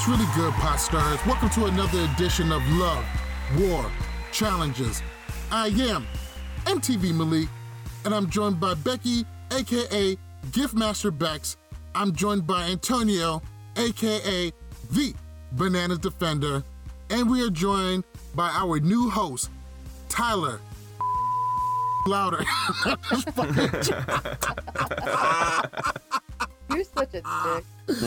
What's 0.00 0.18
really 0.18 0.32
good, 0.34 0.54
pot 0.54 0.80
stars? 0.80 1.20
Welcome 1.26 1.50
to 1.50 1.66
another 1.66 2.08
edition 2.14 2.52
of 2.52 2.66
Love, 2.70 3.04
War, 3.58 3.84
Challenges. 4.32 5.02
I 5.50 5.66
am 5.66 6.06
MTV 6.64 7.14
Malik, 7.14 7.48
and 8.06 8.14
I'm 8.14 8.30
joined 8.30 8.58
by 8.58 8.72
Becky, 8.72 9.26
aka 9.52 10.16
Giftmaster 10.52 11.16
Bex. 11.16 11.58
I'm 11.94 12.14
joined 12.14 12.46
by 12.46 12.70
Antonio, 12.70 13.42
aka 13.76 14.50
the 14.90 15.14
Bananas 15.52 15.98
Defender, 15.98 16.64
and 17.10 17.30
we 17.30 17.46
are 17.46 17.50
joined 17.50 18.04
by 18.34 18.48
our 18.48 18.80
new 18.80 19.10
host, 19.10 19.50
Tyler. 20.08 20.60
Louder. 22.06 22.42
You're 26.80 26.86
such 26.96 27.08
a 27.08 27.12
dick. 27.12 27.24
I 27.26 27.62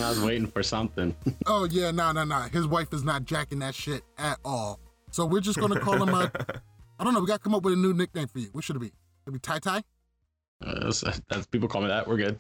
was 0.10 0.20
waiting 0.22 0.48
for 0.48 0.64
something. 0.64 1.16
Oh 1.46 1.66
yeah, 1.66 1.92
no, 1.92 2.12
no, 2.12 2.24
no. 2.24 2.40
His 2.52 2.66
wife 2.66 2.92
is 2.94 3.04
not 3.04 3.26
jacking 3.26 3.60
that 3.60 3.76
shit 3.76 4.02
at 4.18 4.40
all. 4.44 4.80
So 5.12 5.26
we're 5.28 5.42
just 5.42 5.60
gonna 5.60 5.80
call 5.80 6.02
him 6.02 6.10
a. 6.10 6.32
I 7.00 7.04
don't 7.04 7.14
know. 7.14 7.20
We 7.20 7.28
gotta 7.28 7.40
come 7.44 7.54
up 7.54 7.62
with 7.64 7.74
a 7.74 7.78
new 7.78 7.94
nickname 7.94 8.28
for 8.28 8.40
you. 8.40 8.50
What 8.54 8.64
should 8.64 8.78
it 8.78 8.80
be? 8.80 8.88
Should 8.88 9.28
it 9.28 9.32
be 9.34 9.40
Tai 9.40 9.60
Tai? 9.60 9.78
Uh, 10.66 10.80
that's, 10.86 11.02
that's- 11.02 11.46
people 11.48 11.68
call 11.68 11.82
me 11.82 11.88
that. 11.90 12.08
We're 12.08 12.18
good. 12.18 12.40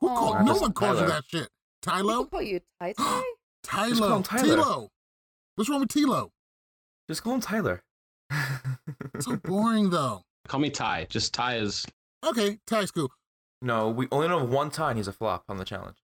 Who 0.00 0.06
call, 0.08 0.34
Aw. 0.34 0.42
No 0.44 0.54
one 0.54 0.72
calls 0.72 1.00
you 1.00 1.06
that 1.08 1.24
shit. 1.26 1.48
People 1.84 2.00
Tylo? 2.10 2.30
call 2.30 2.42
you 2.42 2.60
Tai 2.80 2.92
Tai? 3.64 3.88
Just 3.88 4.00
call 4.00 4.22
Tylo. 4.22 4.24
Tyler. 4.24 4.86
What's 5.56 5.68
wrong 5.68 5.80
with 5.80 5.88
Tilo? 5.88 6.30
Just 7.08 7.24
call 7.24 7.34
him 7.34 7.40
Tyler. 7.40 7.82
So 9.18 9.36
boring 9.36 9.90
though. 9.90 10.22
Call 10.46 10.60
me 10.60 10.70
Ty. 10.70 11.06
Just 11.10 11.34
Ty 11.34 11.56
is. 11.56 11.84
Okay, 12.24 12.58
Ty's 12.66 12.90
cool. 12.92 13.10
No, 13.62 13.88
we 13.88 14.08
only 14.10 14.28
know 14.28 14.40
of 14.40 14.50
one 14.50 14.70
time 14.70 14.96
he's 14.96 15.08
a 15.08 15.12
flop 15.12 15.44
on 15.48 15.56
the 15.56 15.64
challenge. 15.64 15.98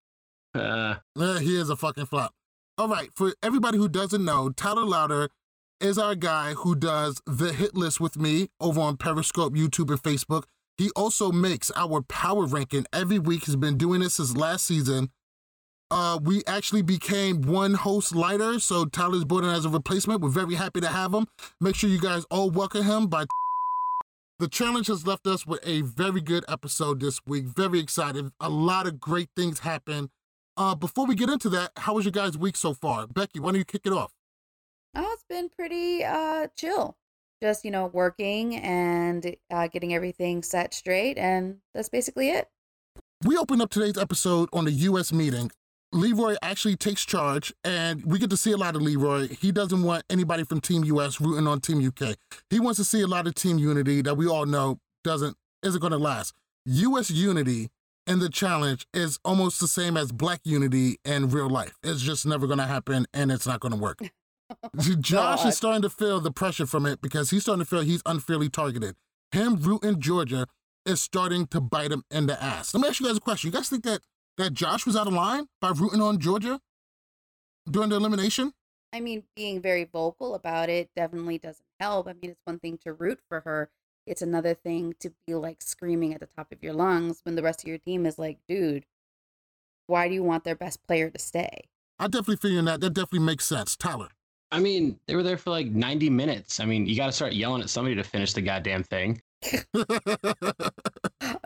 Uh, 0.55 0.97
he 1.17 1.59
is 1.59 1.69
a 1.71 1.77
fucking 1.77 2.07
flop. 2.07 2.33
All 2.79 2.89
right, 2.89 3.11
for 3.15 3.35
everybody 3.43 3.79
who 3.79 3.89
doesn't 3.89 4.25
know, 4.25 4.51
Tyler 4.51 4.85
Louder 4.85 5.31
is 5.81 5.99
our 5.99 6.15
guy 6.15 6.55
who 6.55 6.75
does 6.75 7.21
the 7.27 7.53
hit 7.53 7.75
list 7.75 8.01
with 8.01 8.19
me 8.19 8.49
over 8.61 8.81
on 8.81 8.97
Periscope, 8.97 9.55
YouTube, 9.55 9.91
and 9.91 10.03
Facebook. 10.03 10.45
He 10.79 10.91
also 10.91 11.33
makes 11.33 11.71
our 11.75 12.03
power 12.03 12.45
ranking 12.45 12.87
every 12.93 13.19
week. 13.19 13.45
He's 13.45 13.57
been 13.57 13.79
doing 13.79 14.01
this 14.01 14.15
since 14.15 14.37
last 14.37 14.67
season. 14.67 15.11
Uh, 15.91 16.19
we 16.23 16.43
actually 16.47 16.83
became 16.83 17.43
one 17.43 17.75
host 17.75 18.15
lighter, 18.15 18.59
so 18.59 18.85
Tyler's 18.85 19.25
brought 19.25 19.45
in 19.45 19.51
as 19.51 19.65
a 19.65 19.69
replacement. 19.71 20.21
We're 20.21 20.29
very 20.29 20.57
happy 20.57 20.81
to 20.81 20.89
have 20.89 21.15
him. 21.15 21.27
Make 21.61 21.77
sure 21.77 21.89
you 21.89 22.01
guys 22.01 22.25
all 22.31 22.51
welcome 22.51 22.83
him 22.85 23.07
by. 23.07 23.25
The 24.39 24.49
challenge 24.49 24.89
has 24.89 25.07
left 25.07 25.27
us 25.27 25.47
with 25.47 25.61
a 25.67 25.81
very 25.81 26.21
good 26.21 26.45
episode 26.47 27.01
this 27.01 27.21
week. 27.27 27.47
Very 27.47 27.81
excited. 27.81 28.31
A 28.39 28.51
lot 28.51 28.87
of 28.87 29.01
great 29.01 29.31
things 29.35 29.61
happen. 29.61 30.11
Uh, 30.59 30.75
before 30.75 31.07
we 31.07 31.15
get 31.15 31.31
into 31.31 31.49
that, 31.49 31.71
how 31.79 31.95
was 31.95 32.05
your 32.05 32.13
guys' 32.13 32.37
week 32.37 32.55
so 32.55 32.75
far? 32.75 33.07
Becky, 33.07 33.41
why 33.41 33.53
don't 33.53 33.59
you 33.59 33.65
kick 33.65 33.87
it 33.87 33.95
off? 33.95 34.13
Oh, 34.95 35.11
it's 35.15 35.25
been 35.27 35.49
pretty 35.49 36.05
uh 36.05 36.49
chill. 36.55 36.99
Just, 37.43 37.65
you 37.65 37.71
know, 37.71 37.87
working 37.87 38.57
and 38.57 39.37
uh, 39.51 39.69
getting 39.69 39.95
everything 39.95 40.43
set 40.43 40.75
straight, 40.75 41.17
and 41.17 41.59
that's 41.75 41.89
basically 41.89 42.29
it. 42.29 42.49
We 43.25 43.39
open 43.39 43.63
up 43.63 43.71
today's 43.71 43.97
episode 43.97 44.51
on 44.53 44.67
the 44.67 44.73
U.S. 44.73 45.13
meeting. 45.13 45.51
Leroy 45.93 46.37
actually 46.43 46.77
takes 46.77 47.05
charge, 47.05 47.55
and 47.65 48.05
we 48.05 48.19
get 48.19 48.31
to 48.31 48.37
see 48.37 48.53
a 48.53 48.57
lot 48.57 48.77
of 48.77 48.83
Leroy. 48.83 49.29
He 49.29 49.53
doesn't 49.53 49.83
want 49.83 50.05
anybody 50.11 50.45
from 50.45 50.61
Team 50.61 50.85
U.S. 50.85 51.21
rooting 51.21 51.47
on 51.47 51.61
Team 51.61 51.87
UK. 51.87 52.17
He 52.51 52.61
wants 52.61 52.79
to 52.79 52.85
see 52.85 53.01
a 53.03 53.07
lot 53.07 53.27
of 53.27 53.35
team 53.35 53.59
unity 53.59 54.03
that 54.03 54.17
we 54.17 54.27
all 54.27 54.47
know 54.47 54.79
doesn't 55.05 55.37
isn't 55.63 55.81
going 55.81 55.93
to 55.93 55.99
last. 55.99 56.35
U.S. 56.67 57.11
unity 57.11 57.71
in 58.07 58.19
the 58.19 58.29
challenge 58.29 58.87
is 58.93 59.19
almost 59.25 59.61
the 59.61 59.69
same 59.69 59.97
as 59.97 60.13
Black 60.13 60.41
unity 60.45 60.99
in 61.05 61.29
real 61.31 61.49
life. 61.49 61.75
It's 61.83 62.03
just 62.03 62.27
never 62.27 62.47
going 62.47 62.59
to 62.59 62.67
happen, 62.67 63.07
and 63.15 63.31
it's 63.31 63.47
not 63.47 63.61
going 63.61 63.73
to 63.73 63.79
work. 63.79 64.01
Josh 65.01 65.43
God. 65.43 65.49
is 65.49 65.57
starting 65.57 65.83
to 65.83 65.91
feel 65.91 66.21
the 66.21 66.31
pressure 66.31 66.67
from 66.67 66.87
it 66.87 67.01
because 67.01 67.31
he's 67.31 67.43
starting 67.43 67.65
to 67.65 67.69
feel 67.69 67.81
he's 67.81 68.03
unfairly 68.07 68.49
targeted. 68.49 68.97
Him 69.33 69.57
rooting 69.57 70.01
Georgia 70.01 70.47
is 70.85 71.01
starting 71.01 71.47
to 71.49 71.61
bite 71.61 71.91
him 71.91 72.05
in 72.11 72.27
the 72.27 72.41
ass. 72.43 72.73
Let 72.73 72.83
me 72.83 72.89
ask 72.89 73.01
you 73.01 73.07
guys 73.07 73.17
a 73.17 73.21
question. 73.21 73.49
You 73.49 73.53
guys 73.53 73.69
think 73.69 73.83
that 73.85 74.01
that 74.37 74.53
Josh 74.53 74.87
was 74.87 74.97
out 74.97 75.07
of 75.07 75.13
line 75.13 75.47
by 75.61 75.71
rooting 75.71 76.03
on 76.03 76.19
Georgia 76.19 76.61
during 77.71 77.91
the 77.91 77.97
elimination? 77.97 78.53
I 78.93 79.01
mean, 79.01 79.25
being 79.35 79.61
very 79.61 79.85
vocal 79.85 80.35
about 80.35 80.69
it 80.69 80.91
definitely 80.97 81.39
doesn't 81.39 81.67
help. 81.81 82.09
I 82.09 82.13
mean, 82.13 82.31
it's 82.31 82.41
one 82.45 82.59
thing 82.59 82.79
to 82.85 82.93
root 82.93 83.21
for 83.29 83.41
her, 83.41 83.71
it's 84.07 84.23
another 84.23 84.55
thing 84.55 84.95
to 85.01 85.13
be 85.27 85.35
like 85.35 85.63
screaming 85.63 86.15
at 86.15 86.21
the 86.21 86.27
top 86.27 86.53
of 86.53 86.63
your 86.63 86.73
lungs 86.73 87.21
when 87.25 87.35
the 87.35 87.43
rest 87.43 87.65
of 87.65 87.69
your 87.69 87.79
team 87.79 88.07
is 88.07 88.19
like, 88.19 88.39
dude, 88.49 88.87
why 89.89 90.09
do 90.09 90.15
you 90.15 90.23
want 90.23 90.45
their 90.45 90.55
best 90.55 90.87
player 90.87 91.11
to 91.11 91.19
stay? 91.19 91.69
I 91.99 92.07
definitely 92.07 92.37
feel 92.37 92.63
that. 92.65 92.81
That 92.81 92.91
definitely 92.91 93.21
makes 93.21 93.47
sense. 93.47 93.77
Tyler. 93.77 94.09
I 94.53 94.61
mean, 94.61 95.01
they 95.07 95.17
were 95.17 95.25
there 95.25 95.39
for 95.39 95.51
like 95.51 95.67
90 95.67 96.09
minutes. 96.11 96.61
I 96.61 96.67
mean, 96.67 96.87
you 96.87 96.97
got 96.97 97.07
to 97.07 97.13
start 97.13 97.33
yelling 97.33 97.63
at 97.63 97.71
somebody 97.71 97.97
to 97.97 98.05
finish 98.05 98.33
the 98.33 98.43
goddamn 98.43 98.85
thing. 98.85 99.21
we 99.75 99.85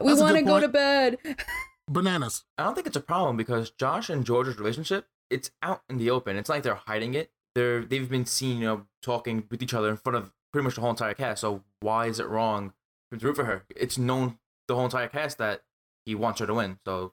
want 0.03 0.37
to 0.37 0.43
go 0.43 0.61
to 0.61 0.69
bed. 0.69 1.17
Bananas. 1.91 2.45
I 2.57 2.65
don't 2.65 2.75
think 2.75 2.87
it's 2.87 2.97
a 2.97 3.01
problem 3.01 3.37
because 3.37 3.71
Josh 3.71 4.09
and 4.09 4.25
George's 4.25 4.59
relationship, 4.59 5.07
it's 5.29 5.51
out 5.63 5.83
in 5.91 5.99
the 5.99 6.11
open. 6.11 6.37
It's 6.37 6.49
not 6.49 6.57
like 6.57 6.63
they're 6.63 6.75
hiding 6.75 7.15
it. 7.15 7.31
They're 7.55 7.85
they've 7.85 8.09
been 8.09 8.27
seen, 8.27 8.59
you 8.59 8.65
know, 8.65 8.87
talking 9.03 9.45
with 9.51 9.63
each 9.63 9.75
other 9.75 9.89
in 9.89 9.97
front 9.97 10.17
of 10.17 10.33
pretty 10.53 10.65
much 10.65 10.77
the 10.77 10.81
whole 10.81 10.91
entire 10.91 11.15
cast. 11.15 11.41
So 11.41 11.65
why 11.81 12.07
is 12.07 12.21
it 12.21 12.29
wrong 12.29 12.73
to 13.13 13.19
root 13.19 13.37
for 13.37 13.45
her? 13.45 13.65
It's 13.77 13.99
known 13.99 14.39
the 14.69 14.77
whole 14.77 14.85
entire 14.85 15.09
cast 15.09 15.39
that 15.39 15.63
he 16.07 16.15
wants 16.15 16.41
her 16.41 16.47
to 16.47 16.55
win. 16.55 16.79
So 16.87 17.13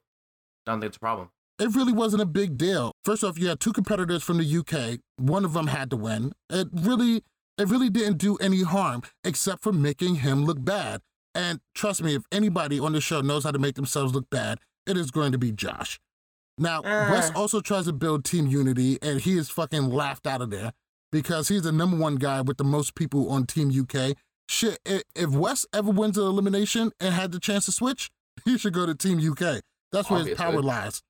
I 0.66 0.72
don't 0.72 0.82
think 0.82 0.92
it's 0.92 0.98
a 0.98 1.02
problem. 1.02 1.32
It 1.60 1.76
really 1.76 1.94
wasn't 1.94 2.22
a 2.22 2.28
big 2.28 2.56
deal. 2.58 2.92
First 3.04 3.24
off, 3.24 3.40
you 3.40 3.48
had 3.48 3.60
two 3.60 3.74
competitors 3.74 4.22
from 4.22 4.38
the 4.38 4.58
UK. 4.58 5.00
One 5.18 5.44
of 5.44 5.54
them 5.54 5.68
had 5.68 5.90
to 5.90 5.98
win. 5.98 6.34
It 6.52 6.68
really, 6.72 7.24
it 7.58 7.68
really 7.68 7.90
didn't 7.90 8.20
do 8.20 8.36
any 8.38 8.62
harm 8.62 9.02
except 9.24 9.64
for 9.64 9.74
making 9.74 10.18
him 10.18 10.46
look 10.46 10.64
bad. 10.64 11.02
And 11.38 11.62
trust 11.76 12.02
me, 12.02 12.16
if 12.16 12.24
anybody 12.32 12.80
on 12.80 12.94
the 12.94 13.00
show 13.00 13.22
knows 13.22 13.44
how 13.44 13.52
to 13.52 13.60
make 13.60 13.76
themselves 13.76 14.14
look 14.14 14.28
bad, 14.32 14.58
it 14.88 14.98
is 14.98 15.12
going 15.12 15.32
to 15.34 15.38
be 15.38 15.52
Josh. 15.52 16.00
Now, 16.58 16.82
Eh. 16.82 17.12
Wes 17.12 17.30
also 17.36 17.62
tries 17.62 17.86
to 17.86 17.94
build 17.94 18.26
team 18.26 18.48
unity, 18.48 18.98
and 19.04 19.22
he 19.22 19.38
is 19.38 19.48
fucking 19.48 19.90
laughed 19.92 20.26
out 20.26 20.42
of 20.42 20.50
there 20.50 20.74
because 21.12 21.48
he's 21.50 21.62
the 21.62 21.72
number 21.72 21.96
one 21.96 22.16
guy 22.16 22.42
with 22.42 22.58
the 22.58 22.64
most 22.64 22.96
people 22.96 23.30
on 23.30 23.46
Team 23.46 23.70
UK. 23.70 24.18
Shit, 24.50 24.80
if 24.86 25.30
Wes 25.30 25.66
ever 25.74 25.92
wins 25.92 26.18
an 26.18 26.24
elimination 26.24 26.92
and 27.00 27.14
had 27.14 27.32
the 27.32 27.40
chance 27.40 27.66
to 27.66 27.72
switch, 27.72 28.10
he 28.46 28.58
should 28.58 28.74
go 28.74 28.88
to 28.88 28.96
Team 28.96 29.20
UK. 29.20 29.62
That's 29.92 30.10
where 30.10 30.24
his 30.26 30.38
power 30.38 30.62
lies. 30.64 31.04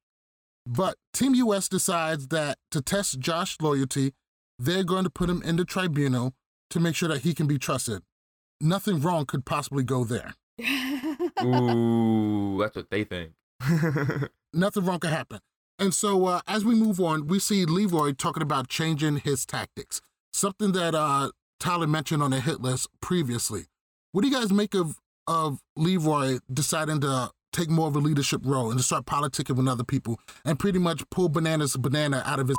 But 0.66 0.98
Team 1.14 1.34
US 1.36 1.70
decides 1.70 2.28
that 2.28 2.58
to 2.72 2.82
test 2.82 3.20
Josh's 3.20 3.62
loyalty, 3.62 4.12
they're 4.60 4.84
going 4.84 5.06
to 5.06 5.10
put 5.10 5.30
him 5.30 5.42
in 5.44 5.56
the 5.56 5.64
tribunal 5.64 6.34
to 6.72 6.82
make 6.82 6.96
sure 6.96 7.08
that 7.08 7.22
he 7.22 7.34
can 7.34 7.48
be 7.48 7.58
trusted. 7.58 8.02
Nothing 8.60 9.02
wrong 9.02 9.26
could 9.26 9.46
possibly 9.46 9.84
go 9.84 10.04
there. 10.04 10.34
Ooh, 11.44 12.58
that's 12.60 12.76
what 12.76 12.90
they 12.90 13.04
think. 13.04 13.34
Nothing 14.54 14.86
wrong 14.86 15.00
could 15.00 15.12
happen. 15.12 15.40
And 15.80 15.94
so 15.94 16.26
uh, 16.26 16.42
as 16.48 16.66
we 16.66 16.74
move 16.74 17.00
on, 17.00 17.28
we 17.28 17.40
see 17.40 17.66
Leroy 17.66 18.14
talking 18.14 18.42
about 18.42 18.68
changing 18.68 19.18
his 19.18 19.46
tactics, 19.46 20.02
something 20.34 20.72
that 20.72 20.96
uh, 20.96 21.30
Tyler 21.60 21.88
mentioned 21.88 22.24
on 22.24 22.32
the 22.32 22.40
hit 22.40 22.62
list 22.62 22.88
previously. 23.02 23.66
What 24.12 24.24
do 24.24 24.30
you 24.30 24.34
guys 24.34 24.52
make 24.52 24.74
of 24.74 24.98
of 25.28 25.60
Leroy 25.76 26.40
deciding 26.52 27.02
to 27.02 27.32
take 27.52 27.70
more 27.70 27.88
of 27.88 27.96
a 27.96 28.00
leadership 28.00 28.42
role 28.46 28.70
and 28.72 28.80
to 28.80 28.84
start 28.84 29.06
politicking 29.06 29.56
with 29.56 29.68
other 29.68 29.84
people 29.84 30.20
and 30.46 30.58
pretty 30.58 30.80
much 30.80 31.08
pull 31.10 31.28
bananas 31.28 31.76
banana 31.76 32.24
out 32.26 32.40
of 32.40 32.48
his 32.48 32.58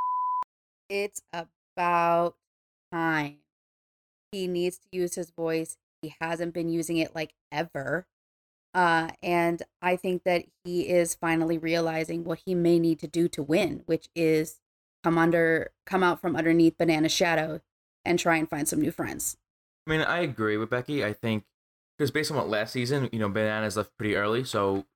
it's 0.89 1.23
about 1.33 2.37
time. 2.93 3.39
He 4.33 4.47
needs 4.47 4.79
to 4.79 4.89
use 4.93 5.15
his 5.15 5.31
voice. 5.31 5.77
He 6.03 6.15
hasn't 6.21 6.55
been 6.55 6.69
using 6.69 6.99
it 6.99 7.15
like 7.15 7.35
ever. 7.51 8.07
Uh, 8.75 9.11
and 9.23 9.63
I 9.83 9.97
think 9.97 10.25
that 10.25 10.45
he 10.65 10.89
is 10.89 11.15
finally 11.15 11.59
realizing 11.59 12.25
what 12.25 12.41
he 12.45 12.55
may 12.55 12.79
need 12.79 12.99
to 13.01 13.07
do 13.09 13.29
to 13.29 13.43
win, 13.43 13.83
which 13.87 14.09
is 14.15 14.61
come 15.03 15.19
under, 15.19 15.73
come 15.87 16.03
out 16.03 16.21
from 16.21 16.37
underneath 16.37 16.77
Banana's 16.79 17.13
shadow 17.13 17.61
and 18.05 18.19
try 18.19 18.37
and 18.37 18.49
find 18.49 18.69
some 18.69 18.81
new 18.81 18.91
friends. 18.91 19.37
I 19.87 19.91
mean, 19.91 20.01
I 20.01 20.21
agree 20.21 20.57
with 20.57 20.71
Becky. 20.71 21.05
I 21.05 21.13
think 21.13 21.45
because 21.97 22.11
based 22.11 22.31
on 22.31 22.37
what 22.37 22.49
last 22.49 22.73
season, 22.73 23.09
you 23.13 23.19
know, 23.19 23.29
Bananas 23.29 23.77
left 23.77 23.97
pretty 23.97 24.15
early, 24.17 24.45
so 24.45 24.87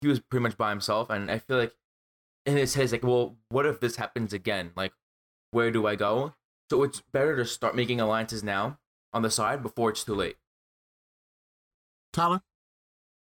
he 0.00 0.08
was 0.08 0.20
pretty 0.20 0.42
much 0.42 0.56
by 0.56 0.70
himself, 0.70 1.10
and 1.10 1.30
I 1.30 1.38
feel 1.38 1.58
like 1.58 1.74
in 2.46 2.56
his 2.56 2.74
head, 2.74 2.92
like, 2.92 3.02
well, 3.02 3.36
what 3.48 3.66
if 3.66 3.80
this 3.80 3.96
happens 3.96 4.32
again? 4.32 4.70
Like, 4.76 4.92
where 5.50 5.70
do 5.70 5.86
I 5.86 5.96
go? 5.96 6.34
So 6.70 6.82
it's 6.82 7.02
better 7.12 7.36
to 7.36 7.44
start 7.44 7.76
making 7.76 8.00
alliances 8.00 8.42
now 8.42 8.78
on 9.12 9.22
the 9.22 9.30
side 9.30 9.62
before 9.62 9.90
it's 9.90 10.04
too 10.04 10.14
late. 10.14 10.36
Tyler? 12.16 12.40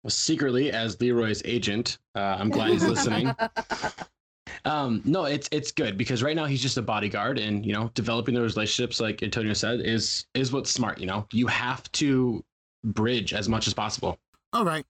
Well, 0.03 0.11
secretly, 0.11 0.73
as 0.73 1.01
Leroy's 1.01 1.41
agent, 1.45 1.99
uh, 2.17 2.37
I'm 2.39 2.51
glad 2.51 2.71
he's 2.71 2.87
listening. 2.87 3.35
Um, 4.65 5.03
no, 5.05 5.25
it's 5.25 5.49
it's 5.51 5.73
good 5.73 5.99
because 5.99 6.23
right 6.23 6.37
now 6.37 6.45
he's 6.45 6.63
just 6.63 6.77
a 6.77 6.83
bodyguard, 6.83 7.37
and 7.37 7.67
you 7.67 7.73
know, 7.73 7.91
developing 7.95 8.33
those 8.33 8.55
relationships, 8.55 9.01
like 9.01 9.21
Antonio 9.21 9.55
said, 9.55 9.81
is 9.81 10.27
is 10.35 10.53
what's 10.53 10.71
smart. 10.71 11.01
You 11.01 11.07
know, 11.07 11.27
you 11.33 11.49
have 11.49 11.91
to 11.93 12.45
bridge 12.85 13.35
as 13.35 13.49
much 13.49 13.67
as 13.67 13.75
possible. 13.75 14.21
All 14.53 14.65
right. 14.65 14.85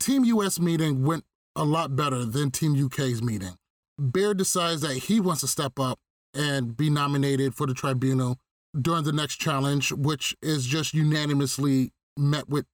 Team 0.00 0.24
US 0.24 0.58
meeting 0.58 1.04
went 1.04 1.24
a 1.54 1.64
lot 1.64 1.94
better 1.94 2.24
than 2.24 2.50
Team 2.50 2.74
UK's 2.86 3.22
meeting. 3.22 3.58
Bear 3.98 4.32
decides 4.32 4.80
that 4.80 4.96
he 4.96 5.20
wants 5.20 5.42
to 5.42 5.46
step 5.46 5.78
up 5.78 5.98
and 6.32 6.74
be 6.74 6.88
nominated 6.88 7.54
for 7.54 7.66
the 7.66 7.74
tribunal 7.74 8.38
during 8.80 9.04
the 9.04 9.12
next 9.12 9.36
challenge, 9.36 9.92
which 9.92 10.34
is 10.40 10.64
just 10.64 10.94
unanimously 10.94 11.92
met 12.16 12.48
with, 12.48 12.64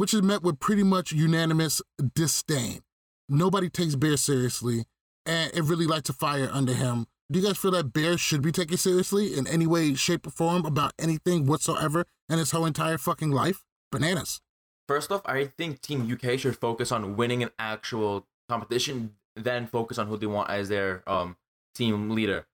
which 0.00 0.14
is 0.14 0.22
met 0.22 0.42
with 0.42 0.58
pretty 0.58 0.82
much 0.82 1.12
unanimous 1.12 1.82
disdain. 2.14 2.80
Nobody 3.28 3.68
takes 3.68 3.96
Bear 3.96 4.16
seriously, 4.16 4.86
and 5.26 5.52
it 5.52 5.62
really 5.64 5.86
lights 5.86 6.08
a 6.08 6.14
fire 6.14 6.48
under 6.50 6.72
him. 6.72 7.04
Do 7.30 7.38
you 7.38 7.46
guys 7.46 7.58
feel 7.58 7.72
that 7.72 7.92
Bear 7.92 8.16
should 8.16 8.40
be 8.40 8.50
taken 8.50 8.78
seriously 8.78 9.36
in 9.36 9.46
any 9.46 9.66
way, 9.66 9.92
shape, 9.92 10.26
or 10.26 10.30
form 10.30 10.64
about 10.64 10.94
anything 10.98 11.44
whatsoever 11.44 12.06
in 12.30 12.38
his 12.38 12.50
whole 12.50 12.64
entire 12.64 12.96
fucking 12.96 13.30
life? 13.30 13.66
Bananas. 13.92 14.40
First 14.88 15.12
off, 15.12 15.20
I 15.26 15.50
think 15.58 15.82
Team 15.82 16.10
UK 16.10 16.38
should 16.38 16.56
focus 16.56 16.90
on 16.90 17.14
winning 17.14 17.42
an 17.42 17.50
actual 17.58 18.26
competition, 18.48 19.16
then 19.36 19.66
focus 19.66 19.98
on 19.98 20.06
who 20.06 20.16
they 20.16 20.26
want 20.26 20.48
as 20.48 20.70
their 20.70 21.02
um 21.06 21.36
team 21.74 22.08
leader. 22.08 22.46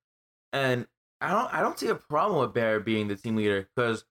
And 0.52 0.88
I 1.20 1.30
don't 1.30 1.54
I 1.54 1.60
don't 1.60 1.78
see 1.78 1.86
a 1.86 1.94
problem 1.94 2.40
with 2.40 2.52
Bear 2.52 2.80
being 2.80 3.06
the 3.06 3.14
team 3.14 3.36
leader 3.36 3.68
because 3.72 4.04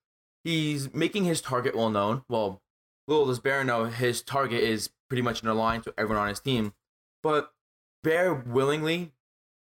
he's 0.45 0.93
making 0.93 1.25
his 1.25 1.41
target 1.41 1.75
well 1.75 1.89
known. 1.89 2.23
Well, 2.29 2.61
little 3.07 3.25
does 3.25 3.39
Bear 3.39 3.63
know 3.63 3.85
his 3.85 4.21
target 4.21 4.63
is 4.63 4.89
pretty 5.09 5.21
much 5.21 5.43
in 5.43 5.57
line 5.57 5.81
to 5.81 5.93
everyone 5.97 6.23
on 6.23 6.29
his 6.29 6.39
team. 6.39 6.73
But 7.21 7.51
Bear 8.03 8.33
willingly, 8.33 9.11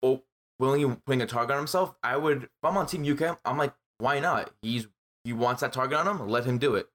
oh, 0.02 0.23
willingly 0.58 0.96
putting 1.06 1.23
a 1.23 1.26
target 1.26 1.52
on 1.52 1.58
himself, 1.58 1.94
I 2.02 2.17
would. 2.17 2.44
If 2.44 2.50
I'm 2.62 2.76
on 2.76 2.87
Team 2.87 3.11
UK, 3.11 3.38
I'm 3.44 3.58
like, 3.58 3.75
why 3.99 4.20
not? 4.20 4.50
He's 4.62 4.87
he 5.25 5.32
wants 5.32 5.62
that 5.62 5.73
target 5.73 5.99
on 5.99 6.06
him. 6.06 6.29
Let 6.29 6.44
him 6.44 6.58
do 6.58 6.75
it. 6.75 6.88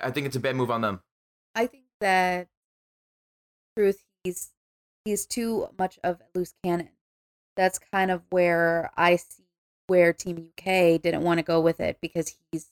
I 0.00 0.10
think 0.10 0.26
it's 0.26 0.36
a 0.36 0.40
bad 0.40 0.56
move 0.56 0.70
on 0.70 0.82
them. 0.82 1.00
I 1.54 1.66
think 1.66 1.84
that 2.00 2.48
truth 3.76 4.04
he's 4.22 4.50
he's 5.04 5.26
too 5.26 5.68
much 5.78 5.98
of 6.04 6.20
a 6.20 6.38
loose 6.38 6.54
cannon. 6.62 6.90
That's 7.56 7.78
kind 7.78 8.10
of 8.10 8.22
where 8.30 8.90
I 8.96 9.16
see 9.16 9.44
where 9.86 10.12
Team 10.12 10.50
UK 10.50 11.00
didn't 11.00 11.22
want 11.22 11.38
to 11.38 11.44
go 11.44 11.60
with 11.60 11.80
it 11.80 11.98
because 12.00 12.34
he's 12.50 12.70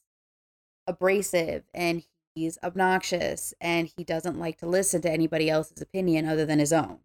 abrasive 0.87 1.63
and 1.73 2.05
he's 2.35 2.59
obnoxious 2.63 3.55
and 3.61 3.91
he 3.97 4.05
doesn't 4.05 4.39
like 4.39 4.59
to 4.59 4.67
listen 4.67 5.01
to 5.03 5.11
anybody 5.11 5.51
else's 5.51 5.81
opinion 5.81 6.27
other 6.27 6.47
than 6.47 6.59
his 6.59 6.73
own. 6.73 6.99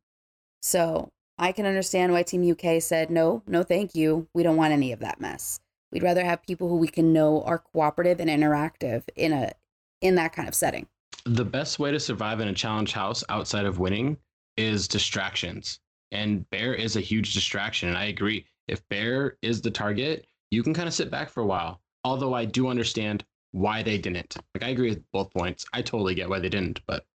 So 0.62 1.12
I 1.38 1.51
can 1.51 1.65
understand 1.65 2.12
why 2.12 2.24
Team 2.24 2.50
UK 2.50 2.81
said, 2.81 3.09
no, 3.09 3.44
no, 3.47 3.63
thank 3.63 3.95
you. 3.95 4.27
We 4.33 4.44
don't 4.44 4.57
want 4.57 4.74
any 4.74 4.91
of 4.91 5.00
that 5.00 5.21
mess. 5.21 5.59
We'd 5.91 6.03
rather 6.03 6.25
have 6.25 6.44
people 6.44 6.68
who 6.69 6.77
we 6.77 6.88
can 6.88 7.13
know 7.13 7.41
are 7.44 7.59
cooperative 7.59 8.19
and 8.19 8.29
interactive 8.29 9.03
in 9.15 9.31
a 9.31 9.53
in 10.01 10.15
that 10.15 10.33
kind 10.33 10.47
of 10.47 10.53
setting. 10.53 10.88
The 11.25 11.45
best 11.45 11.79
way 11.79 11.91
to 11.91 12.00
survive 12.00 12.39
in 12.39 12.47
a 12.47 12.53
challenge 12.53 12.94
house 12.94 13.24
outside 13.29 13.65
of 13.65 13.79
winning 13.79 14.18
is 14.57 14.88
distractions. 14.88 15.79
And 16.12 16.47
Bear 16.50 16.74
is 16.74 16.95
a 16.95 17.01
huge 17.01 17.33
distraction. 17.33 17.89
And 17.89 17.97
I 17.97 18.06
agree. 18.06 18.45
If 18.68 18.88
Bear 18.89 19.38
is 19.41 19.62
the 19.62 19.71
target, 19.71 20.27
you 20.51 20.62
can 20.62 20.74
kind 20.74 20.88
of 20.88 20.94
sit 20.94 21.09
back 21.09 21.29
for 21.29 21.41
a 21.41 21.45
while. 21.45 21.81
Although 22.03 22.33
I 22.33 22.45
do 22.45 22.68
understand 22.68 23.25
why 23.51 23.83
they 23.83 23.97
didn't. 23.97 24.35
Like 24.53 24.63
I 24.63 24.69
agree 24.69 24.89
with 24.89 25.03
both 25.11 25.31
points. 25.31 25.65
I 25.73 25.81
totally 25.81 26.15
get 26.15 26.29
why 26.29 26.39
they 26.39 26.49
didn't, 26.49 26.81
but 26.88 27.05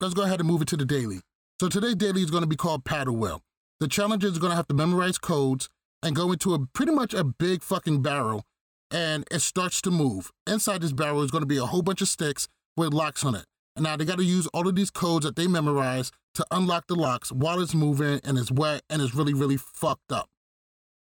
let's 0.00 0.14
go 0.14 0.22
ahead 0.22 0.40
and 0.40 0.48
move 0.48 0.62
it 0.62 0.68
to 0.68 0.76
the 0.76 0.84
daily. 0.84 1.20
So 1.60 1.68
today's 1.68 1.96
daily 1.96 2.22
is 2.22 2.30
going 2.30 2.42
to 2.42 2.48
be 2.48 2.56
called 2.56 2.84
Paddle 2.84 3.16
Well. 3.16 3.42
The 3.80 3.88
challengers 3.88 4.36
are 4.36 4.40
going 4.40 4.50
to 4.50 4.56
have 4.56 4.68
to 4.68 4.74
memorize 4.74 5.18
codes 5.18 5.68
and 6.02 6.16
go 6.16 6.32
into 6.32 6.54
a 6.54 6.66
pretty 6.66 6.92
much 6.92 7.14
a 7.14 7.24
big 7.24 7.62
fucking 7.62 8.02
barrel 8.02 8.44
and 8.90 9.24
it 9.30 9.40
starts 9.40 9.80
to 9.82 9.90
move. 9.90 10.30
Inside 10.46 10.80
this 10.80 10.92
barrel 10.92 11.22
is 11.22 11.30
going 11.30 11.42
to 11.42 11.46
be 11.46 11.58
a 11.58 11.66
whole 11.66 11.82
bunch 11.82 12.00
of 12.00 12.08
sticks 12.08 12.48
with 12.76 12.92
locks 12.92 13.24
on 13.24 13.34
it. 13.34 13.44
And 13.76 13.84
now 13.84 13.96
they 13.96 14.04
got 14.04 14.18
to 14.18 14.24
use 14.24 14.46
all 14.48 14.66
of 14.66 14.74
these 14.74 14.90
codes 14.90 15.24
that 15.24 15.36
they 15.36 15.46
memorize 15.46 16.10
to 16.34 16.46
unlock 16.50 16.86
the 16.86 16.94
locks 16.94 17.30
while 17.30 17.60
it's 17.60 17.74
moving 17.74 18.20
and 18.24 18.38
it's 18.38 18.50
wet 18.50 18.82
and 18.90 19.00
it's 19.00 19.14
really, 19.14 19.34
really 19.34 19.56
fucked 19.56 20.12
up. 20.12 20.28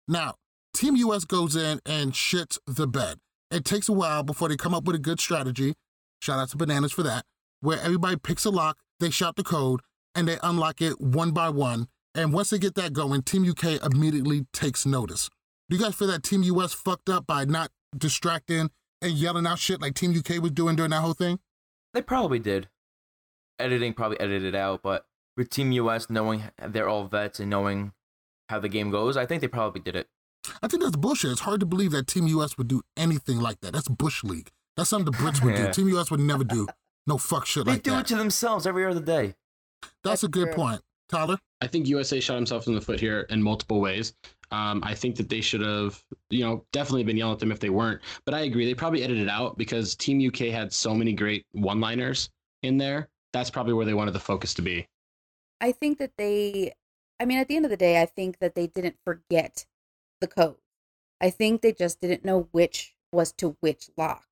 Now, 0.08 0.36
Team 0.74 0.96
US 0.98 1.26
goes 1.26 1.56
in 1.56 1.80
and 1.86 2.14
shits 2.14 2.60
the 2.68 2.88
bed. 2.88 3.20
It 3.50 3.64
takes 3.64 3.88
a 3.88 3.94
while 3.94 4.24
before 4.24 4.50
they 4.50 4.58
come 4.58 4.74
up 4.74 4.84
with 4.84 4.96
a 4.96 5.00
good 5.00 5.20
strategy. 5.20 5.76
Shout 6.20 6.40
out 6.40 6.50
to 6.50 6.58
Bananas 6.58 6.92
for 6.92 7.04
that. 7.04 7.26
Where 7.62 7.80
everybody 7.80 8.18
picks 8.18 8.46
a 8.46 8.50
lock, 8.50 8.78
they 9.00 9.10
shout 9.10 9.36
the 9.36 9.44
code, 9.44 9.82
and 10.14 10.28
they 10.28 10.38
unlock 10.44 10.82
it 10.82 11.00
one 11.00 11.32
by 11.32 11.50
one. 11.50 11.88
And 12.14 12.34
once 12.34 12.50
they 12.50 12.58
get 12.58 12.76
that 12.76 12.94
going, 12.94 13.22
Team 13.22 13.50
UK 13.50 13.84
immediately 13.84 14.48
takes 14.52 14.86
notice. 14.86 15.30
Do 15.70 15.78
you 15.78 15.84
guys 15.84 15.96
feel 15.96 16.08
that 16.08 16.24
Team 16.24 16.44
US 16.44 16.74
fucked 16.74 17.10
up 17.10 17.28
by 17.28 17.46
not 17.46 17.70
distracting 17.96 18.72
and 19.02 19.12
yelling 19.14 19.46
out 19.46 19.60
shit 19.60 19.82
like 19.82 19.94
Team 19.94 20.18
UK 20.18 20.42
was 20.42 20.52
doing 20.52 20.76
during 20.76 20.92
that 20.92 21.02
whole 21.02 21.14
thing? 21.14 21.40
They 21.94 22.02
probably 22.02 22.40
did. 22.40 22.70
Editing 23.60 23.94
probably 23.94 24.20
edited 24.20 24.56
out, 24.56 24.82
but 24.82 25.06
with 25.36 25.50
Team 25.50 25.72
US 25.74 26.10
knowing 26.10 26.44
they're 26.68 26.90
all 26.90 27.06
vets 27.06 27.40
and 27.40 27.50
knowing 27.50 27.94
how 28.50 28.60
the 28.60 28.70
game 28.70 28.90
goes, 28.90 29.18
I 29.18 29.26
think 29.26 29.42
they 29.42 29.48
probably 29.48 29.82
did 29.82 29.96
it. 29.96 30.08
I 30.62 30.68
think 30.68 30.84
that's 30.84 30.96
bullshit. 30.96 31.32
It's 31.32 31.42
hard 31.42 31.60
to 31.60 31.66
believe 31.66 31.92
that 31.92 32.08
Team 32.08 32.28
US 32.28 32.58
would 32.58 32.68
do 32.68 32.82
anything 32.96 33.40
like 33.40 33.60
that. 33.62 33.74
That's 33.74 33.88
Bush 33.88 34.24
League. 34.24 34.52
That's 34.76 34.90
something 34.90 35.12
the 35.12 35.18
Brits 35.18 35.44
would 35.44 35.56
yeah. 35.56 35.68
do. 35.68 35.74
Team 35.74 35.90
US 35.98 36.12
would 36.12 36.20
never 36.20 36.44
do 36.44 36.68
no 37.08 37.18
fuck 37.18 37.46
shit 37.46 37.66
they 37.66 37.72
like 37.72 37.84
that. 37.84 37.90
They 37.90 37.96
do 37.96 38.00
it 38.00 38.08
to 38.08 38.16
themselves 38.16 38.68
every 38.68 38.86
other 38.86 39.02
day. 39.02 39.34
That's, 39.82 39.94
that's 40.04 40.24
a 40.24 40.28
good 40.28 40.48
true. 40.48 40.56
point. 40.56 40.82
Tyler? 41.10 41.38
I 41.62 41.68
think 41.68 41.88
USA 41.88 42.20
shot 42.20 42.36
himself 42.36 42.68
in 42.68 42.76
the 42.76 42.82
foot 42.82 43.00
here 43.00 43.22
in 43.30 43.42
multiple 43.42 43.80
ways. 43.80 44.14
Um, 44.52 44.82
I 44.84 44.94
think 44.94 45.16
that 45.16 45.30
they 45.30 45.42
should 45.42 45.62
have, 45.62 46.02
you 46.30 46.44
know, 46.44 46.66
definitely 46.72 47.04
been 47.04 47.18
yelling 47.18 47.34
at 47.34 47.40
them 47.40 47.52
if 47.52 47.60
they 47.60 47.70
weren't. 47.70 48.02
But 48.26 48.34
I 48.34 48.42
agree, 48.42 48.66
they 48.66 48.74
probably 48.74 49.04
edited 49.04 49.30
out 49.30 49.58
because 49.58 49.96
Team 49.96 50.26
UK 50.26 50.48
had 50.54 50.72
so 50.72 50.94
many 50.94 51.14
great 51.14 51.46
one-liners 51.54 52.30
in 52.64 52.78
there. 52.78 53.10
That's 53.34 53.50
probably 53.50 53.74
where 53.74 53.86
they 53.86 53.94
wanted 53.94 54.12
the 54.12 54.20
focus 54.20 54.54
to 54.56 54.62
be. 54.62 54.88
I 55.60 55.72
think 55.72 55.98
that 55.98 56.12
they, 56.18 56.74
I 57.20 57.26
mean, 57.26 57.40
at 57.40 57.48
the 57.48 57.56
end 57.56 57.66
of 57.66 57.72
the 57.72 57.78
day, 57.78 58.02
I 58.02 58.06
think 58.06 58.40
that 58.40 58.56
they 58.56 58.68
didn't 58.68 58.98
forget 59.04 59.66
the 60.20 60.28
code. 60.28 60.58
I 61.20 61.30
think 61.30 61.62
they 61.62 61.74
just 61.74 62.00
didn't 62.00 62.26
know 62.26 62.48
which 62.52 62.96
was 63.12 63.32
to 63.34 63.58
which 63.60 63.90
lock. 63.98 64.26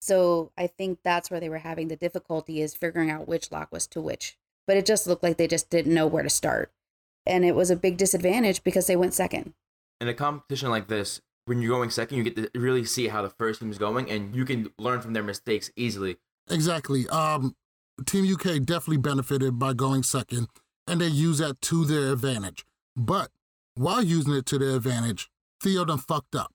So 0.00 0.52
I 0.56 0.66
think 0.66 1.00
that's 1.02 1.30
where 1.30 1.40
they 1.40 1.48
were 1.48 1.58
having 1.58 1.88
the 1.88 1.96
difficulty 1.96 2.60
is 2.60 2.74
figuring 2.74 3.10
out 3.10 3.28
which 3.28 3.52
lock 3.52 3.70
was 3.72 3.86
to 3.88 4.00
which. 4.00 4.36
But 4.66 4.76
it 4.76 4.86
just 4.86 5.06
looked 5.06 5.22
like 5.22 5.36
they 5.36 5.48
just 5.48 5.70
didn't 5.70 5.94
know 5.94 6.06
where 6.06 6.22
to 6.22 6.30
start 6.30 6.72
and 7.26 7.44
it 7.44 7.54
was 7.54 7.70
a 7.70 7.76
big 7.76 7.96
disadvantage 7.96 8.62
because 8.62 8.86
they 8.86 8.96
went 8.96 9.14
second. 9.14 9.54
In 10.00 10.08
a 10.08 10.14
competition 10.14 10.70
like 10.70 10.88
this, 10.88 11.20
when 11.44 11.60
you're 11.60 11.76
going 11.76 11.90
second, 11.90 12.18
you 12.18 12.24
get 12.24 12.36
to 12.36 12.50
really 12.58 12.84
see 12.84 13.08
how 13.08 13.22
the 13.22 13.30
first 13.30 13.60
team 13.60 13.70
is 13.70 13.78
going, 13.78 14.10
and 14.10 14.34
you 14.34 14.44
can 14.44 14.70
learn 14.78 15.00
from 15.00 15.12
their 15.12 15.22
mistakes 15.22 15.70
easily. 15.76 16.16
Exactly. 16.50 17.08
Um, 17.08 17.54
Team 18.06 18.32
UK 18.32 18.64
definitely 18.64 18.96
benefited 18.98 19.58
by 19.58 19.74
going 19.74 20.02
second, 20.02 20.48
and 20.86 21.00
they 21.00 21.06
use 21.06 21.38
that 21.38 21.60
to 21.62 21.84
their 21.84 22.12
advantage. 22.12 22.64
But 22.96 23.30
while 23.80 24.04
using 24.04 24.34
it 24.34 24.44
to 24.44 24.58
their 24.58 24.76
advantage, 24.76 25.30
Theo 25.62 25.86
done 25.86 25.98
fucked 25.98 26.34
up. 26.34 26.52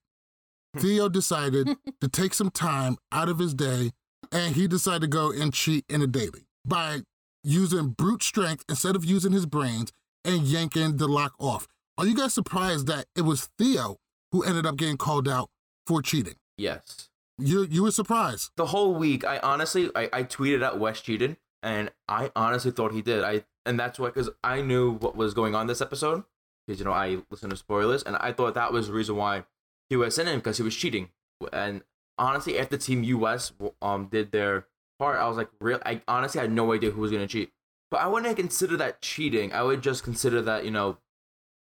Hmm. 0.75 0.79
Theo 0.82 1.10
decided 1.20 1.70
to 2.00 2.08
take 2.08 2.36
some 2.36 2.51
time 2.51 2.98
out 3.12 3.29
of 3.29 3.39
his 3.39 3.55
day, 3.55 3.91
and 4.32 4.55
he 4.55 4.67
decided 4.67 5.01
to 5.01 5.08
go 5.08 5.32
and 5.32 5.51
cheat 5.51 5.86
in 5.89 6.03
a 6.03 6.08
daily 6.08 6.46
by 6.63 7.01
using 7.44 7.89
brute 7.89 8.22
strength 8.22 8.63
instead 8.70 8.96
of 8.96 9.03
using 9.03 9.32
his 9.32 9.48
brains 9.48 9.91
and 10.24 10.44
yanking 10.44 10.98
the 10.98 11.08
lock 11.08 11.34
off. 11.39 11.67
Are 11.98 12.05
you 12.05 12.15
guys 12.15 12.34
surprised 12.34 12.86
that 12.88 13.05
it 13.15 13.22
was 13.22 13.50
Theo 13.58 13.98
who 14.32 14.44
ended 14.44 14.67
up 14.67 14.75
getting 14.75 14.98
called 14.98 15.27
out 15.27 15.50
for 15.88 16.03
cheating? 16.03 16.36
Yes. 16.58 17.10
You 17.39 17.63
you 17.63 17.84
were 17.84 17.91
surprised. 17.91 18.51
The 18.55 18.67
whole 18.67 18.94
week, 18.94 19.25
I 19.25 19.39
honestly 19.39 19.89
I, 19.96 20.10
I 20.13 20.24
tweeted 20.24 20.63
out 20.63 20.79
Wes 20.79 21.01
cheated, 21.01 21.38
and 21.63 21.91
I 22.08 22.32
honestly 22.36 22.72
thought 22.72 22.94
he 22.94 23.01
did. 23.01 23.24
I 23.24 23.46
and 23.65 23.79
that's 23.79 23.98
why 23.98 24.08
because 24.08 24.29
I 24.44 24.62
knew 24.62 24.91
what 24.91 25.15
was 25.15 25.34
going 25.34 25.55
on 25.55 25.67
this 25.67 25.82
episode 25.82 26.24
because 26.65 26.79
you 26.79 26.86
know 26.86 26.91
I 26.91 27.17
listen 27.29 27.50
to 27.50 27.55
spoilers, 27.55 28.03
and 28.03 28.15
I 28.17 28.31
thought 28.31 28.53
that 28.55 28.74
was 28.74 28.88
the 28.88 28.93
reason 28.93 29.15
why 29.15 29.43
he 29.89 29.95
was 29.95 30.17
in 30.17 30.27
him 30.27 30.39
because 30.39 30.57
he 30.57 30.63
was 30.63 30.75
cheating. 30.75 31.10
And 31.51 31.84
honestly, 32.17 32.57
after 32.57 32.77
Team 32.77 33.03
US 33.03 33.53
um 33.81 34.07
did 34.12 34.31
their 34.31 34.67
part, 35.00 35.19
I 35.19 35.27
was 35.27 35.38
like, 35.38 35.50
real. 35.60 35.79
I 35.86 36.01
honestly 36.07 36.41
had 36.41 36.51
no 36.51 36.74
idea 36.74 36.91
who 36.91 37.01
was 37.01 37.12
gonna 37.12 37.27
cheat. 37.27 37.51
But 37.91 38.01
I 38.01 38.07
wouldn't 38.07 38.36
consider 38.36 38.77
that 38.77 39.01
cheating. 39.01 39.53
I 39.53 39.63
would 39.63 39.81
just 39.81 40.03
consider 40.03 40.41
that, 40.41 40.65
you 40.65 40.72
know, 40.72 40.98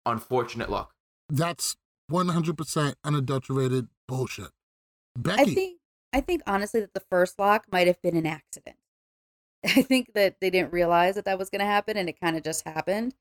unfortunate 0.05 0.71
luck. 0.71 0.93
That's 1.29 1.77
100% 2.11 2.95
unadulterated 3.05 3.89
bullshit. 4.07 4.51
Becky. 5.17 5.41
I 5.41 5.45
think 5.55 5.79
I 6.13 6.21
think 6.21 6.43
honestly 6.47 6.81
that 6.81 6.95
the 6.95 7.03
first 7.11 7.39
lock 7.39 7.65
might 7.73 7.87
have 7.87 8.01
been 8.03 8.17
an 8.17 8.27
accident. 8.27 8.77
I 9.65 9.83
think 9.83 10.13
that 10.15 10.37
they 10.41 10.51
didn't 10.51 10.73
realize 10.73 11.15
that 11.15 11.25
that 11.25 11.39
was 11.39 11.49
going 11.49 11.61
to 11.61 11.67
happen 11.67 11.97
and 11.97 12.09
it 12.09 12.21
kind 12.21 12.37
of 12.37 12.43
just 12.43 12.67
happened. 12.67 13.15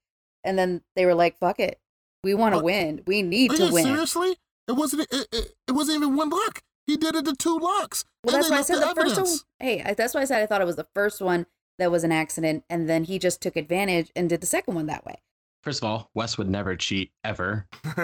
And 0.43 0.57
then 0.57 0.81
they 0.95 1.05
were 1.05 1.15
like, 1.15 1.37
fuck 1.37 1.59
it. 1.59 1.79
We 2.23 2.33
want 2.33 2.53
to 2.55 2.59
Uh, 2.59 2.63
win. 2.63 3.01
We 3.07 3.21
need 3.21 3.51
to 3.51 3.65
you 3.67 3.73
win. 3.73 3.83
seriously? 3.83 4.35
It 4.67 4.73
wasn't. 4.73 5.07
It, 5.11 5.27
it, 5.31 5.53
it 5.67 5.71
wasn't 5.71 5.97
even 5.97 6.15
one 6.15 6.29
lock. 6.29 6.61
He 6.87 6.97
did 6.97 7.15
it 7.15 7.25
to 7.25 7.35
two 7.35 7.57
locks. 7.57 8.05
Well, 8.23 8.35
and 8.35 8.43
that's 8.43 8.49
they 8.49 8.55
why 8.55 8.59
I 8.59 8.63
said 8.63 8.95
the, 8.95 9.01
first 9.01 9.21
one. 9.21 9.39
Hey, 9.59 9.93
that's 9.97 10.13
why 10.13 10.21
I 10.21 10.25
said 10.25 10.41
I 10.41 10.45
thought 10.45 10.61
it 10.61 10.65
was 10.65 10.75
the 10.75 10.87
first 10.93 11.21
one 11.21 11.45
that 11.79 11.91
was 11.91 12.03
an 12.03 12.11
accident. 12.11 12.63
And 12.69 12.87
then 12.89 13.03
he 13.05 13.17
just 13.19 13.41
took 13.41 13.55
advantage 13.55 14.11
and 14.15 14.29
did 14.29 14.41
the 14.41 14.47
second 14.47 14.75
one 14.75 14.85
that 14.87 15.05
way. 15.05 15.15
First 15.63 15.83
of 15.83 15.89
all, 15.89 16.09
Wes 16.15 16.37
would 16.37 16.49
never 16.49 16.75
cheat 16.75 17.11
ever. 17.23 17.67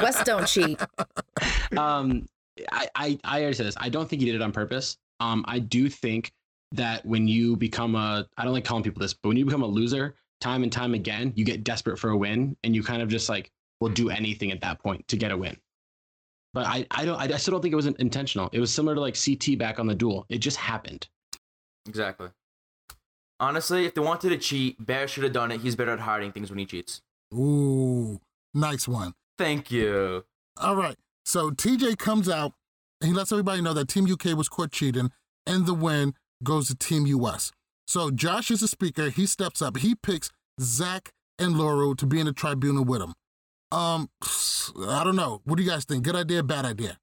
Wes 0.00 0.22
don't 0.24 0.46
cheat. 0.46 0.80
um, 1.76 2.26
I, 2.72 2.88
I, 2.94 3.18
I 3.24 3.40
already 3.40 3.56
said 3.56 3.66
this. 3.66 3.74
I 3.78 3.88
don't 3.88 4.08
think 4.08 4.20
he 4.22 4.26
did 4.26 4.36
it 4.36 4.42
on 4.42 4.52
purpose. 4.52 4.96
Um, 5.20 5.44
I 5.48 5.58
do 5.58 5.88
think 5.88 6.32
that 6.72 7.04
when 7.04 7.26
you 7.28 7.56
become 7.56 7.94
a, 7.94 8.26
I 8.36 8.44
don't 8.44 8.52
like 8.52 8.64
calling 8.64 8.84
people 8.84 9.00
this, 9.00 9.14
but 9.14 9.28
when 9.28 9.36
you 9.36 9.44
become 9.44 9.62
a 9.62 9.66
loser 9.66 10.14
time 10.40 10.62
and 10.62 10.72
time 10.72 10.94
again, 10.94 11.32
you 11.36 11.44
get 11.44 11.64
desperate 11.64 11.98
for 11.98 12.10
a 12.10 12.16
win, 12.16 12.56
and 12.64 12.74
you 12.74 12.82
kind 12.82 13.02
of 13.02 13.08
just 13.08 13.28
like 13.28 13.50
will 13.80 13.90
do 13.90 14.10
anything 14.10 14.50
at 14.52 14.60
that 14.62 14.78
point 14.82 15.06
to 15.08 15.16
get 15.16 15.30
a 15.30 15.36
win. 15.36 15.56
But 16.54 16.66
I, 16.66 16.86
I 16.90 17.04
don't, 17.04 17.20
I, 17.20 17.24
I 17.24 17.36
still 17.36 17.52
don't 17.52 17.62
think 17.62 17.72
it 17.72 17.76
was 17.76 17.86
intentional. 17.86 18.48
It 18.52 18.60
was 18.60 18.72
similar 18.72 18.94
to 18.94 19.00
like 19.00 19.16
CT 19.22 19.58
back 19.58 19.78
on 19.78 19.86
the 19.86 19.94
duel. 19.94 20.24
It 20.28 20.38
just 20.38 20.56
happened. 20.56 21.08
exactly. 21.86 22.28
Honestly, 23.38 23.84
if 23.84 23.92
they 23.94 24.00
wanted 24.00 24.30
to 24.30 24.38
cheat, 24.38 24.84
Bear 24.84 25.06
should 25.06 25.24
have 25.24 25.34
done 25.34 25.52
it. 25.52 25.60
He's 25.60 25.76
better 25.76 25.90
at 25.92 26.00
hiding 26.00 26.32
things 26.32 26.48
when 26.48 26.58
he 26.58 26.64
cheats. 26.64 27.02
Ooh, 27.34 28.18
nice 28.54 28.88
one. 28.88 29.12
Thank 29.36 29.70
you. 29.70 30.24
All 30.56 30.76
right. 30.76 30.96
So 31.26 31.50
TJ 31.50 31.98
comes 31.98 32.30
out 32.30 32.54
and 33.02 33.08
he 33.10 33.14
lets 33.14 33.32
everybody 33.32 33.60
know 33.60 33.74
that 33.74 33.88
Team 33.88 34.10
UK 34.10 34.36
was 34.36 34.48
caught 34.48 34.72
cheating, 34.72 35.10
and 35.46 35.66
the 35.66 35.74
win 35.74 36.14
goes 36.42 36.68
to 36.68 36.74
Team 36.74 37.06
US. 37.06 37.52
So 37.86 38.10
Josh 38.10 38.50
is 38.50 38.60
the 38.60 38.68
speaker. 38.68 39.10
He 39.10 39.26
steps 39.26 39.62
up. 39.62 39.78
He 39.78 39.94
picks 39.94 40.30
Zach 40.60 41.12
and 41.38 41.56
Laurel 41.56 41.94
to 41.96 42.06
be 42.06 42.20
in 42.20 42.26
the 42.26 42.32
tribunal 42.32 42.84
with 42.84 43.00
him. 43.00 43.14
Um, 43.72 44.08
I 44.88 45.04
don't 45.04 45.16
know. 45.16 45.42
What 45.44 45.56
do 45.56 45.62
you 45.62 45.70
guys 45.70 45.84
think? 45.84 46.04
Good 46.04 46.16
idea, 46.16 46.42
bad 46.42 46.64
idea? 46.64 46.98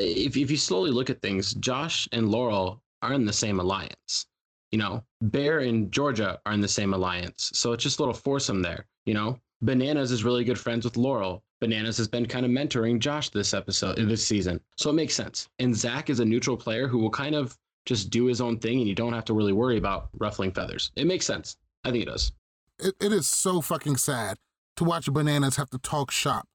if 0.00 0.36
if 0.36 0.50
you 0.50 0.56
slowly 0.56 0.90
look 0.90 1.10
at 1.10 1.20
things, 1.20 1.54
Josh 1.54 2.08
and 2.12 2.30
Laurel 2.30 2.82
are 3.02 3.12
in 3.12 3.24
the 3.24 3.32
same 3.32 3.60
alliance. 3.60 4.26
You 4.72 4.78
know, 4.78 5.02
Bear 5.20 5.60
and 5.60 5.90
Georgia 5.90 6.40
are 6.46 6.52
in 6.52 6.60
the 6.60 6.68
same 6.68 6.94
alliance. 6.94 7.50
So 7.54 7.72
it's 7.72 7.82
just 7.82 7.98
a 7.98 8.02
little 8.02 8.14
foursome 8.14 8.62
there. 8.62 8.86
You 9.04 9.14
know, 9.14 9.38
Bananas 9.62 10.12
is 10.12 10.24
really 10.24 10.44
good 10.44 10.58
friends 10.58 10.84
with 10.84 10.96
Laurel. 10.96 11.42
Bananas 11.60 11.98
has 11.98 12.08
been 12.08 12.24
kind 12.24 12.46
of 12.46 12.52
mentoring 12.52 13.00
Josh 13.00 13.30
this 13.30 13.52
episode, 13.52 13.96
this 13.96 14.26
season. 14.26 14.60
So 14.76 14.90
it 14.90 14.94
makes 14.94 15.14
sense. 15.14 15.48
And 15.58 15.74
Zach 15.74 16.08
is 16.08 16.20
a 16.20 16.24
neutral 16.24 16.56
player 16.56 16.86
who 16.86 16.98
will 16.98 17.10
kind 17.10 17.34
of 17.34 17.58
just 17.90 18.08
do 18.10 18.26
his 18.26 18.40
own 18.40 18.56
thing 18.58 18.78
and 18.78 18.86
you 18.88 18.94
don't 18.94 19.12
have 19.12 19.24
to 19.24 19.34
really 19.34 19.52
worry 19.52 19.76
about 19.76 20.10
ruffling 20.18 20.52
feathers. 20.52 20.92
It 20.94 21.08
makes 21.08 21.26
sense. 21.26 21.56
I 21.84 21.90
think 21.90 22.04
it 22.04 22.06
does. 22.06 22.30
It, 22.78 22.94
it 23.00 23.12
is 23.12 23.26
so 23.26 23.60
fucking 23.60 23.96
sad 23.96 24.38
to 24.76 24.84
watch 24.84 25.12
bananas 25.12 25.56
have 25.56 25.70
to 25.70 25.78
talk 25.78 26.12
shop 26.12 26.46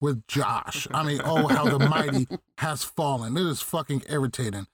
with 0.00 0.24
Josh. 0.28 0.86
I 0.92 1.02
mean, 1.02 1.20
oh, 1.24 1.48
how 1.48 1.64
the 1.76 1.80
mighty 1.80 2.28
has 2.58 2.84
fallen. 2.84 3.36
It 3.36 3.44
is 3.44 3.60
fucking 3.60 4.02
irritating. 4.08 4.68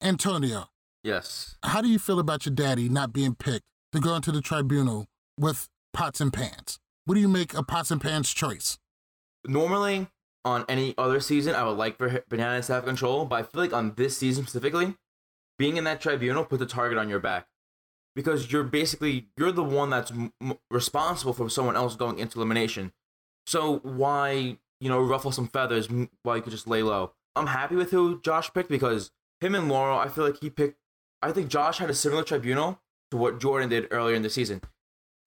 Antonio, 0.00 0.66
Yes. 1.02 1.56
how 1.64 1.80
do 1.80 1.88
you 1.88 1.98
feel 1.98 2.20
about 2.20 2.46
your 2.46 2.54
daddy 2.54 2.88
not 2.88 3.12
being 3.12 3.34
picked 3.34 3.64
to 3.92 3.98
go 4.00 4.14
into 4.14 4.30
the 4.30 4.40
tribunal 4.40 5.08
with 5.36 5.68
pots 5.92 6.20
and 6.20 6.32
pans? 6.32 6.78
What 7.06 7.16
do 7.16 7.20
you 7.20 7.28
make 7.28 7.54
of 7.54 7.66
pots 7.66 7.90
and 7.90 8.00
pans 8.00 8.30
choice? 8.32 8.78
Normally, 9.44 10.06
on 10.44 10.64
any 10.68 10.94
other 10.96 11.18
season, 11.20 11.54
I 11.54 11.64
would 11.64 11.76
like 11.76 11.98
for 11.98 12.22
Bananas 12.28 12.68
to 12.68 12.74
have 12.74 12.84
control, 12.84 13.24
but 13.24 13.36
I 13.36 13.42
feel 13.42 13.62
like 13.62 13.72
on 13.72 13.94
this 13.96 14.16
season 14.16 14.44
specifically, 14.44 14.94
being 15.60 15.76
in 15.76 15.84
that 15.84 16.00
tribunal 16.00 16.42
puts 16.42 16.62
a 16.62 16.66
target 16.66 16.96
on 16.96 17.10
your 17.10 17.20
back. 17.20 17.46
Because 18.16 18.50
you're 18.50 18.64
basically, 18.64 19.28
you're 19.36 19.52
the 19.52 19.62
one 19.62 19.90
that's 19.90 20.10
m- 20.10 20.32
responsible 20.70 21.34
for 21.34 21.50
someone 21.50 21.76
else 21.76 21.96
going 21.96 22.18
into 22.18 22.38
elimination. 22.38 22.92
So 23.46 23.80
why, 23.80 24.56
you 24.80 24.88
know, 24.88 25.02
ruffle 25.02 25.32
some 25.32 25.48
feathers 25.48 25.86
while 26.22 26.36
you 26.36 26.42
could 26.42 26.52
just 26.52 26.66
lay 26.66 26.82
low? 26.82 27.12
I'm 27.36 27.48
happy 27.48 27.76
with 27.76 27.90
who 27.90 28.22
Josh 28.22 28.50
picked 28.54 28.70
because 28.70 29.10
him 29.42 29.54
and 29.54 29.68
Laurel, 29.68 29.98
I 29.98 30.08
feel 30.08 30.24
like 30.24 30.40
he 30.40 30.48
picked, 30.48 30.78
I 31.20 31.30
think 31.30 31.50
Josh 31.50 31.76
had 31.76 31.90
a 31.90 31.94
similar 31.94 32.22
tribunal 32.22 32.80
to 33.10 33.18
what 33.18 33.38
Jordan 33.38 33.68
did 33.68 33.86
earlier 33.90 34.16
in 34.16 34.22
the 34.22 34.30
season. 34.30 34.62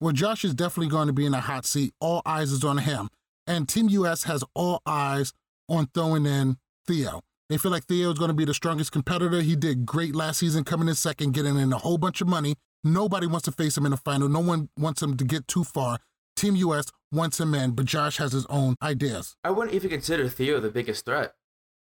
Well, 0.00 0.12
Josh 0.12 0.44
is 0.44 0.52
definitely 0.52 0.90
going 0.90 1.06
to 1.06 1.12
be 1.12 1.26
in 1.26 1.34
a 1.34 1.40
hot 1.40 1.64
seat. 1.64 1.94
All 2.00 2.22
eyes 2.26 2.50
is 2.50 2.64
on 2.64 2.78
him. 2.78 3.08
And 3.46 3.68
Team 3.68 3.88
US 3.88 4.24
has 4.24 4.42
all 4.52 4.82
eyes 4.84 5.32
on 5.68 5.86
throwing 5.94 6.26
in 6.26 6.56
Theo. 6.88 7.22
They 7.50 7.58
feel 7.58 7.70
like 7.70 7.84
Theo 7.84 8.10
is 8.10 8.18
going 8.18 8.28
to 8.28 8.34
be 8.34 8.44
the 8.44 8.54
strongest 8.54 8.92
competitor. 8.92 9.40
He 9.42 9.54
did 9.54 9.84
great 9.84 10.14
last 10.14 10.38
season, 10.38 10.64
coming 10.64 10.88
in 10.88 10.94
second, 10.94 11.34
getting 11.34 11.58
in 11.58 11.72
a 11.72 11.78
whole 11.78 11.98
bunch 11.98 12.20
of 12.20 12.28
money. 12.28 12.54
Nobody 12.82 13.26
wants 13.26 13.44
to 13.44 13.52
face 13.52 13.76
him 13.76 13.84
in 13.84 13.90
the 13.90 13.96
final. 13.98 14.28
No 14.28 14.40
one 14.40 14.70
wants 14.78 15.02
him 15.02 15.16
to 15.16 15.24
get 15.24 15.46
too 15.46 15.64
far. 15.64 15.98
Team 16.36 16.56
US 16.56 16.86
wants 17.12 17.38
him 17.38 17.54
in, 17.54 17.72
but 17.72 17.84
Josh 17.84 18.16
has 18.16 18.32
his 18.32 18.46
own 18.46 18.76
ideas. 18.82 19.36
I 19.44 19.50
wouldn't 19.50 19.74
even 19.74 19.90
consider 19.90 20.28
Theo 20.28 20.60
the 20.60 20.70
biggest 20.70 21.04
threat 21.04 21.34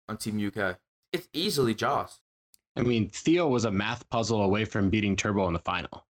on 0.09 0.17
Team 0.17 0.45
UK. 0.45 0.79
It's 1.12 1.29
easily 1.33 1.75
Joss. 1.75 2.21
I 2.76 2.83
mean, 2.83 3.09
Theo 3.09 3.49
was 3.49 3.64
a 3.64 3.71
math 3.71 4.09
puzzle 4.11 4.43
away 4.43 4.64
from 4.64 4.90
beating 4.90 5.17
Turbo 5.17 5.47
in 5.47 5.52
the 5.52 5.59
final. 5.59 6.07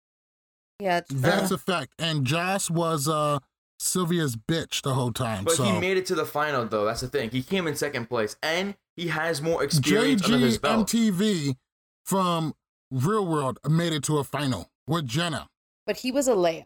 Yeah, 0.80 0.98
it's 0.98 1.14
That's 1.14 1.52
a 1.52 1.58
fact. 1.58 1.94
And 2.00 2.26
Josh 2.26 2.70
was 2.70 3.08
uh 3.08 3.40
Sylvia's 3.80 4.36
bitch 4.36 4.82
the 4.82 4.94
whole 4.94 5.12
time. 5.12 5.44
But 5.44 5.56
so 5.56 5.64
he 5.64 5.80
made 5.80 5.98
it 5.98 6.06
to 6.08 6.16
the 6.16 6.26
final, 6.26 6.66
though. 6.66 6.86
That's 6.86 7.02
the 7.02 7.08
thing. 7.08 7.30
He 7.30 7.44
came 7.44 7.68
in 7.68 7.76
second 7.76 8.10
place, 8.10 8.36
and 8.42 8.76
he 8.96 9.08
has 9.08 9.42
more 9.42 9.64
experience 9.64 10.24
under 10.26 10.38
his 10.38 10.58
JG 10.58 10.62
belt. 10.62 10.88
MTV 10.88 11.56
from 12.06 12.54
Real 12.92 13.26
World 13.26 13.60
made 13.68 13.94
it 13.94 14.04
to 14.04 14.18
a 14.20 14.24
final 14.24 14.70
with 14.88 15.06
Jenna. 15.08 15.50
but 15.86 15.98
he 15.98 16.12
was 16.12 16.28
a 16.28 16.32
layup. 16.34 16.66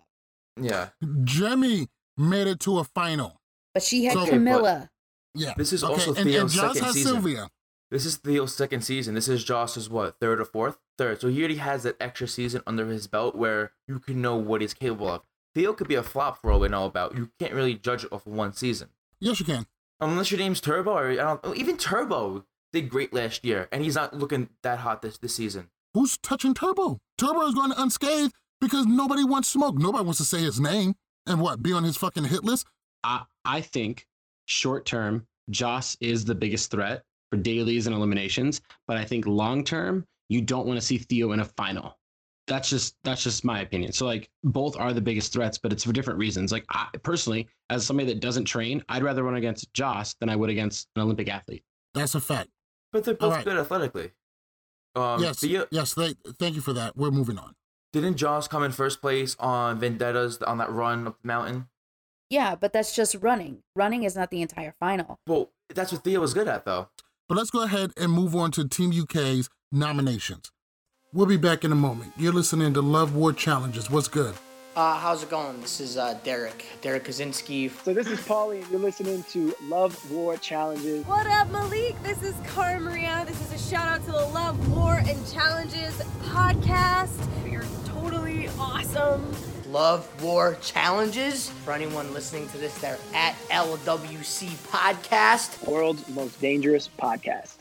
yeah, 0.60 0.90
Jemmye 1.04 1.88
made 2.18 2.48
it 2.48 2.60
to 2.62 2.80
a 2.80 2.84
final. 2.84 3.40
But 3.74 3.84
she 3.84 4.06
had 4.06 4.14
So- 4.14 4.22
Okay, 4.22 4.32
but- 4.32 4.36
Camilla. 4.38 4.90
Yeah. 5.36 5.54
This 5.56 5.72
is 5.74 5.84
okay. 5.84 5.94
also 5.94 6.10
and, 6.12 6.20
and 6.20 6.30
Theo's 6.30 6.54
Josh 6.56 6.68
second 6.74 6.84
has 6.86 6.94
season. 6.96 7.12
Sylvia. 7.14 7.50
this 7.92 8.06
is 8.06 8.18
Theo's 8.18 8.54
second 8.56 8.82
season. 8.82 9.14
This 9.14 9.28
is 9.28 9.44
Josh's 9.44 9.88
what 9.90 10.20
third 10.20 10.42
or 10.42 10.46
fourth? 10.46 10.78
Third. 10.98 11.22
So 11.22 11.28
he 11.30 11.40
already 11.40 11.58
has 11.58 11.84
that 11.84 11.96
extra 12.00 12.28
season 12.28 12.62
under 12.66 12.88
his 12.88 13.06
belt 13.08 13.36
where 13.36 13.72
you 13.88 14.00
can 14.00 14.22
know 14.22 14.36
what 14.36 14.62
he's 14.62 14.74
capable 14.74 15.08
of. 15.08 15.22
Theo 15.56 15.74
could 15.74 15.88
be 15.88 15.96
a 15.96 16.04
flop 16.04 16.42
for 16.42 16.52
all 16.52 16.60
we 16.60 16.68
know 16.68 16.86
about. 16.86 17.16
You 17.16 17.30
can't 17.40 17.54
really 17.54 17.76
judge 17.76 18.04
it 18.04 18.12
off 18.12 18.26
of 18.26 18.34
one 18.34 18.54
season. 18.54 18.90
Yes, 19.20 19.40
you 19.40 19.46
can. 19.46 19.66
Unless 20.02 20.32
your 20.32 20.40
name's 20.40 20.62
Turbo, 20.62 20.92
or 20.92 21.12
I 21.12 21.16
don't. 21.16 21.58
Even 21.58 21.78
Turbo 21.78 22.46
did 22.72 22.90
great 22.90 23.14
last 23.14 23.44
year, 23.44 23.68
and 23.72 23.84
he's 23.84 23.96
not 23.96 24.16
looking 24.16 24.50
that 24.64 24.80
hot 24.80 25.02
this 25.02 25.18
this 25.18 25.36
season. 25.36 25.70
Who's 25.94 26.18
touching 26.18 26.54
Turbo? 26.54 27.00
Turbo 27.18 27.48
is 27.48 27.56
going 27.56 27.74
unscathed 27.76 28.34
because 28.62 28.86
nobody 28.86 29.24
wants 29.24 29.50
smoke. 29.50 29.78
Nobody 29.78 30.04
wants 30.04 30.20
to 30.20 30.26
say 30.26 30.42
his 30.42 30.60
name 30.60 30.96
and 31.26 31.42
what 31.42 31.62
be 31.62 31.74
on 31.74 31.84
his 31.84 31.98
fucking 31.98 32.26
hit 32.26 32.44
list. 32.44 32.66
I, 33.04 33.24
I 33.44 33.62
think 33.62 34.06
short 34.46 34.86
term, 34.86 35.26
Joss 35.50 35.98
is 36.00 36.26
the 36.26 36.36
biggest 36.36 36.72
threat 36.72 37.04
for 37.30 37.38
dailies 37.38 37.88
and 37.88 37.96
eliminations. 37.96 38.62
But 38.88 38.98
I 38.98 39.06
think 39.06 39.26
long 39.26 39.64
term, 39.64 40.06
you 40.30 40.42
don't 40.42 40.68
want 40.68 40.80
to 40.80 40.86
see 40.86 40.98
Theo 40.98 41.32
in 41.34 41.40
a 41.40 41.46
final. 41.46 41.98
That's 42.50 42.70
just 42.70 42.98
that's 43.04 43.24
just 43.24 43.46
my 43.46 43.62
opinion. 43.62 43.94
So 43.94 44.06
like 44.06 44.30
both 44.44 44.76
are 44.76 44.92
the 44.92 45.00
biggest 45.00 45.32
threats, 45.32 45.58
but 45.58 45.72
it's 45.72 45.86
for 45.86 45.94
different 45.94 46.20
reasons. 46.20 46.52
Like 46.52 46.66
I 46.72 46.88
personally, 47.04 47.48
as 47.70 47.86
somebody 47.86 48.12
that 48.12 48.20
doesn't 48.20 48.46
train, 48.46 48.84
I'd 48.90 49.04
rather 49.04 49.24
run 49.24 49.36
against 49.36 49.72
Joss 49.74 50.16
than 50.16 50.30
I 50.30 50.36
would 50.36 50.50
against 50.50 50.90
an 50.96 51.04
Olympic 51.04 51.30
athlete. 51.30 51.64
That's 51.94 52.16
a 52.16 52.20
fact. 52.20 52.50
But 52.92 53.04
they're 53.04 53.14
both 53.14 53.36
right. 53.36 53.46
good 53.46 53.58
athletically. 53.58 54.12
Um, 54.96 55.22
yes, 55.22 55.40
Theo, 55.40 55.68
yes. 55.72 55.94
They, 55.94 56.16
thank 56.40 56.56
you 56.56 56.62
for 56.62 56.74
that. 56.74 56.98
We're 56.98 57.12
moving 57.12 57.38
on. 57.38 57.54
didn't 57.94 58.18
Joss 58.18 58.48
come 58.48 58.64
in 58.64 58.72
first 58.72 59.02
place 59.02 59.36
on 59.40 59.80
Vendettas 59.80 60.40
on 60.40 60.58
that 60.58 60.72
run 60.72 61.08
up 61.08 61.22
the 61.22 61.28
mountain? 61.28 61.68
Yeah, 62.30 62.56
but 62.56 62.74
that's 62.74 62.96
just 62.96 63.16
running. 63.22 63.64
Running 63.76 64.04
is 64.04 64.16
not 64.16 64.30
the 64.32 64.42
entire 64.42 64.74
final. 64.80 65.20
Well, 65.28 65.52
that's 65.74 65.92
what 65.92 66.04
Theo 66.04 66.22
was 66.22 66.34
good 66.34 66.48
at, 66.48 66.66
though. 66.66 66.90
But 67.28 67.38
let's 67.38 67.52
go 67.52 67.64
ahead 67.64 67.92
and 67.98 68.12
move 68.12 68.36
on 68.36 68.52
to 68.52 68.68
Team 68.68 68.92
UK's 68.92 69.50
nominations. 69.72 70.52
We'll 71.12 71.26
be 71.26 71.38
back 71.38 71.64
in 71.64 71.72
a 71.72 71.76
moment. 71.76 72.14
You're 72.18 72.34
listening 72.34 72.72
to 72.76 72.82
Love 72.84 73.16
War 73.16 73.34
Challenges. 73.34 73.90
What's 73.90 74.08
good? 74.08 74.36
Uh, 74.76 74.96
how's 74.96 75.24
it 75.24 75.30
going? 75.32 75.60
This 75.60 75.80
is 75.82 75.98
uh, 75.98 76.16
Derek, 76.24 76.64
Derek 76.82 77.06
Kaczynski. 77.06 77.72
So 77.84 77.96
this 77.96 78.06
is 78.06 78.20
Paulie, 78.20 78.62
and 78.62 78.70
you're 78.70 78.80
listening 78.80 79.24
to 79.32 79.56
Love 79.64 80.12
War 80.12 80.38
Challenges. 80.38 81.04
What 81.08 81.26
up, 81.26 81.50
Malik? 81.50 81.96
This 82.04 82.22
is 82.22 82.36
Cara 82.54 82.80
Maria. 82.80 83.24
This 83.28 83.42
is 83.42 83.52
a 83.52 83.72
shout 83.72 83.88
out 83.88 84.06
to 84.06 84.12
the 84.12 84.26
Love, 84.28 84.78
War, 84.78 85.02
and 85.04 85.34
Challenges 85.34 86.00
podcast. 86.26 87.10
You're 87.52 87.66
totally 87.86 88.48
awesome. 88.60 89.34
Love 89.72 90.08
War 90.22 90.60
Challenges. 90.62 91.50
For 91.50 91.74
anyone 91.74 92.14
listening 92.14 92.48
to 92.50 92.60
this, 92.60 92.78
they're 92.78 93.00
at 93.16 93.34
LWC 93.50 94.50
Podcast. 94.68 95.68
World's 95.68 96.08
most 96.10 96.40
dangerous 96.40 96.88
podcast. 97.02 97.56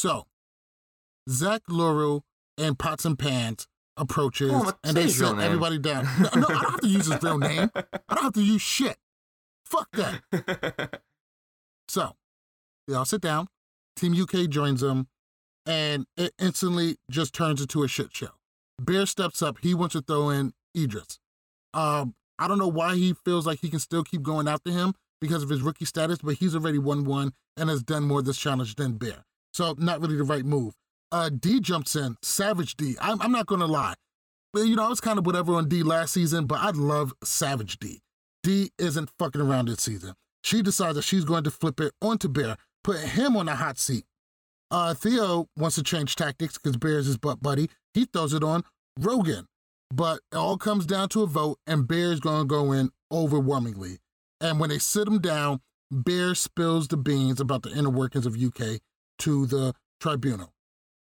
So, 0.00 0.24
Zach 1.28 1.60
Laurel 1.68 2.24
and 2.56 2.78
Pots 2.78 3.04
and 3.04 3.18
Pans 3.18 3.68
approaches, 3.98 4.50
on, 4.50 4.72
and 4.82 4.96
they 4.96 5.08
sit 5.08 5.38
everybody 5.38 5.78
down. 5.78 6.08
No, 6.34 6.40
no, 6.40 6.46
I 6.46 6.62
don't 6.62 6.70
have 6.70 6.80
to 6.80 6.88
use 6.88 7.06
his 7.06 7.22
real 7.22 7.36
name. 7.36 7.70
I 7.74 8.14
don't 8.14 8.24
have 8.24 8.32
to 8.32 8.42
use 8.42 8.62
shit. 8.62 8.96
Fuck 9.66 9.88
that. 9.92 11.02
So 11.88 12.16
they 12.88 12.94
all 12.94 13.04
sit 13.04 13.20
down. 13.20 13.48
Team 13.94 14.14
UK 14.18 14.48
joins 14.48 14.80
them, 14.80 15.08
and 15.66 16.06
it 16.16 16.32
instantly 16.38 16.96
just 17.10 17.34
turns 17.34 17.60
into 17.60 17.82
a 17.82 17.88
shit 17.88 18.08
show. 18.14 18.30
Bear 18.80 19.04
steps 19.04 19.42
up. 19.42 19.58
He 19.60 19.74
wants 19.74 19.92
to 19.92 20.00
throw 20.00 20.30
in 20.30 20.54
Idris. 20.74 21.18
Um, 21.74 22.14
I 22.38 22.48
don't 22.48 22.58
know 22.58 22.68
why 22.68 22.94
he 22.94 23.12
feels 23.12 23.46
like 23.46 23.58
he 23.60 23.68
can 23.68 23.80
still 23.80 24.04
keep 24.04 24.22
going 24.22 24.48
after 24.48 24.70
him 24.70 24.94
because 25.20 25.42
of 25.42 25.50
his 25.50 25.60
rookie 25.60 25.84
status, 25.84 26.20
but 26.22 26.36
he's 26.36 26.54
already 26.54 26.78
won 26.78 27.04
one 27.04 27.34
and 27.58 27.68
has 27.68 27.82
done 27.82 28.04
more 28.04 28.22
this 28.22 28.38
challenge 28.38 28.76
than 28.76 28.92
Bear. 28.94 29.26
So 29.52 29.74
not 29.78 30.00
really 30.00 30.16
the 30.16 30.24
right 30.24 30.44
move. 30.44 30.74
Uh, 31.12 31.28
D 31.28 31.60
jumps 31.60 31.96
in, 31.96 32.16
Savage 32.22 32.76
D. 32.76 32.96
I'm, 33.00 33.20
I'm 33.20 33.32
not 33.32 33.46
gonna 33.46 33.66
lie. 33.66 33.94
You 34.54 34.76
know, 34.76 34.86
I 34.86 34.88
was 34.88 35.00
kind 35.00 35.18
of 35.18 35.26
whatever 35.26 35.54
on 35.54 35.68
D 35.68 35.82
last 35.82 36.12
season, 36.12 36.46
but 36.46 36.60
I 36.60 36.70
love 36.70 37.12
Savage 37.22 37.78
D. 37.78 38.00
D 38.42 38.70
isn't 38.78 39.10
fucking 39.18 39.40
around 39.40 39.68
this 39.68 39.80
season. 39.80 40.14
She 40.42 40.62
decides 40.62 40.96
that 40.96 41.02
she's 41.02 41.24
going 41.24 41.44
to 41.44 41.50
flip 41.50 41.80
it 41.80 41.92
onto 42.00 42.28
Bear, 42.28 42.56
put 42.82 42.98
him 42.98 43.36
on 43.36 43.46
the 43.46 43.54
hot 43.54 43.78
seat. 43.78 44.04
Uh, 44.70 44.94
Theo 44.94 45.48
wants 45.56 45.76
to 45.76 45.82
change 45.82 46.16
tactics 46.16 46.56
because 46.56 46.76
Bear's 46.76 47.06
his 47.06 47.18
butt 47.18 47.42
buddy. 47.42 47.68
He 47.92 48.06
throws 48.06 48.32
it 48.32 48.44
on 48.44 48.62
Rogan. 48.98 49.46
But 49.92 50.20
it 50.32 50.36
all 50.36 50.56
comes 50.56 50.86
down 50.86 51.08
to 51.10 51.22
a 51.22 51.26
vote, 51.26 51.58
and 51.66 51.88
Bear's 51.88 52.20
going 52.20 52.42
to 52.42 52.46
go 52.46 52.70
in 52.70 52.90
overwhelmingly. 53.10 53.98
And 54.40 54.60
when 54.60 54.70
they 54.70 54.78
sit 54.78 55.08
him 55.08 55.18
down, 55.20 55.60
Bear 55.90 56.36
spills 56.36 56.86
the 56.86 56.96
beans 56.96 57.40
about 57.40 57.62
the 57.62 57.72
inner 57.72 57.90
workings 57.90 58.24
of 58.24 58.40
UK 58.40 58.80
to 59.20 59.46
the 59.46 59.74
tribunal. 60.00 60.52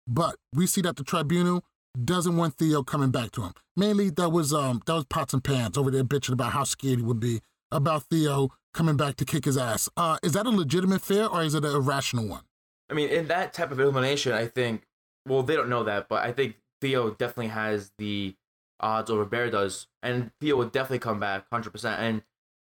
But 0.06 0.36
we 0.54 0.66
see 0.66 0.80
that 0.82 0.96
the 0.96 1.04
tribunal 1.04 1.64
doesn't 2.04 2.36
want 2.36 2.54
Theo 2.54 2.82
coming 2.82 3.10
back 3.10 3.32
to 3.32 3.42
him. 3.42 3.52
Mainly 3.76 4.10
that 4.10 4.30
was 4.30 4.52
um 4.52 4.82
that 4.86 4.94
was 4.94 5.04
pots 5.04 5.34
and 5.34 5.42
pans 5.42 5.76
over 5.76 5.90
there 5.90 6.04
bitching 6.04 6.32
about 6.32 6.52
how 6.52 6.64
scared 6.64 6.98
he 6.98 7.04
would 7.04 7.20
be 7.20 7.40
about 7.70 8.04
Theo 8.04 8.50
coming 8.74 8.96
back 8.96 9.16
to 9.16 9.24
kick 9.24 9.44
his 9.44 9.58
ass. 9.58 9.88
Uh, 9.96 10.18
is 10.22 10.32
that 10.32 10.46
a 10.46 10.50
legitimate 10.50 11.02
fear 11.02 11.26
or 11.26 11.42
is 11.42 11.54
it 11.54 11.64
an 11.64 11.74
irrational 11.74 12.28
one? 12.28 12.42
I 12.90 12.94
mean, 12.94 13.08
in 13.08 13.28
that 13.28 13.52
type 13.52 13.70
of 13.70 13.80
elimination, 13.80 14.32
I 14.32 14.46
think. 14.46 14.84
Well, 15.26 15.42
they 15.42 15.56
don't 15.56 15.68
know 15.68 15.84
that, 15.84 16.08
but 16.08 16.24
I 16.24 16.32
think 16.32 16.56
Theo 16.80 17.10
definitely 17.10 17.48
has 17.48 17.92
the 17.98 18.34
odds 18.80 19.10
over 19.10 19.26
Bear 19.26 19.50
does, 19.50 19.88
and 20.02 20.30
Theo 20.40 20.56
would 20.56 20.72
definitely 20.72 21.00
come 21.00 21.20
back, 21.20 21.44
hundred 21.52 21.70
percent. 21.70 22.00
And 22.00 22.22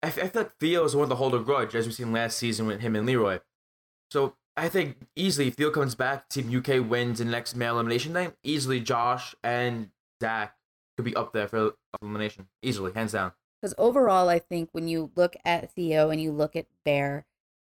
I, 0.02 0.08
f- 0.08 0.18
I 0.18 0.28
feel 0.28 0.42
like 0.42 0.56
Theo 0.58 0.84
is 0.84 0.92
the 0.92 0.98
one 0.98 1.08
to 1.10 1.14
hold 1.14 1.34
a 1.34 1.38
grudge, 1.38 1.76
as 1.76 1.86
we've 1.86 1.94
seen 1.94 2.12
last 2.12 2.38
season 2.38 2.66
with 2.66 2.80
him 2.80 2.96
and 2.96 3.06
Leroy. 3.06 3.38
So 4.10 4.34
I 4.60 4.68
think 4.68 4.98
easily, 5.16 5.48
if 5.48 5.54
Theo 5.54 5.70
comes 5.70 5.94
back, 5.94 6.28
Team 6.28 6.54
UK 6.54 6.86
wins 6.86 7.18
in 7.18 7.28
the 7.28 7.32
next 7.32 7.56
male 7.56 7.76
elimination 7.76 8.12
night. 8.12 8.34
Easily, 8.42 8.78
Josh 8.78 9.34
and 9.42 9.88
Zach 10.20 10.54
could 10.98 11.06
be 11.06 11.16
up 11.16 11.32
there 11.32 11.48
for 11.48 11.72
elimination, 12.02 12.46
easily, 12.62 12.92
hands 12.92 13.12
down. 13.12 13.32
Because 13.60 13.74
overall, 13.78 14.28
I 14.28 14.38
think 14.38 14.68
when 14.72 14.86
you 14.86 15.12
look 15.16 15.34
at 15.46 15.72
Theo 15.72 16.10
and 16.10 16.20
you 16.20 16.30
look 16.30 16.56
at 16.56 16.66
Bear, 16.84 17.24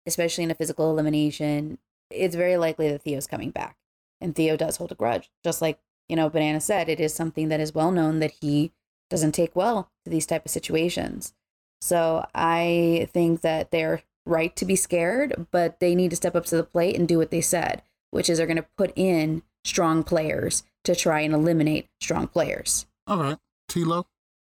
especially 0.06 0.44
in 0.44 0.52
a 0.52 0.56
physical 0.56 0.92
elimination, 0.92 1.78
it's 2.10 2.36
very 2.36 2.58
likely 2.58 2.90
that 2.90 3.04
Theo's 3.04 3.26
coming 3.26 3.52
back. 3.52 3.78
And 4.20 4.36
Theo 4.36 4.58
does 4.58 4.76
hold 4.76 4.92
a 4.92 4.96
grudge. 4.96 5.32
Just 5.46 5.62
like, 5.62 5.80
you 6.10 6.18
know, 6.18 6.30
Banana 6.30 6.60
said, 6.60 6.90
it 6.90 7.00
is 7.00 7.14
something 7.14 7.48
that 7.48 7.62
is 7.62 7.74
well 7.74 7.92
known 7.92 8.20
that 8.20 8.34
he 8.42 8.74
doesn't 9.10 9.32
take 9.32 9.56
well 9.56 9.90
to 10.04 10.12
these 10.12 10.26
type 10.26 10.44
of 10.44 10.52
situations. 10.52 11.34
So 11.80 12.26
I 12.36 13.08
think 13.14 13.40
that 13.42 13.72
they're 13.72 14.04
right 14.26 14.56
to 14.56 14.66
be 14.66 14.76
scared, 14.76 15.48
but 15.52 15.80
they 15.80 15.96
need 15.96 16.12
to 16.12 16.16
step 16.16 16.36
up 16.36 16.46
to 16.46 16.56
the 16.56 16.64
plate 16.64 16.98
and 16.98 17.08
do 17.08 17.18
what 17.18 17.32
they 17.32 17.42
said, 17.42 17.82
which 18.12 18.30
is 18.30 18.38
they're 18.38 18.48
going 18.48 18.58
to 18.58 18.66
put 18.78 18.94
in 18.96 19.42
strong 19.64 20.04
players 20.04 20.64
to 20.84 20.96
try 20.96 21.22
and 21.22 21.34
eliminate 21.34 21.90
strong 22.00 22.28
players. 22.28 22.86
All 23.08 23.18
right, 23.18 23.38
Tilo. 23.70 24.06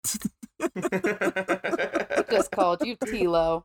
Just 2.29 2.51
called 2.51 2.86
you 2.86 2.95
Tilo. 2.98 3.63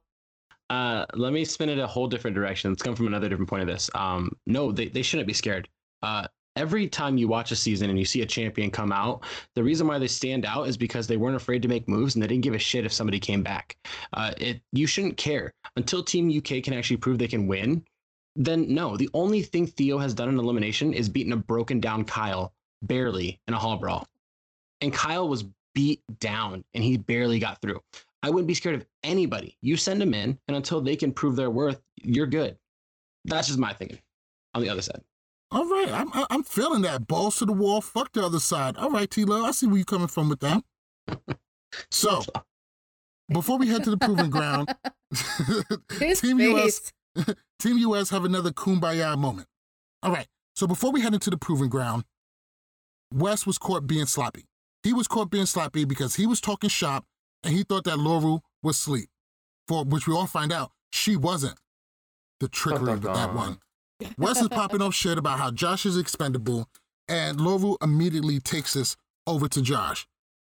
Uh, 0.71 1.05
let 1.15 1.33
me 1.33 1.45
spin 1.45 1.69
it 1.69 1.79
a 1.79 1.87
whole 1.87 2.07
different 2.07 2.35
direction. 2.35 2.71
Let's 2.71 2.83
come 2.83 2.95
from 2.95 3.09
another 3.09 3.29
different 3.29 3.51
point 3.51 3.63
of 3.63 3.69
this. 3.69 3.91
Um, 3.95 4.31
no, 4.47 4.71
they, 4.71 4.89
they 4.89 5.03
shouldn't 5.03 5.27
be 5.27 5.35
scared. 5.35 5.69
Uh, 6.03 6.29
every 6.61 6.87
time 6.87 7.17
you 7.17 7.27
watch 7.27 7.53
a 7.53 7.57
season 7.57 7.89
and 7.89 7.99
you 7.99 8.05
see 8.05 8.21
a 8.21 8.27
champion 8.27 8.71
come 8.71 8.93
out, 8.93 9.25
the 9.55 9.65
reason 9.65 9.87
why 9.87 9.99
they 9.99 10.07
stand 10.07 10.45
out 10.45 10.69
is 10.69 10.77
because 10.77 11.07
they 11.07 11.17
weren't 11.17 11.35
afraid 11.35 11.63
to 11.63 11.69
make 11.69 11.89
moves 11.89 12.15
and 12.15 12.23
they 12.23 12.27
didn't 12.27 12.45
give 12.45 12.55
a 12.55 12.59
shit 12.59 12.85
if 12.85 12.93
somebody 12.93 13.19
came 13.19 13.43
back. 13.43 13.77
Uh, 14.13 14.33
it 14.37 14.61
you 14.73 14.87
shouldn't 14.87 15.17
care 15.17 15.51
until 15.77 16.05
Team 16.05 16.29
UK 16.29 16.63
can 16.63 16.75
actually 16.75 16.99
prove 16.99 17.17
they 17.17 17.27
can 17.27 17.47
win. 17.47 17.83
Then 18.37 18.73
no, 18.73 18.97
the 18.99 19.09
only 19.15 19.41
thing 19.43 19.67
Theo 19.67 19.97
has 19.99 20.13
done 20.13 20.29
in 20.29 20.39
elimination 20.39 20.93
is 20.93 21.09
beaten 21.09 21.33
a 21.33 21.37
broken 21.37 21.81
down 21.81 22.05
Kyle 22.05 22.53
barely 22.83 23.41
in 23.49 23.55
a 23.55 23.59
hall 23.59 23.79
brawl, 23.79 24.07
and 24.83 24.93
Kyle 24.93 25.29
was 25.29 25.45
beat 25.75 26.03
down 26.19 26.63
and 26.75 26.85
he 26.85 26.99
barely 26.99 27.39
got 27.39 27.61
through. 27.63 27.81
I 28.23 28.29
wouldn't 28.29 28.49
be 28.49 28.55
scared 28.55 28.75
of 28.75 28.87
anybody. 29.03 29.57
You 29.63 29.79
send 29.79 29.99
them 29.99 30.13
in, 30.13 30.39
and 30.47 30.57
until 30.57 30.83
they 30.83 30.95
can 30.95 31.11
prove 31.11 31.37
their 31.37 31.51
worth, 31.51 31.81
you're 31.97 32.27
good. 32.27 32.59
That's 33.25 33.47
just 33.47 33.59
my 33.59 33.73
thinking. 33.73 33.99
On 34.53 34.61
the 34.61 34.69
other 34.69 34.83
side. 34.83 35.01
All 35.53 35.69
right, 35.69 35.91
I'm 35.91 36.11
I'm 36.31 36.43
feeling 36.45 36.83
that. 36.83 37.07
Balls 37.09 37.39
to 37.39 37.45
the 37.45 37.53
wall. 37.53 37.81
Fuck 37.81 38.13
the 38.13 38.25
other 38.25 38.39
side. 38.39 38.77
All 38.77 38.91
right, 38.91 39.11
Tilo. 39.11 39.45
I 39.45 39.51
see 39.51 39.67
where 39.67 39.77
you're 39.77 39.85
coming 39.85 40.09
from 40.09 40.29
with 40.29 40.41
that. 40.41 40.63
So, 41.93 42.23
before 43.29 43.57
we 43.57 43.69
head 43.69 43.85
to 43.85 43.91
the 43.91 43.97
proving 43.97 44.29
ground, 44.29 44.75
Team 45.99 46.39
face. 46.39 46.93
US 47.17 47.27
Team 47.61 47.79
US 47.79 48.11
have 48.11 48.25
another 48.25 48.51
kumbaya 48.51 49.17
moment. 49.17 49.47
All 50.03 50.13
right. 50.13 50.27
So 50.55 50.67
before 50.67 50.91
we 50.93 51.01
head 51.01 51.15
into 51.15 51.31
the 51.31 51.37
proving 51.37 51.69
ground, 51.69 52.05
Wes 53.13 53.47
was 53.47 53.59
caught 53.59 53.87
being 53.87 54.07
sloppy. 54.07 54.47
He 54.83 54.93
was 54.93 55.07
caught 55.09 55.31
being 55.31 55.47
sloppy 55.47 55.85
because 55.85 56.17
he 56.17 56.27
was 56.27 56.41
talking 56.41 56.71
shop 56.71 57.05
and 57.45 57.55
he 57.55 57.63
thought 57.63 57.85
that 57.85 57.99
Laurel 57.99 58.43
was 58.63 58.77
asleep. 58.77 59.09
For 59.69 59.85
which 59.85 60.07
we 60.07 60.15
all 60.15 60.27
find 60.27 60.53
out 60.53 60.73
she 60.93 61.17
wasn't. 61.17 61.59
The 62.41 62.49
trickery 62.49 62.95
with 62.95 63.03
that 63.03 63.35
one. 63.35 63.59
Wes 64.19 64.41
is 64.41 64.49
popping 64.49 64.83
off 64.83 64.95
shit 64.95 65.19
about 65.19 65.39
how 65.39 65.51
Josh 65.51 65.87
is 65.87 65.97
expendable, 65.97 66.69
and 67.09 67.41
Laurel 67.41 67.77
immediately 67.83 68.41
takes 68.41 68.75
this 68.75 68.97
over 69.27 69.49
to 69.49 69.63
Josh. 69.63 70.07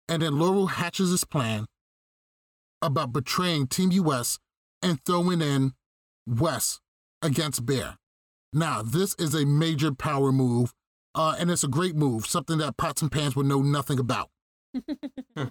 And 0.09 0.23
then 0.23 0.39
Laurel 0.39 0.69
hatches 0.69 1.11
his 1.11 1.25
plan 1.25 1.67
about 2.83 3.13
betraying 3.13 3.67
Team 3.67 3.91
US 3.93 4.39
and 4.83 5.03
throwing 5.05 5.41
in 5.41 5.73
Wes 6.27 6.81
against 7.23 7.67
Bear. 7.67 7.97
Now, 8.53 8.83
this 8.83 9.15
is 9.19 9.35
a 9.35 9.45
major 9.45 9.93
power 9.93 10.33
move, 10.33 10.73
uh, 11.15 11.37
and 11.39 11.51
it's 11.51 11.65
a 11.65 11.69
great 11.69 11.97
move, 11.97 12.27
something 12.27 12.59
that 12.59 12.77
Pots 12.77 13.03
and 13.03 13.11
Pans 13.11 13.37
would 13.37 13.47
know 13.47 13.61
nothing 13.61 13.99
about. 13.99 14.31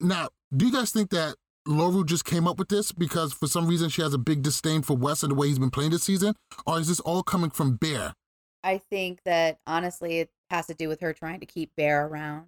now, 0.00 0.28
do 0.56 0.66
you 0.66 0.72
guys 0.72 0.90
think 0.90 1.10
that 1.10 1.36
Laurel 1.66 2.04
just 2.04 2.24
came 2.24 2.46
up 2.46 2.58
with 2.58 2.68
this 2.68 2.92
because 2.92 3.32
for 3.32 3.46
some 3.46 3.66
reason 3.66 3.88
she 3.88 4.02
has 4.02 4.12
a 4.12 4.18
big 4.18 4.42
disdain 4.42 4.82
for 4.82 4.96
Wes 4.96 5.22
and 5.22 5.32
the 5.32 5.34
way 5.34 5.48
he's 5.48 5.58
been 5.58 5.70
playing 5.70 5.90
this 5.90 6.04
season? 6.04 6.34
Or 6.66 6.78
is 6.78 6.88
this 6.88 7.00
all 7.00 7.22
coming 7.22 7.50
from 7.50 7.76
Bear? 7.76 8.14
I 8.62 8.78
think 8.78 9.20
that 9.24 9.58
honestly, 9.66 10.20
it 10.20 10.30
has 10.50 10.66
to 10.66 10.74
do 10.74 10.88
with 10.88 11.00
her 11.00 11.12
trying 11.12 11.40
to 11.40 11.46
keep 11.46 11.74
Bear 11.76 12.06
around. 12.06 12.46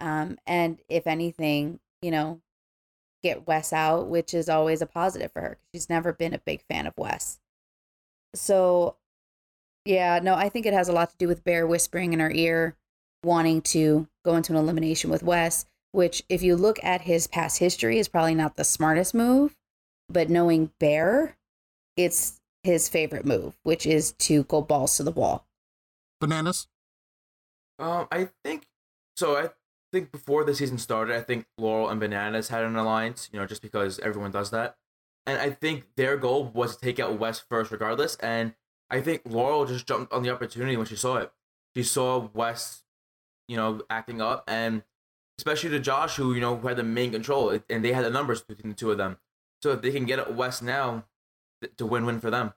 Um, 0.00 0.38
and 0.46 0.78
if 0.88 1.06
anything, 1.06 1.80
you 2.02 2.10
know, 2.10 2.40
get 3.22 3.46
Wes 3.46 3.72
out, 3.72 4.08
which 4.08 4.34
is 4.34 4.48
always 4.48 4.82
a 4.82 4.86
positive 4.86 5.32
for 5.32 5.40
her. 5.40 5.58
She's 5.72 5.88
never 5.88 6.12
been 6.12 6.34
a 6.34 6.38
big 6.38 6.62
fan 6.68 6.86
of 6.86 6.94
Wes. 6.96 7.38
So, 8.34 8.96
yeah, 9.84 10.20
no, 10.22 10.34
I 10.34 10.48
think 10.48 10.66
it 10.66 10.74
has 10.74 10.88
a 10.88 10.92
lot 10.92 11.10
to 11.10 11.16
do 11.16 11.26
with 11.26 11.44
Bear 11.44 11.66
whispering 11.66 12.12
in 12.12 12.20
her 12.20 12.30
ear, 12.30 12.76
wanting 13.24 13.62
to 13.62 14.06
go 14.24 14.36
into 14.36 14.52
an 14.52 14.58
elimination 14.58 15.10
with 15.10 15.22
Wes, 15.22 15.66
which, 15.96 16.22
if 16.28 16.42
you 16.42 16.56
look 16.56 16.78
at 16.84 17.00
his 17.00 17.26
past 17.26 17.58
history, 17.58 17.98
is 17.98 18.06
probably 18.06 18.34
not 18.34 18.56
the 18.56 18.64
smartest 18.64 19.14
move. 19.14 19.56
But 20.10 20.28
knowing 20.28 20.70
Bear, 20.78 21.38
it's 21.96 22.38
his 22.62 22.86
favorite 22.86 23.24
move, 23.24 23.56
which 23.62 23.86
is 23.86 24.12
to 24.12 24.44
go 24.44 24.60
balls 24.60 24.98
to 24.98 25.02
the 25.02 25.10
wall. 25.10 25.46
Bananas? 26.20 26.68
Um, 27.78 28.08
I 28.12 28.28
think 28.44 28.66
so. 29.16 29.38
I 29.38 29.48
think 29.90 30.12
before 30.12 30.44
the 30.44 30.54
season 30.54 30.76
started, 30.76 31.16
I 31.16 31.22
think 31.22 31.46
Laurel 31.56 31.88
and 31.88 31.98
Bananas 31.98 32.48
had 32.48 32.64
an 32.64 32.76
alliance. 32.76 33.30
You 33.32 33.40
know, 33.40 33.46
just 33.46 33.62
because 33.62 33.98
everyone 34.00 34.30
does 34.30 34.50
that, 34.50 34.76
and 35.26 35.40
I 35.40 35.48
think 35.48 35.84
their 35.96 36.18
goal 36.18 36.50
was 36.52 36.76
to 36.76 36.84
take 36.84 37.00
out 37.00 37.18
Wes 37.18 37.38
first, 37.38 37.70
regardless. 37.70 38.16
And 38.16 38.54
I 38.90 39.00
think 39.00 39.22
Laurel 39.24 39.64
just 39.64 39.88
jumped 39.88 40.12
on 40.12 40.22
the 40.22 40.30
opportunity 40.30 40.76
when 40.76 40.86
she 40.86 40.96
saw 40.96 41.16
it. 41.16 41.32
She 41.74 41.82
saw 41.82 42.28
Wes, 42.34 42.82
you 43.48 43.56
know, 43.56 43.80
acting 43.88 44.20
up, 44.20 44.44
and 44.46 44.82
especially 45.38 45.70
to 45.70 45.80
Josh, 45.80 46.16
who 46.16 46.34
you 46.34 46.40
know 46.40 46.56
who 46.56 46.68
had 46.68 46.76
the 46.76 46.82
main 46.82 47.12
control, 47.12 47.58
and 47.70 47.84
they 47.84 47.92
had 47.92 48.04
the 48.04 48.10
numbers 48.10 48.42
between 48.42 48.70
the 48.70 48.76
two 48.76 48.90
of 48.90 48.98
them. 48.98 49.18
So 49.62 49.72
if 49.72 49.82
they 49.82 49.90
can 49.90 50.04
get 50.04 50.18
at 50.18 50.34
Wes 50.34 50.62
now, 50.62 51.04
to 51.78 51.86
win-win 51.86 52.20
for 52.20 52.30
them. 52.30 52.52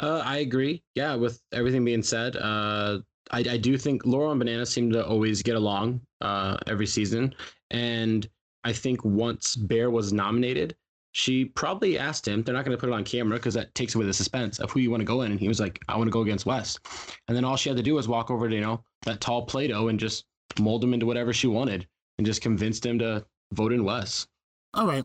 Uh, 0.00 0.22
I 0.24 0.38
agree. 0.38 0.82
Yeah, 0.94 1.16
with 1.16 1.42
everything 1.52 1.84
being 1.84 2.02
said, 2.02 2.36
uh, 2.36 3.00
I, 3.30 3.40
I 3.40 3.56
do 3.56 3.76
think 3.76 4.06
Laurel 4.06 4.30
and 4.30 4.38
Banana 4.38 4.64
seem 4.64 4.92
to 4.92 5.04
always 5.04 5.42
get 5.42 5.56
along 5.56 6.00
uh, 6.20 6.56
every 6.66 6.86
season, 6.86 7.34
and 7.70 8.28
I 8.64 8.72
think 8.72 9.04
once 9.04 9.56
Bear 9.56 9.90
was 9.90 10.12
nominated, 10.12 10.76
she 11.12 11.46
probably 11.46 11.98
asked 11.98 12.28
him. 12.28 12.42
They're 12.42 12.54
not 12.54 12.64
going 12.64 12.76
to 12.76 12.80
put 12.80 12.90
it 12.90 12.94
on 12.94 13.02
camera 13.02 13.38
because 13.38 13.54
that 13.54 13.74
takes 13.74 13.94
away 13.94 14.06
the 14.06 14.14
suspense 14.14 14.60
of 14.60 14.70
who 14.70 14.80
you 14.80 14.90
want 14.90 15.00
to 15.00 15.06
go 15.06 15.22
in, 15.22 15.32
and 15.32 15.40
he 15.40 15.48
was 15.48 15.58
like, 15.58 15.80
"I 15.88 15.96
want 15.96 16.06
to 16.06 16.12
go 16.12 16.22
against 16.22 16.46
Wes," 16.46 16.78
and 17.26 17.36
then 17.36 17.44
all 17.44 17.56
she 17.56 17.68
had 17.68 17.76
to 17.76 17.82
do 17.82 17.94
was 17.94 18.06
walk 18.06 18.30
over 18.30 18.48
to 18.48 18.54
you 18.54 18.60
know 18.60 18.84
that 19.02 19.20
tall 19.20 19.46
Play-Doh 19.46 19.88
and 19.88 19.98
just 19.98 20.26
mold 20.60 20.84
him 20.84 20.94
into 20.94 21.06
whatever 21.06 21.32
she 21.32 21.48
wanted, 21.48 21.86
and 22.18 22.26
just 22.26 22.42
convinced 22.42 22.84
him 22.84 22.98
to 22.98 23.24
vote 23.52 23.72
in 23.72 23.84
Wes. 23.84 24.26
All 24.74 24.86
right. 24.86 25.04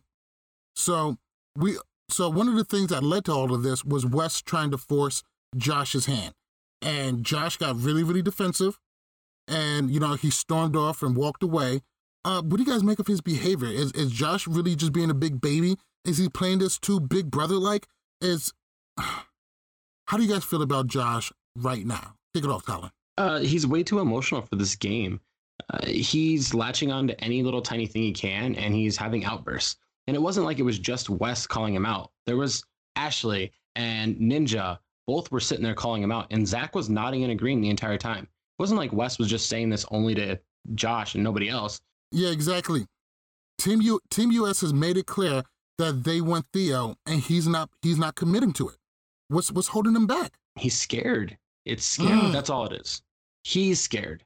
So 0.75 1.17
we 1.55 1.77
so 2.09 2.29
one 2.29 2.47
of 2.47 2.55
the 2.55 2.65
things 2.65 2.89
that 2.89 3.03
led 3.03 3.25
to 3.25 3.31
all 3.31 3.53
of 3.53 3.63
this 3.63 3.85
was 3.85 4.05
Wes 4.05 4.41
trying 4.41 4.71
to 4.71 4.77
force 4.77 5.23
Josh's 5.55 6.05
hand. 6.05 6.33
And 6.81 7.23
Josh 7.23 7.57
got 7.57 7.79
really, 7.79 8.03
really 8.03 8.21
defensive. 8.21 8.77
And, 9.47 9.89
you 9.89 9.99
know, 9.99 10.15
he 10.15 10.29
stormed 10.29 10.75
off 10.75 11.01
and 11.01 11.15
walked 11.15 11.43
away. 11.43 11.81
Uh, 12.25 12.41
what 12.41 12.57
do 12.57 12.63
you 12.63 12.69
guys 12.69 12.83
make 12.83 12.99
of 12.99 13.07
his 13.07 13.21
behavior? 13.21 13.67
Is 13.67 13.91
is 13.93 14.11
Josh 14.11 14.47
really 14.47 14.75
just 14.75 14.93
being 14.93 15.09
a 15.09 15.15
big 15.15 15.41
baby? 15.41 15.77
Is 16.05 16.17
he 16.17 16.29
playing 16.29 16.59
this 16.59 16.77
too 16.77 16.99
big 16.99 17.29
brother 17.29 17.55
like? 17.55 17.87
Is 18.21 18.53
how 18.97 20.17
do 20.17 20.23
you 20.23 20.31
guys 20.31 20.43
feel 20.43 20.61
about 20.61 20.87
Josh 20.87 21.31
right 21.55 21.85
now? 21.85 22.15
Kick 22.33 22.45
it 22.45 22.49
off, 22.49 22.65
Colin. 22.65 22.91
Uh, 23.17 23.39
he's 23.39 23.67
way 23.67 23.83
too 23.83 23.99
emotional 23.99 24.41
for 24.43 24.55
this 24.55 24.75
game. 24.75 25.19
Uh, 25.69 25.85
he's 25.85 26.53
latching 26.53 26.91
on 26.91 27.07
to 27.07 27.23
any 27.23 27.43
little 27.43 27.61
tiny 27.61 27.85
thing 27.85 28.01
he 28.03 28.11
can, 28.11 28.55
and 28.55 28.73
he's 28.73 28.97
having 28.97 29.25
outbursts. 29.25 29.77
And 30.07 30.15
it 30.15 30.19
wasn't 30.19 30.45
like 30.45 30.59
it 30.59 30.63
was 30.63 30.79
just 30.79 31.09
Wes 31.09 31.47
calling 31.47 31.73
him 31.73 31.85
out. 31.85 32.11
There 32.25 32.37
was 32.37 32.63
Ashley 32.95 33.51
and 33.75 34.15
Ninja 34.17 34.77
both 35.07 35.31
were 35.31 35.39
sitting 35.39 35.63
there 35.63 35.73
calling 35.73 36.03
him 36.03 36.11
out, 36.11 36.27
and 36.31 36.47
Zach 36.47 36.75
was 36.75 36.89
nodding 36.89 37.23
and 37.23 37.31
agreeing 37.31 37.61
the 37.61 37.69
entire 37.69 37.97
time. 37.97 38.23
It 38.23 38.61
wasn't 38.61 38.79
like 38.79 38.93
Wes 38.93 39.19
was 39.19 39.29
just 39.29 39.49
saying 39.49 39.69
this 39.69 39.85
only 39.91 40.15
to 40.15 40.39
Josh 40.75 41.15
and 41.15 41.23
nobody 41.23 41.49
else. 41.49 41.81
Yeah, 42.11 42.29
exactly. 42.29 42.85
Team 43.57 43.81
U 43.81 43.99
Team 44.09 44.31
US 44.31 44.61
has 44.61 44.73
made 44.73 44.97
it 44.97 45.05
clear 45.05 45.43
that 45.77 46.03
they 46.03 46.21
want 46.21 46.45
Theo, 46.53 46.95
and 47.05 47.19
he's 47.19 47.47
not 47.47 47.69
he's 47.81 47.97
not 47.97 48.15
committing 48.15 48.53
to 48.53 48.69
it. 48.69 48.77
What's 49.27 49.51
what's 49.51 49.69
holding 49.69 49.95
him 49.95 50.07
back? 50.07 50.33
He's 50.55 50.77
scared. 50.77 51.37
It's 51.65 51.85
scared. 51.85 52.11
Mm. 52.11 52.31
That's 52.31 52.49
all 52.49 52.65
it 52.65 52.73
is. 52.73 53.01
He's 53.43 53.81
scared. 53.81 54.23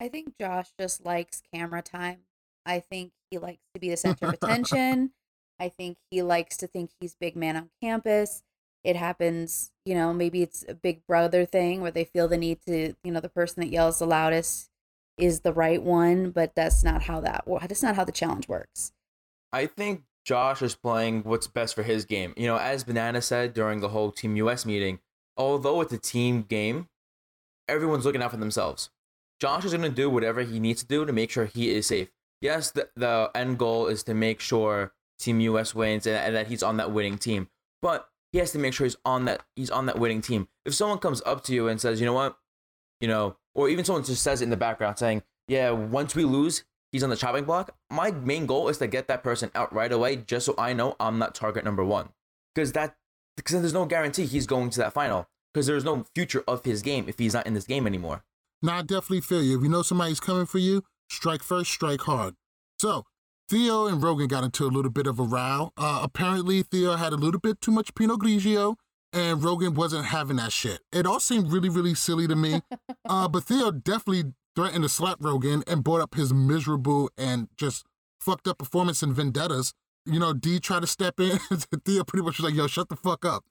I 0.00 0.08
think 0.08 0.34
Josh 0.40 0.68
just 0.78 1.04
likes 1.04 1.42
camera 1.52 1.82
time. 1.82 2.20
I 2.64 2.80
think 2.80 3.12
he 3.30 3.38
likes 3.38 3.62
to 3.74 3.80
be 3.80 3.90
the 3.90 3.96
center 3.96 4.26
of 4.26 4.34
attention. 4.42 5.12
I 5.58 5.68
think 5.68 5.98
he 6.10 6.22
likes 6.22 6.56
to 6.58 6.66
think 6.66 6.90
he's 7.00 7.16
big 7.20 7.34
man 7.34 7.56
on 7.56 7.70
campus. 7.82 8.42
It 8.84 8.94
happens, 8.96 9.72
you 9.84 9.94
know, 9.94 10.14
maybe 10.14 10.42
it's 10.42 10.64
a 10.68 10.74
big 10.74 11.04
brother 11.06 11.44
thing 11.44 11.80
where 11.80 11.90
they 11.90 12.04
feel 12.04 12.28
the 12.28 12.36
need 12.36 12.60
to, 12.66 12.94
you 13.02 13.10
know, 13.10 13.20
the 13.20 13.28
person 13.28 13.60
that 13.62 13.72
yells 13.72 13.98
the 13.98 14.06
loudest 14.06 14.70
is 15.18 15.40
the 15.40 15.52
right 15.52 15.82
one, 15.82 16.30
but 16.30 16.54
that's 16.54 16.84
not 16.84 17.02
how 17.02 17.20
that 17.20 17.44
that's 17.68 17.82
not 17.82 17.96
how 17.96 18.04
the 18.04 18.12
challenge 18.12 18.48
works. 18.48 18.92
I 19.52 19.66
think 19.66 20.04
Josh 20.24 20.62
is 20.62 20.76
playing 20.76 21.24
what's 21.24 21.48
best 21.48 21.74
for 21.74 21.82
his 21.82 22.04
game. 22.04 22.34
You 22.36 22.46
know, 22.46 22.56
as 22.56 22.84
Banana 22.84 23.20
said 23.20 23.52
during 23.52 23.80
the 23.80 23.88
whole 23.88 24.12
Team 24.12 24.36
US 24.36 24.64
meeting, 24.64 25.00
although 25.36 25.80
it's 25.80 25.92
a 25.92 25.98
team 25.98 26.42
game, 26.42 26.88
everyone's 27.68 28.04
looking 28.04 28.22
out 28.22 28.30
for 28.30 28.36
themselves. 28.36 28.90
Josh 29.40 29.64
is 29.64 29.72
going 29.72 29.82
to 29.82 29.88
do 29.88 30.10
whatever 30.10 30.42
he 30.42 30.58
needs 30.58 30.82
to 30.82 30.88
do 30.88 31.04
to 31.04 31.12
make 31.12 31.30
sure 31.30 31.46
he 31.46 31.70
is 31.70 31.86
safe. 31.86 32.10
Yes, 32.40 32.70
the, 32.70 32.88
the 32.96 33.30
end 33.34 33.58
goal 33.58 33.86
is 33.86 34.02
to 34.04 34.14
make 34.14 34.40
sure 34.40 34.92
Team 35.18 35.40
US 35.40 35.74
wins 35.74 36.06
and, 36.06 36.16
and 36.16 36.34
that 36.34 36.46
he's 36.46 36.62
on 36.62 36.76
that 36.76 36.92
winning 36.92 37.18
team. 37.18 37.48
But 37.82 38.08
he 38.32 38.38
has 38.38 38.52
to 38.52 38.58
make 38.58 38.74
sure 38.74 38.84
he's 38.84 38.96
on 39.04 39.24
that 39.24 39.42
he's 39.56 39.70
on 39.70 39.86
that 39.86 39.98
winning 39.98 40.20
team. 40.20 40.48
If 40.64 40.74
someone 40.74 40.98
comes 40.98 41.22
up 41.26 41.42
to 41.44 41.54
you 41.54 41.68
and 41.68 41.80
says, 41.80 42.00
"You 42.00 42.06
know 42.06 42.12
what?" 42.12 42.36
You 43.00 43.08
know, 43.08 43.36
or 43.54 43.68
even 43.68 43.84
someone 43.84 44.04
just 44.04 44.22
says 44.22 44.40
it 44.40 44.44
in 44.44 44.50
the 44.50 44.56
background 44.56 44.98
saying, 44.98 45.22
"Yeah, 45.48 45.70
once 45.70 46.14
we 46.14 46.24
lose, 46.24 46.64
he's 46.92 47.02
on 47.02 47.10
the 47.10 47.16
chopping 47.16 47.44
block." 47.44 47.74
My 47.90 48.10
main 48.10 48.46
goal 48.46 48.68
is 48.68 48.78
to 48.78 48.86
get 48.86 49.08
that 49.08 49.22
person 49.22 49.50
out 49.54 49.72
right 49.72 49.90
away 49.90 50.16
just 50.16 50.46
so 50.46 50.54
I 50.58 50.72
know 50.72 50.94
I'm 51.00 51.18
not 51.18 51.34
target 51.34 51.64
number 51.64 51.84
1. 51.84 52.10
Cuz 52.54 52.72
that 52.72 52.96
because 53.36 53.60
there's 53.60 53.72
no 53.72 53.86
guarantee 53.86 54.26
he's 54.26 54.46
going 54.46 54.70
to 54.70 54.78
that 54.80 54.92
final 54.92 55.28
because 55.52 55.66
there's 55.66 55.84
no 55.84 56.04
future 56.14 56.44
of 56.46 56.64
his 56.64 56.82
game 56.82 57.08
if 57.08 57.18
he's 57.18 57.34
not 57.34 57.46
in 57.46 57.54
this 57.54 57.66
game 57.66 57.86
anymore. 57.86 58.24
Now, 58.62 58.78
I 58.78 58.82
definitely 58.82 59.20
feel 59.20 59.42
you. 59.42 59.56
If 59.56 59.62
you 59.62 59.68
know 59.68 59.82
somebody's 59.82 60.20
coming 60.20 60.46
for 60.46 60.58
you, 60.58 60.82
strike 61.08 61.42
first, 61.42 61.70
strike 61.70 62.00
hard. 62.02 62.34
So, 62.80 63.04
Theo 63.48 63.86
and 63.86 64.02
Rogan 64.02 64.28
got 64.28 64.44
into 64.44 64.66
a 64.66 64.68
little 64.68 64.90
bit 64.90 65.06
of 65.06 65.18
a 65.18 65.22
row. 65.22 65.70
Uh, 65.76 66.00
apparently, 66.02 66.62
Theo 66.62 66.96
had 66.96 67.12
a 67.12 67.16
little 67.16 67.40
bit 67.40 67.60
too 67.60 67.70
much 67.70 67.94
Pinot 67.94 68.20
Grigio, 68.20 68.76
and 69.12 69.42
Rogan 69.42 69.74
wasn't 69.74 70.06
having 70.06 70.36
that 70.36 70.52
shit. 70.52 70.80
It 70.92 71.06
all 71.06 71.20
seemed 71.20 71.50
really, 71.50 71.68
really 71.68 71.94
silly 71.94 72.26
to 72.26 72.36
me. 72.36 72.60
uh, 73.08 73.28
but 73.28 73.44
Theo 73.44 73.70
definitely 73.70 74.32
threatened 74.54 74.82
to 74.82 74.88
slap 74.88 75.18
Rogan 75.20 75.62
and 75.66 75.84
brought 75.84 76.00
up 76.00 76.14
his 76.14 76.34
miserable 76.34 77.10
and 77.16 77.48
just 77.56 77.86
fucked 78.20 78.48
up 78.48 78.58
performance 78.58 79.02
in 79.02 79.14
Vendettas. 79.14 79.72
You 80.04 80.18
know, 80.18 80.32
D 80.32 80.58
tried 80.58 80.80
to 80.80 80.86
step 80.86 81.20
in. 81.20 81.38
Theo 81.84 82.04
pretty 82.04 82.24
much 82.24 82.38
was 82.38 82.50
like, 82.50 82.54
yo, 82.54 82.66
shut 82.66 82.88
the 82.88 82.96
fuck 82.96 83.24
up. 83.24 83.44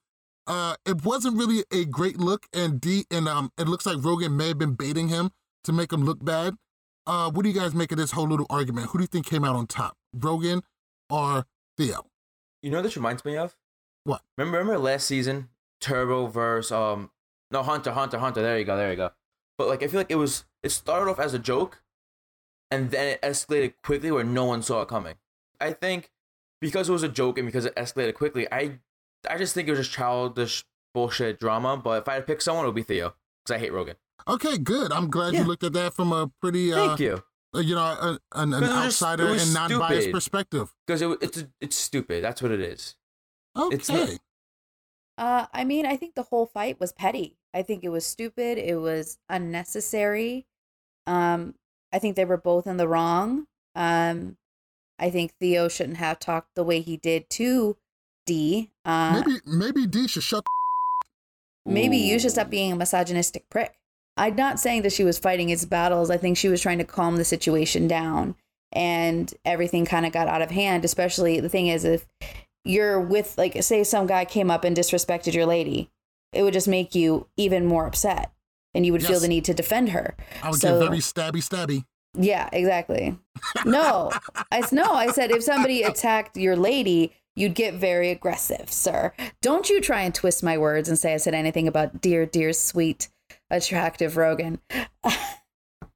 Uh, 0.47 0.75
it 0.85 1.03
wasn't 1.03 1.37
really 1.37 1.63
a 1.71 1.85
great 1.85 2.17
look, 2.17 2.47
and 2.53 2.79
D 2.79 3.05
and 3.11 3.27
um, 3.27 3.51
it 3.57 3.67
looks 3.67 3.85
like 3.85 4.03
Rogan 4.03 4.37
may 4.37 4.47
have 4.49 4.57
been 4.57 4.73
baiting 4.73 5.09
him 5.09 5.31
to 5.65 5.73
make 5.73 5.91
him 5.91 6.03
look 6.03 6.23
bad. 6.23 6.55
Uh, 7.05 7.29
what 7.29 7.43
do 7.43 7.49
you 7.49 7.55
guys 7.55 7.75
make 7.75 7.91
of 7.91 7.97
this 7.97 8.11
whole 8.11 8.27
little 8.27 8.45
argument? 8.49 8.87
Who 8.87 8.97
do 8.97 9.03
you 9.03 9.07
think 9.07 9.25
came 9.25 9.43
out 9.43 9.55
on 9.55 9.67
top, 9.67 9.97
Rogan 10.13 10.61
or 11.09 11.45
Theo? 11.77 12.07
You 12.61 12.71
know 12.71 12.77
what 12.77 12.83
this 12.83 12.95
reminds 12.95 13.25
me 13.25 13.37
of? 13.37 13.55
What? 14.03 14.21
Remember, 14.37 14.57
remember 14.57 14.79
last 14.79 15.05
season, 15.05 15.49
Turbo 15.81 16.27
versus 16.27 16.71
um, 16.71 17.11
no 17.51 17.61
Hunter, 17.63 17.91
Hunter, 17.91 18.17
Hunter. 18.17 18.41
There 18.41 18.57
you 18.57 18.65
go, 18.65 18.77
there 18.77 18.89
you 18.89 18.97
go. 18.97 19.11
But 19.57 19.67
like, 19.67 19.83
I 19.83 19.87
feel 19.87 19.99
like 19.99 20.11
it 20.11 20.15
was 20.15 20.45
it 20.63 20.69
started 20.69 21.11
off 21.11 21.19
as 21.19 21.33
a 21.33 21.39
joke, 21.39 21.81
and 22.71 22.91
then 22.91 23.07
it 23.07 23.21
escalated 23.21 23.73
quickly 23.83 24.11
where 24.11 24.23
no 24.23 24.45
one 24.45 24.61
saw 24.61 24.81
it 24.81 24.87
coming. 24.87 25.15
I 25.59 25.73
think 25.73 26.11
because 26.61 26.89
it 26.89 26.93
was 26.93 27.03
a 27.03 27.09
joke 27.09 27.37
and 27.37 27.45
because 27.45 27.65
it 27.65 27.75
escalated 27.75 28.13
quickly, 28.13 28.47
I 28.51 28.79
I 29.29 29.37
just 29.37 29.53
think 29.53 29.67
it 29.67 29.71
was 29.71 29.79
just 29.79 29.91
childish 29.91 30.63
bullshit 30.93 31.39
drama. 31.39 31.77
But 31.77 32.01
if 32.03 32.07
I 32.09 32.13
had 32.15 32.19
to 32.21 32.25
pick 32.25 32.41
someone, 32.41 32.65
it 32.65 32.67
would 32.69 32.75
be 32.75 32.83
Theo 32.83 33.13
because 33.45 33.55
I 33.55 33.59
hate 33.59 33.73
Rogan. 33.73 33.95
Okay, 34.27 34.57
good. 34.57 34.91
I'm 34.91 35.09
glad 35.09 35.33
you 35.33 35.43
looked 35.43 35.63
at 35.63 35.73
that 35.73 35.93
from 35.93 36.11
a 36.11 36.29
pretty, 36.41 36.73
uh, 36.73 36.87
Thank 36.87 36.99
you. 36.99 37.23
uh, 37.55 37.59
you 37.59 37.75
know, 37.75 37.81
a, 37.81 38.19
an, 38.33 38.51
an 38.53 38.59
'Cause 38.61 38.61
it 38.61 38.65
just- 38.65 39.01
outsider 39.03 39.25
was 39.29 39.43
and 39.43 39.53
non-biased 39.53 40.11
perspective. 40.11 40.73
Because 40.85 41.01
it, 41.01 41.17
it's 41.21 41.45
it's 41.61 41.75
stupid. 41.75 42.23
That's 42.23 42.41
what 42.41 42.51
it 42.51 42.59
is. 42.59 42.95
Okay. 43.55 43.75
It's 43.75 43.89
not- 43.89 44.09
Uh, 45.17 45.45
I 45.53 45.63
mean, 45.63 45.85
I 45.85 45.95
think 45.97 46.15
the 46.15 46.23
whole 46.23 46.45
fight 46.45 46.79
was 46.79 46.91
petty. 46.91 47.37
I 47.53 47.63
think 47.63 47.83
it 47.83 47.89
was 47.89 48.05
stupid. 48.05 48.57
It 48.57 48.79
was 48.79 49.17
unnecessary. 49.29 50.45
Um, 51.07 51.55
I 51.91 51.99
think 51.99 52.15
they 52.15 52.25
were 52.25 52.37
both 52.37 52.67
in 52.67 52.77
the 52.77 52.87
wrong. 52.87 53.47
Um, 53.75 54.37
I 54.99 55.09
think 55.09 55.33
Theo 55.39 55.67
shouldn't 55.69 55.97
have 55.97 56.19
talked 56.19 56.55
the 56.55 56.63
way 56.63 56.81
he 56.81 56.97
did 56.97 57.29
to 57.31 57.77
D. 58.27 58.69
Uh, 58.85 59.23
maybe 59.25 59.39
maybe 59.47 59.87
D 59.87 60.07
should 60.07 60.21
shut. 60.23 60.45
maybe 61.65 61.97
you 61.97 62.19
should 62.19 62.31
stop 62.31 62.49
being 62.49 62.71
a 62.71 62.75
misogynistic 62.75 63.49
prick. 63.49 63.73
I'm 64.15 64.35
not 64.35 64.59
saying 64.59 64.81
that 64.83 64.93
she 64.93 65.03
was 65.03 65.19
fighting 65.19 65.49
his 65.49 65.65
battles. 65.65 66.09
I 66.09 66.17
think 66.17 66.37
she 66.37 66.49
was 66.49 66.61
trying 66.61 66.77
to 66.79 66.83
calm 66.83 67.17
the 67.17 67.25
situation 67.25 67.87
down, 67.87 68.35
and 68.71 69.31
everything 69.45 69.85
kind 69.85 70.05
of 70.05 70.11
got 70.11 70.27
out 70.27 70.41
of 70.41 70.51
hand. 70.51 70.85
Especially 70.85 71.39
the 71.39 71.49
thing 71.49 71.67
is, 71.67 71.83
if 71.85 72.05
you're 72.63 72.99
with, 72.99 73.37
like, 73.37 73.61
say, 73.63 73.83
some 73.83 74.07
guy 74.07 74.25
came 74.25 74.49
up 74.51 74.63
and 74.63 74.75
disrespected 74.75 75.33
your 75.33 75.45
lady, 75.45 75.89
it 76.33 76.43
would 76.43 76.53
just 76.53 76.67
make 76.67 76.95
you 76.95 77.27
even 77.37 77.65
more 77.65 77.85
upset, 77.87 78.31
and 78.73 78.85
you 78.85 78.91
would 78.91 79.05
feel 79.05 79.19
the 79.19 79.27
need 79.27 79.45
to 79.45 79.53
defend 79.53 79.89
her. 79.89 80.15
I 80.43 80.49
would 80.49 80.59
So- 80.59 80.79
get 80.79 80.85
very 80.87 80.99
stabby, 80.99 81.43
stabby. 81.47 81.85
Yeah, 82.19 82.49
exactly. 82.51 83.15
No, 83.65 84.11
I 84.51 84.63
no. 84.71 84.91
I 84.93 85.11
said 85.11 85.29
if 85.29 85.43
somebody 85.43 85.83
attacked 85.83 86.35
your 86.37 86.55
lady, 86.55 87.13
you'd 87.37 87.55
get 87.55 87.75
very 87.75 88.09
aggressive, 88.09 88.71
sir. 88.71 89.13
Don't 89.41 89.69
you 89.69 89.79
try 89.79 90.01
and 90.01 90.13
twist 90.13 90.43
my 90.43 90.57
words 90.57 90.89
and 90.89 90.97
say 90.97 91.13
I 91.13 91.17
said 91.17 91.33
anything 91.33 91.67
about 91.67 92.01
dear, 92.01 92.25
dear, 92.25 92.51
sweet, 92.51 93.09
attractive 93.49 94.17
Rogan. 94.17 94.59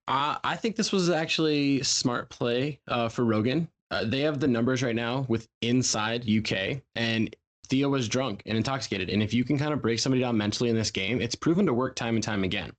Uh, 0.08 0.36
I 0.44 0.58
think 0.58 0.76
this 0.76 0.92
was 0.92 1.10
actually 1.10 1.82
smart 1.84 2.30
play 2.30 2.82
uh, 2.90 3.08
for 3.08 3.24
Rogan. 3.24 3.70
Uh, 3.92 4.04
they 4.04 4.20
have 4.22 4.42
the 4.42 4.48
numbers 4.48 4.84
right 4.84 4.96
now 4.96 5.26
with 5.30 5.48
inside 5.62 6.30
UK, 6.30 6.82
and 6.96 7.34
Theo 7.70 7.88
was 7.88 8.10
drunk 8.10 8.42
and 8.46 8.58
intoxicated. 8.58 9.10
And 9.10 9.24
if 9.24 9.34
you 9.34 9.46
can 9.46 9.58
kind 9.58 9.72
of 9.72 9.82
break 9.82 10.00
somebody 10.00 10.20
down 10.20 10.36
mentally 10.36 10.70
in 10.70 10.76
this 10.76 10.92
game, 10.92 11.22
it's 11.22 11.36
proven 11.36 11.66
to 11.66 11.74
work 11.74 11.96
time 11.96 12.16
and 12.16 12.24
time 12.24 12.44
again. 12.44 12.72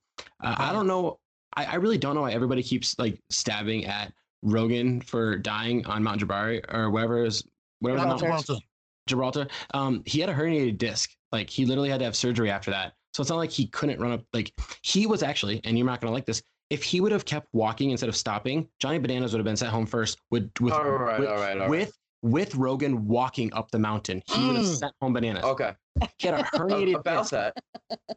Uh, 0.43 0.53
I 0.59 0.73
don't 0.73 0.85
know. 0.85 1.17
I, 1.55 1.65
I 1.65 1.75
really 1.75 1.97
don't 1.97 2.13
know 2.13 2.21
why 2.21 2.33
everybody 2.33 2.61
keeps 2.61 2.99
like 2.99 3.19
stabbing 3.31 3.85
at 3.85 4.13
Rogan 4.43 5.01
for 5.01 5.37
dying 5.37 5.85
on 5.87 6.03
Mount 6.03 6.21
Jabari 6.21 6.61
or 6.71 6.91
wherever 6.91 7.25
whatever 7.83 8.17
Gibraltar. 8.17 8.53
was. 8.53 8.61
Gibraltar. 9.07 9.47
Um, 9.73 10.01
he 10.05 10.19
had 10.19 10.29
a 10.29 10.33
herniated 10.33 10.77
disc. 10.77 11.11
Like 11.31 11.49
he 11.49 11.65
literally 11.65 11.89
had 11.89 11.99
to 11.99 12.05
have 12.05 12.15
surgery 12.15 12.49
after 12.49 12.71
that. 12.71 12.93
So 13.13 13.21
it's 13.21 13.29
not 13.29 13.37
like 13.37 13.51
he 13.51 13.67
couldn't 13.67 13.99
run 13.99 14.11
up. 14.13 14.23
Like 14.33 14.51
he 14.81 15.05
was 15.07 15.21
actually, 15.23 15.61
and 15.65 15.77
you're 15.77 15.85
not 15.87 16.01
gonna 16.01 16.13
like 16.13 16.25
this. 16.25 16.41
If 16.69 16.81
he 16.83 17.01
would 17.01 17.11
have 17.11 17.25
kept 17.25 17.47
walking 17.53 17.91
instead 17.91 18.09
of 18.09 18.15
stopping, 18.15 18.67
Johnny 18.79 18.97
Bananas 18.97 19.33
would 19.33 19.39
have 19.39 19.45
been 19.45 19.57
sent 19.57 19.71
home 19.71 19.85
first 19.85 20.17
with 20.31 20.49
with 20.59 20.73
All 20.73 20.83
right, 20.83 21.19
with, 21.19 21.29
all 21.29 21.35
right, 21.35 21.53
all 21.57 21.59
right. 21.61 21.69
with 21.69 21.91
with 22.23 22.55
Rogan 22.55 23.05
walking 23.05 23.53
up 23.53 23.69
the 23.71 23.77
mountain. 23.79 24.23
He 24.27 24.47
would 24.47 24.55
have 24.55 24.65
Mm. 24.65 24.75
sent 24.79 24.93
home 25.01 25.13
Bananas. 25.13 25.43
Okay. 25.43 25.73
He 26.17 26.27
had 26.27 26.39
a 26.39 26.43
herniated 26.57 26.95
About 26.95 27.23
disc. 27.23 27.31
that. 27.31 27.53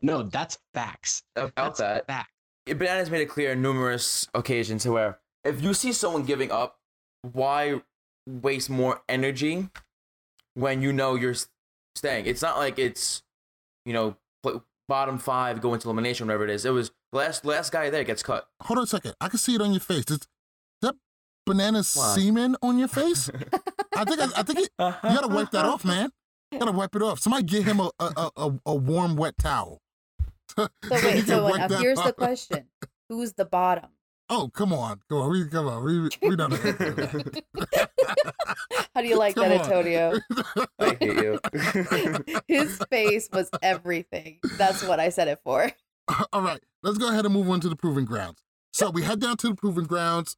No, 0.00 0.22
that's 0.22 0.58
facts. 0.72 1.22
About 1.34 1.52
That's 1.56 1.78
that. 1.80 2.06
fact. 2.06 2.30
Bananas 2.66 3.10
made 3.10 3.20
it 3.22 3.26
clear 3.28 3.52
on 3.52 3.62
numerous 3.62 4.26
occasions 4.32 4.84
to 4.84 4.92
where 4.92 5.18
if 5.44 5.60
you 5.60 5.74
see 5.74 5.92
someone 5.92 6.22
giving 6.24 6.50
up, 6.52 6.78
why 7.32 7.80
waste 8.26 8.70
more 8.70 9.02
energy 9.08 9.68
when 10.54 10.82
you 10.82 10.92
know 10.92 11.14
you're 11.14 11.34
staying? 11.94 12.26
It's 12.26 12.42
not 12.42 12.58
like 12.58 12.78
it's, 12.78 13.22
you 13.84 13.92
know, 13.92 14.16
bottom 14.88 15.18
five 15.18 15.60
go 15.60 15.74
into 15.74 15.88
elimination, 15.88 16.26
whatever 16.26 16.44
it 16.44 16.50
is. 16.50 16.64
It 16.64 16.70
was 16.70 16.90
last 17.12 17.44
last 17.44 17.72
guy 17.72 17.90
there 17.90 18.04
gets 18.04 18.22
cut. 18.22 18.48
Hold 18.62 18.78
on 18.78 18.84
a 18.84 18.86
second. 18.86 19.14
I 19.20 19.28
can 19.28 19.38
see 19.38 19.54
it 19.54 19.60
on 19.60 19.72
your 19.72 19.80
face. 19.80 20.04
Is 20.08 20.20
that 20.82 20.94
banana 21.44 21.78
Why? 21.94 22.14
semen 22.16 22.56
on 22.62 22.78
your 22.78 22.88
face? 22.88 23.28
I 23.96 24.04
think 24.04 24.20
I, 24.20 24.28
I 24.36 24.42
think 24.42 24.58
it, 24.60 24.70
you 24.78 24.92
gotta 25.02 25.28
wipe 25.28 25.50
that 25.52 25.64
off, 25.64 25.84
man. 25.84 26.10
You 26.52 26.58
gotta 26.58 26.72
wipe 26.72 26.94
it 26.94 27.02
off. 27.02 27.18
Somebody 27.20 27.44
get 27.44 27.64
him 27.64 27.80
a 27.80 27.90
a, 27.98 28.04
a, 28.04 28.30
a- 28.36 28.60
a 28.66 28.74
warm, 28.74 29.16
wet 29.16 29.36
towel. 29.38 29.80
So 30.56 30.68
he 30.88 31.06
wait, 31.06 31.26
so 31.26 31.44
wipe 31.44 31.56
now 31.58 31.68
that 31.68 31.80
here's 31.80 32.00
the 32.00 32.12
question: 32.12 32.64
Who's 33.10 33.32
the 33.34 33.44
bottom? 33.44 33.90
Oh, 34.30 34.48
come 34.54 34.72
on, 34.72 35.00
come 35.08 35.18
on, 35.18 35.30
we 35.30 35.46
come 35.48 35.66
on, 35.68 35.84
we 35.84 36.08
we 36.28 36.34
don't 36.36 36.50
know. 36.50 37.22
How 38.94 39.02
do 39.02 39.08
you 39.08 39.18
like 39.18 39.34
Come 39.34 39.48
that, 39.48 39.60
on. 39.60 39.66
Antonio? 39.66 40.18
I 40.78 40.96
hate 41.00 41.16
you. 41.16 41.40
His 42.48 42.78
face 42.90 43.28
was 43.32 43.50
everything. 43.62 44.38
That's 44.56 44.82
what 44.82 45.00
I 45.00 45.08
said 45.08 45.28
it 45.28 45.40
for. 45.44 45.70
All 46.32 46.42
right, 46.42 46.60
let's 46.82 46.98
go 46.98 47.08
ahead 47.08 47.24
and 47.24 47.34
move 47.34 47.50
on 47.50 47.60
to 47.60 47.68
the 47.68 47.76
proving 47.76 48.04
grounds. 48.04 48.42
So 48.72 48.90
we 48.90 49.02
head 49.02 49.20
down 49.20 49.36
to 49.38 49.48
the 49.48 49.54
proving 49.54 49.84
grounds, 49.84 50.36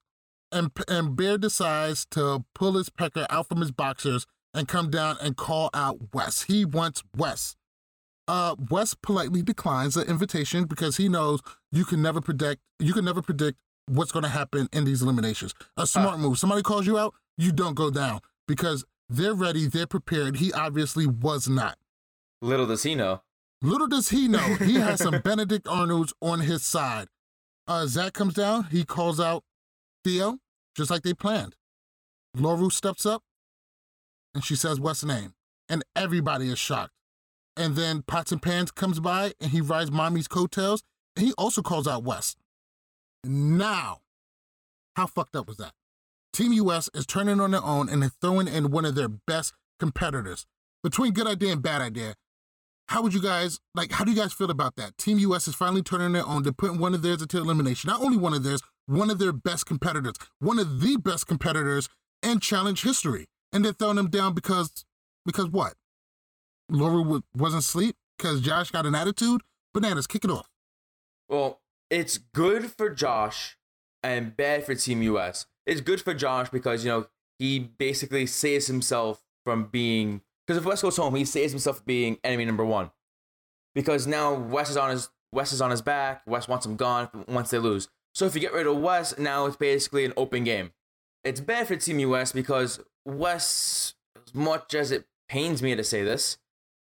and 0.51 0.71
and 0.89 1.15
Bear 1.15 1.39
decides 1.39 2.07
to 2.13 2.45
pull 2.55 2.73
his 2.75 2.89
pecker 2.89 3.27
out 3.29 3.49
from 3.49 3.61
his 3.61 3.71
boxers 3.71 4.27
and 4.55 4.67
come 4.67 4.91
down 4.91 5.17
and 5.21 5.37
call 5.37 5.71
out 5.75 6.15
Wes. 6.15 6.43
He 6.45 6.65
wants 6.65 7.03
Wes. 7.17 7.57
Uh, 8.27 8.55
Wes 8.71 8.95
politely 8.95 9.43
declines 9.43 9.95
the 9.95 10.03
invitation 10.03 10.65
because 10.65 10.99
he 10.99 11.09
knows 11.09 11.41
you 11.73 11.85
can 11.85 12.03
never 12.03 12.21
predict 12.21 12.61
you 12.79 12.93
can 12.93 13.05
never 13.05 13.23
predict 13.23 13.59
what's 13.89 14.13
going 14.13 14.23
to 14.23 14.29
happen 14.29 14.69
in 14.73 14.85
these 14.85 15.03
eliminations. 15.03 15.55
A 15.77 15.87
smart 15.87 16.19
move. 16.19 16.39
Somebody 16.39 16.63
calls 16.63 16.87
you 16.87 16.99
out, 16.99 17.15
you 17.39 17.53
don't 17.53 17.75
go 17.75 17.91
down 17.91 18.21
because 18.47 18.85
they're 19.09 19.35
ready, 19.35 19.67
they're 19.67 19.87
prepared. 19.87 20.37
He 20.37 20.53
obviously 20.53 21.07
was 21.07 21.49
not. 21.49 21.79
Little 22.43 22.67
does 22.67 22.83
he 22.83 22.95
know. 22.95 23.23
Little 23.63 23.87
does 23.87 24.11
he 24.11 24.29
know, 24.29 24.39
he 24.57 24.75
has 24.81 25.01
some 25.01 25.21
Benedict 25.21 25.67
Arnolds 25.67 26.13
on 26.21 26.41
his 26.41 26.63
side. 26.63 27.09
Uh, 27.67 27.87
Zach 27.87 28.13
comes 28.13 28.35
down, 28.35 28.65
he 28.65 28.85
calls 28.85 29.19
out 29.19 29.45
Theo, 30.05 30.39
just 30.77 30.91
like 30.91 31.03
they 31.03 31.15
planned. 31.15 31.55
Laurel 32.37 32.71
steps 32.71 33.07
up, 33.07 33.23
and 34.35 34.45
she 34.45 34.55
says 34.55 34.79
Wes' 34.79 35.05
name, 35.05 35.35
and 35.69 35.85
everybody 35.97 36.49
is 36.49 36.59
shocked. 36.59 36.93
And 37.57 37.75
then 37.75 38.03
Pots 38.03 38.31
and 38.31 38.41
Pans 38.41 38.71
comes 38.71 39.01
by, 39.01 39.33
and 39.41 39.51
he 39.51 39.61
rides 39.61 39.91
Mommy's 39.91 40.29
coattails, 40.29 40.83
and 41.17 41.27
he 41.27 41.33
also 41.33 41.63
calls 41.63 41.89
out 41.89 42.05
Wes. 42.05 42.37
Now, 43.25 43.99
how 44.95 45.07
fucked 45.07 45.35
up 45.35 45.49
was 45.49 45.57
that? 45.57 45.73
Team 46.33 46.53
US 46.53 46.89
is 46.95 47.07
turning 47.07 47.41
on 47.41 47.51
their 47.53 47.65
own, 47.65 47.89
and 47.89 48.11
throwing 48.21 48.49
in 48.49 48.71
one 48.71 48.85
of 48.85 48.95
their 48.95 49.09
best 49.09 49.53
competitors. 49.79 50.47
Between 50.83 51.13
good 51.13 51.27
idea 51.27 51.53
and 51.53 51.63
bad 51.63 51.83
idea, 51.83 52.15
how 52.89 53.03
would 53.03 53.13
you 53.13 53.21
guys 53.21 53.61
like 53.75 53.93
how 53.93 54.05
do 54.05 54.11
you 54.11 54.17
guys 54.17 54.33
feel 54.33 54.51
about 54.51 54.77
that? 54.77 54.97
Team 54.99 55.19
us 55.33 55.49
is 55.49 55.55
finally 55.55 55.83
turning 55.83 56.13
their 56.13 56.27
own. 56.27 56.43
To 56.45 56.53
put 56.53 56.79
one 56.79 56.95
of 56.95 57.03
theirs 57.03 57.23
into 57.23 57.39
elimination. 57.39 57.89
Not 57.89 58.01
only 58.01 58.17
one 58.17 58.35
of 58.35 58.43
theirs 58.43 58.63
one 58.87 59.11
of 59.11 59.19
their 59.19 59.33
best 59.33 59.67
competitors 59.67 60.15
one 60.39 60.59
of 60.59 60.81
the 60.81 60.97
best 60.97 61.27
competitors 61.27 61.89
in 62.23 62.41
challenge 62.41 62.83
history. 62.83 63.27
And 63.53 63.65
they're 63.65 63.73
throwing 63.73 63.97
them 63.97 64.11
down 64.11 64.35
because 64.35 64.85
because 65.27 65.49
what? 65.49 65.75
Laura 66.71 67.03
w- 67.03 67.23
wasn't 67.35 67.63
asleep 67.63 67.97
because 68.17 68.41
josh 68.41 68.71
got 68.71 68.87
an 68.87 68.95
attitude? 68.95 69.43
Bananas 69.75 70.07
kick 70.07 70.25
it 70.25 70.31
off. 70.31 70.49
Well, 71.29 71.61
it's 71.91 72.19
good 72.19 72.71
for 72.73 72.91
Josh 72.91 73.57
and 74.03 74.37
bad 74.37 74.65
for 74.65 74.75
Team 74.75 75.03
US. 75.03 75.47
It's 75.69 75.83
good 75.83 76.01
for 76.01 76.15
Josh 76.15 76.49
because, 76.49 76.83
you 76.83 76.91
know, 76.91 77.07
he 77.39 77.59
basically 77.59 78.25
saves 78.25 78.67
himself 78.67 79.23
from 79.45 79.67
being. 79.67 80.23
Because 80.47 80.59
if 80.59 80.65
Wes 80.65 80.81
goes 80.81 80.97
home, 80.97 81.15
he 81.15 81.27
saves 81.27 81.53
himself 81.53 81.77
from 81.77 81.85
being 81.87 82.19
enemy 82.25 82.47
number 82.47 82.65
one. 82.65 82.91
Because 83.75 84.07
now 84.07 84.33
Wes 84.33 84.71
is 84.71 84.79
on 84.79 84.91
his 84.91 85.11
Wes 85.31 85.53
is 85.53 85.61
on 85.61 85.71
his 85.71 85.83
back. 85.83 86.23
Wes 86.27 86.49
wants 86.49 86.65
him 86.65 86.77
gone 86.77 87.11
once 87.29 87.51
they 87.51 87.59
lose. 87.59 87.89
So 88.15 88.25
if 88.25 88.35
you 88.35 88.41
get 88.41 88.55
rid 88.55 88.67
of 88.67 88.79
Wes, 88.79 89.19
now 89.19 89.45
it's 89.45 89.57
basically 89.57 90.07
an 90.07 90.15
open 90.17 90.43
game. 90.43 90.73
It's 91.23 91.41
bad 91.41 91.69
for 91.69 91.77
Team 91.77 91.99
US 91.99 92.33
because 92.33 92.81
Wes, 93.05 93.95
as 94.27 94.35
much 94.35 94.75
as 94.75 94.91
it 94.91 95.05
pains 95.29 95.63
me 95.63 95.77
to 95.77 95.85
say 95.85 96.03
this, 96.03 96.39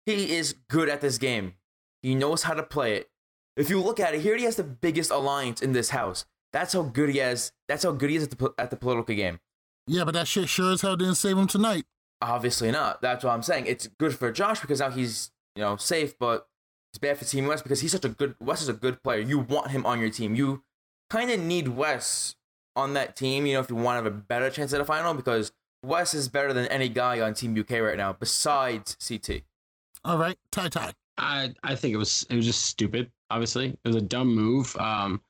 he 0.07 0.35
is 0.35 0.57
good 0.69 0.89
at 0.89 1.03
this 1.03 1.19
game. 1.19 1.55
He 2.03 2.15
knows 2.15 2.45
how 2.45 2.55
to 2.55 2.63
play 2.63 2.97
it. 2.97 3.11
If 3.55 3.69
you 3.69 3.83
look 3.83 4.01
at 4.01 4.15
it, 4.15 4.23
here 4.23 4.37
he 4.37 4.45
has 4.45 4.57
the 4.57 4.65
biggest 4.65 5.11
alliance 5.11 5.61
in 5.61 5.75
this 5.75 5.91
house. 5.91 6.25
That's 6.53 6.73
how 6.75 6.83
good 6.83 7.09
he 7.11 7.21
is. 7.21 7.53
That's 7.69 7.85
how 7.85 7.93
good 7.93 8.11
he 8.11 8.17
is 8.17 8.25
at 8.25 8.31
the 8.31 8.55
at 8.59 8.71
the 8.71 8.77
political 8.77 9.15
game. 9.15 9.41
yeah 9.87 10.05
but 10.05 10.15
that 10.15 10.29
shit 10.29 10.49
sure 10.49 10.73
as 10.73 10.81
hell 10.83 10.97
didn't 10.97 11.17
save 11.17 11.37
him 11.39 11.47
tonight 11.47 11.85
Obviously 12.21 12.71
not. 12.71 13.03
That's 13.03 13.25
what 13.25 13.33
I'm 13.33 13.43
saying. 13.43 13.67
It's 13.67 13.89
good 13.99 14.15
for 14.17 14.31
Josh 14.31 14.61
because 14.61 14.79
now 14.79 14.91
he's 14.91 15.33
you 15.57 15.63
know 15.63 15.77
safe, 15.77 16.17
but 16.19 16.47
it's 16.93 16.99
bad 16.99 17.19
for 17.19 17.25
Team 17.25 17.47
West 17.47 17.65
because 17.65 17.81
he's 17.81 17.91
such 17.91 18.05
a 18.05 18.11
good. 18.11 18.37
Wes 18.41 18.63
is 18.63 18.69
a 18.69 18.73
good 18.75 19.03
player. 19.03 19.19
You 19.19 19.41
want 19.41 19.73
him 19.73 19.85
on 19.85 19.99
your 19.99 20.09
team. 20.11 20.37
You 20.37 20.63
kind 21.11 21.33
of 21.33 21.41
need 21.41 21.67
Wes 21.69 22.37
on 22.77 22.95
that 22.95 23.17
team. 23.17 23.45
You 23.45 23.55
know 23.55 23.61
if 23.61 23.69
you 23.71 23.75
want 23.75 23.99
to 23.99 24.05
have 24.05 24.07
a 24.07 24.17
better 24.17 24.51
chance 24.51 24.73
at 24.73 24.81
a 24.81 24.85
final 24.85 25.15
because 25.15 25.51
Wes 25.85 26.15
is 26.15 26.29
better 26.29 26.53
than 26.53 26.67
any 26.67 26.89
guy 26.89 27.19
on 27.21 27.35
Team 27.35 27.59
UK 27.59 27.81
right 27.81 27.97
now 27.97 28.13
besides 28.13 28.97
CT. 29.05 29.43
all 30.05 30.17
right 30.17 30.39
tie 30.53 30.69
tie 30.69 30.93
I 31.19 31.53
I 31.65 31.75
think 31.75 31.93
it 31.93 31.99
was 31.99 32.25
it 32.31 32.37
was 32.37 32.47
just 32.47 32.63
stupid. 32.63 33.11
Obviously, 33.31 33.71
it 33.71 33.89
was 33.89 33.97
a 33.97 34.01
dumb 34.01 34.33
move. 34.33 34.77
Um, 34.77 35.21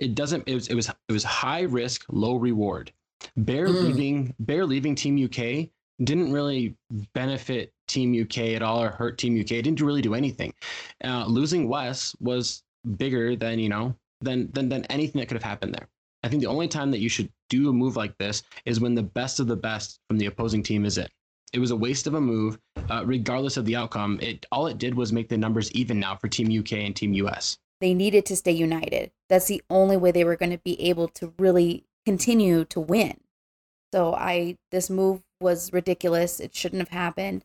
it 0.00 0.14
doesn't. 0.14 0.44
It 0.46 0.54
was 0.54 0.68
it 0.68 0.74
was 0.74 0.88
it 0.88 1.12
was 1.12 1.24
high 1.24 1.62
risk, 1.62 2.04
low 2.10 2.36
reward. 2.36 2.92
Bear 3.36 3.66
Mm. 3.68 3.84
leaving 3.84 4.34
Bear 4.38 4.64
leaving 4.66 4.94
Team 4.94 5.22
UK 5.22 5.70
didn't 6.04 6.32
really 6.32 6.76
benefit 7.14 7.72
Team 7.88 8.14
UK 8.20 8.54
at 8.54 8.62
all 8.62 8.82
or 8.82 8.90
hurt 8.90 9.18
Team 9.18 9.38
UK. 9.38 9.52
It 9.52 9.62
didn't 9.62 9.80
really 9.80 10.02
do 10.02 10.14
anything. 10.14 10.54
Uh, 11.04 11.26
losing 11.26 11.68
Wes 11.68 12.14
was 12.20 12.62
bigger 12.96 13.34
than 13.34 13.58
you 13.58 13.68
know 13.68 13.94
than 14.20 14.50
than 14.52 14.68
than 14.68 14.84
anything 14.86 15.18
that 15.20 15.26
could 15.26 15.36
have 15.36 15.42
happened 15.42 15.74
there. 15.74 15.88
I 16.22 16.28
think 16.28 16.42
the 16.42 16.48
only 16.48 16.68
time 16.68 16.90
that 16.90 16.98
you 16.98 17.08
should 17.08 17.30
do 17.48 17.68
a 17.68 17.72
move 17.72 17.96
like 17.96 18.16
this 18.18 18.42
is 18.66 18.80
when 18.80 18.94
the 18.94 19.02
best 19.02 19.40
of 19.40 19.46
the 19.46 19.56
best 19.56 20.00
from 20.08 20.18
the 20.18 20.26
opposing 20.26 20.62
team 20.62 20.84
is 20.84 20.98
in. 20.98 21.06
It 21.52 21.60
was 21.60 21.70
a 21.70 21.76
waste 21.76 22.06
of 22.06 22.14
a 22.14 22.20
move, 22.20 22.58
uh, 22.90 23.04
regardless 23.06 23.56
of 23.56 23.64
the 23.64 23.74
outcome. 23.76 24.18
It 24.20 24.44
all 24.52 24.66
it 24.66 24.78
did 24.78 24.94
was 24.94 25.12
make 25.12 25.28
the 25.28 25.38
numbers 25.38 25.72
even 25.72 25.98
now 25.98 26.14
for 26.16 26.28
Team 26.28 26.56
UK 26.56 26.72
and 26.84 26.94
Team 26.94 27.12
US. 27.14 27.58
They 27.80 27.94
needed 27.94 28.26
to 28.26 28.36
stay 28.36 28.52
united. 28.52 29.12
That's 29.28 29.46
the 29.46 29.62
only 29.70 29.96
way 29.96 30.10
they 30.10 30.24
were 30.24 30.36
going 30.36 30.50
to 30.50 30.58
be 30.58 30.80
able 30.88 31.08
to 31.08 31.32
really 31.38 31.84
continue 32.04 32.64
to 32.66 32.80
win. 32.80 33.20
So 33.92 34.14
I 34.14 34.56
this 34.70 34.90
move 34.90 35.22
was 35.40 35.72
ridiculous. 35.72 36.40
It 36.40 36.54
shouldn't 36.54 36.80
have 36.80 36.88
happened. 36.88 37.44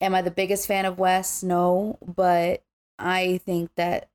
Am 0.00 0.14
I 0.14 0.22
the 0.22 0.30
biggest 0.30 0.66
fan 0.66 0.84
of 0.86 0.98
Wes? 0.98 1.42
No, 1.42 1.98
but 2.04 2.62
I 2.98 3.40
think 3.44 3.70
that 3.76 4.08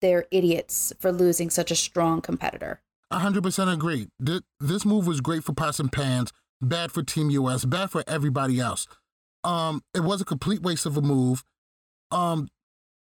they're 0.00 0.26
idiots 0.30 0.92
for 0.98 1.12
losing 1.12 1.50
such 1.50 1.70
a 1.70 1.76
strong 1.76 2.20
competitor. 2.20 2.80
100% 3.12 3.72
agree. 3.72 4.08
Th- 4.24 4.42
This 4.60 4.84
move 4.84 5.06
was 5.06 5.20
great 5.20 5.44
for 5.44 5.52
Pots 5.52 5.78
and 5.78 5.92
Pans, 5.92 6.32
bad 6.60 6.90
for 6.90 7.02
Team 7.02 7.30
US, 7.30 7.64
bad 7.64 7.90
for 7.90 8.02
everybody 8.06 8.58
else. 8.58 8.86
Um, 9.44 9.82
it 9.94 10.00
was 10.00 10.20
a 10.20 10.24
complete 10.24 10.62
waste 10.62 10.86
of 10.86 10.96
a 10.96 11.02
move. 11.02 11.44
Um, 12.10 12.48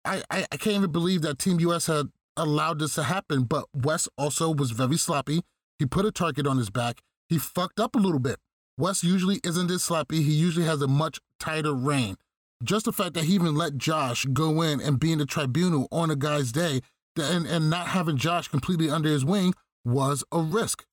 I, 0.06 0.24
I, 0.30 0.46
I 0.52 0.58
can't 0.58 0.78
even 0.78 0.92
believe 0.92 1.22
that 1.22 1.40
Team 1.40 1.60
US 1.62 1.88
had 1.88 2.08
allowed 2.36 2.80
this 2.80 2.96
to 2.96 3.04
happen, 3.04 3.44
but 3.44 3.66
Wes 3.74 4.08
also 4.18 4.54
was 4.54 4.72
very 4.72 4.98
sloppy. 4.98 5.42
He 5.80 5.86
put 5.86 6.06
a 6.06 6.12
target 6.12 6.48
on 6.48 6.58
his 6.58 6.70
back. 6.70 7.02
He 7.30 7.38
fucked 7.38 7.80
up 7.80 7.96
a 7.96 8.00
little 8.00 8.20
bit. 8.20 8.38
Wes 8.78 9.04
usually 9.04 9.40
isn't 9.44 9.68
this 9.68 9.84
sloppy. 9.84 10.24
He 10.24 10.34
usually 10.34 10.66
has 10.66 10.82
a 10.82 10.88
much 10.88 11.20
tighter 11.40 11.74
reign. 11.74 12.16
Just 12.64 12.86
the 12.86 12.94
fact 12.94 13.14
that 13.14 13.26
he 13.26 13.34
even 13.34 13.56
let 13.56 13.78
Josh 13.78 14.26
go 14.26 14.62
in 14.62 14.80
and 14.80 15.00
be 15.00 15.12
in 15.12 15.20
the 15.20 15.26
tribunal 15.26 15.88
on 15.92 16.10
a 16.10 16.16
guy's 16.16 16.52
day 16.52 16.82
and, 17.18 17.46
and 17.46 17.70
not 17.70 17.88
having 17.88 18.18
Josh 18.18 18.48
completely 18.48 18.90
under 18.90 19.10
his 19.10 19.26
wing 19.26 19.54
was 19.86 20.24
a 20.32 20.40
risk. 20.40 20.86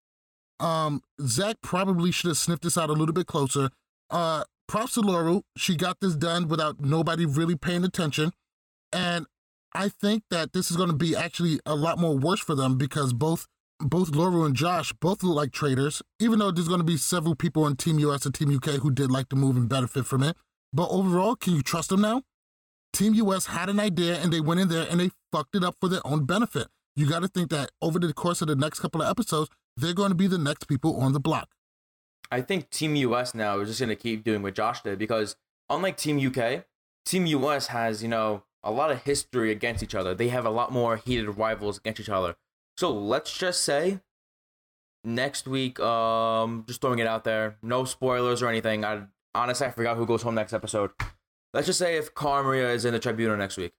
Um, 0.59 1.03
Zach 1.23 1.57
probably 1.63 2.11
should 2.11 2.29
have 2.29 2.37
sniffed 2.37 2.63
this 2.63 2.77
out 2.77 2.91
a 2.91 2.95
little 2.95 3.15
bit 3.15 3.27
closer. 3.27 3.71
Uh, 4.11 4.45
props 4.69 4.95
to 4.95 5.01
Laurel. 5.01 5.45
She 5.57 5.77
got 5.77 6.01
this 6.01 6.17
done 6.17 6.49
without 6.49 6.81
nobody 6.81 7.25
really 7.25 7.57
paying 7.57 7.85
attention. 7.85 8.33
And 8.93 9.27
I 9.75 9.89
think 9.89 10.25
that 10.31 10.53
this 10.53 10.71
is 10.71 10.77
going 10.77 10.91
to 10.91 10.97
be 10.97 11.15
actually 11.15 11.61
a 11.65 11.75
lot 11.75 11.99
more 11.99 12.17
worse 12.17 12.41
for 12.41 12.55
them 12.55 12.77
because 12.77 13.13
both 13.13 13.47
both 13.83 14.11
Laurel 14.11 14.45
and 14.45 14.55
Josh 14.55 14.93
both 14.93 15.23
look 15.23 15.37
like 15.37 15.53
traitors, 15.53 16.03
even 16.19 16.39
though 16.39 16.51
there's 16.51 16.69
going 16.69 16.81
to 16.81 16.85
be 16.85 16.99
several 16.99 17.35
people 17.35 17.65
on 17.65 17.77
Team 17.77 17.99
US 18.01 18.27
and 18.27 18.35
Team 18.35 18.55
UK 18.55 18.81
who 18.81 18.91
did 18.91 19.11
like 19.11 19.31
the 19.31 19.37
move 19.37 19.57
and 19.57 19.69
benefit 19.69 20.05
from 20.07 20.23
it. 20.23 20.37
But 20.73 20.89
overall, 20.91 21.35
can 21.35 21.55
you 21.55 21.63
trust 21.63 21.89
them 21.89 22.03
now? 22.03 22.23
Team 22.93 23.15
US 23.15 23.47
had 23.47 23.69
an 23.69 23.81
idea 23.81 24.21
and 24.21 24.33
they 24.33 24.41
went 24.41 24.61
in 24.61 24.69
there 24.69 24.87
and 24.91 25.01
they 25.01 25.11
fucked 25.33 25.55
it 25.55 25.65
up 25.65 25.77
for 25.81 25.89
their 25.89 26.07
own 26.07 26.27
benefit. 26.27 26.69
You 26.95 27.09
got 27.09 27.21
to 27.23 27.29
think 27.29 27.51
that 27.51 27.71
over 27.81 27.99
the 27.99 28.13
course 28.13 28.43
of 28.43 28.49
the 28.49 28.57
next 28.57 28.81
couple 28.81 29.01
of 29.01 29.09
episodes, 29.09 29.49
they're 29.77 29.95
going 29.95 30.11
to 30.11 30.15
be 30.17 30.27
the 30.27 30.39
next 30.39 30.65
people 30.65 31.01
on 31.01 31.13
the 31.13 31.21
block. 31.21 31.49
I 32.31 32.41
think 32.43 32.71
Team 32.71 32.95
US 32.97 33.35
now 33.35 33.59
is 33.61 33.69
just 33.69 33.81
gonna 33.81 33.97
keep 33.97 34.23
doing 34.23 34.43
what 34.43 34.55
Josh 34.55 34.83
did 34.83 34.99
because 34.99 35.37
unlike 35.69 35.97
Team 35.97 36.25
UK, 36.25 36.65
Team 37.05 37.27
US 37.27 37.69
has 37.69 38.03
you 38.03 38.09
know 38.09 38.45
a 38.63 38.71
lot 38.71 38.91
of 38.91 39.03
history 39.03 39.51
against 39.51 39.83
each 39.83 39.95
other. 39.95 40.15
They 40.15 40.29
have 40.29 40.47
a 40.47 40.51
lot 40.51 40.73
more 40.73 40.97
heated 40.97 41.39
rivals 41.39 41.79
against 41.79 42.01
each 42.01 42.09
other. 42.09 42.37
So 42.77 42.91
let's 42.91 43.37
just 43.37 43.63
say 43.63 44.01
next 45.05 45.47
week, 45.47 45.81
um, 45.81 46.65
just 46.67 46.81
throwing 46.81 46.99
it 46.99 47.07
out 47.07 47.25
there, 47.25 47.57
no 47.63 47.85
spoilers 47.85 48.43
or 48.43 48.49
anything. 48.49 48.85
I 48.85 49.03
honestly 49.35 49.67
I 49.67 49.71
forgot 49.71 49.97
who 49.97 50.07
goes 50.07 50.23
home 50.23 50.35
next 50.35 50.53
episode. 50.53 50.91
Let's 51.53 51.67
just 51.67 51.79
say 51.79 51.97
if 51.97 52.15
Cara 52.15 52.45
Maria 52.45 52.71
is 52.71 52.85
in 52.85 52.93
the 52.93 53.01
tribunal 53.01 53.37
next 53.37 53.57
week, 53.57 53.73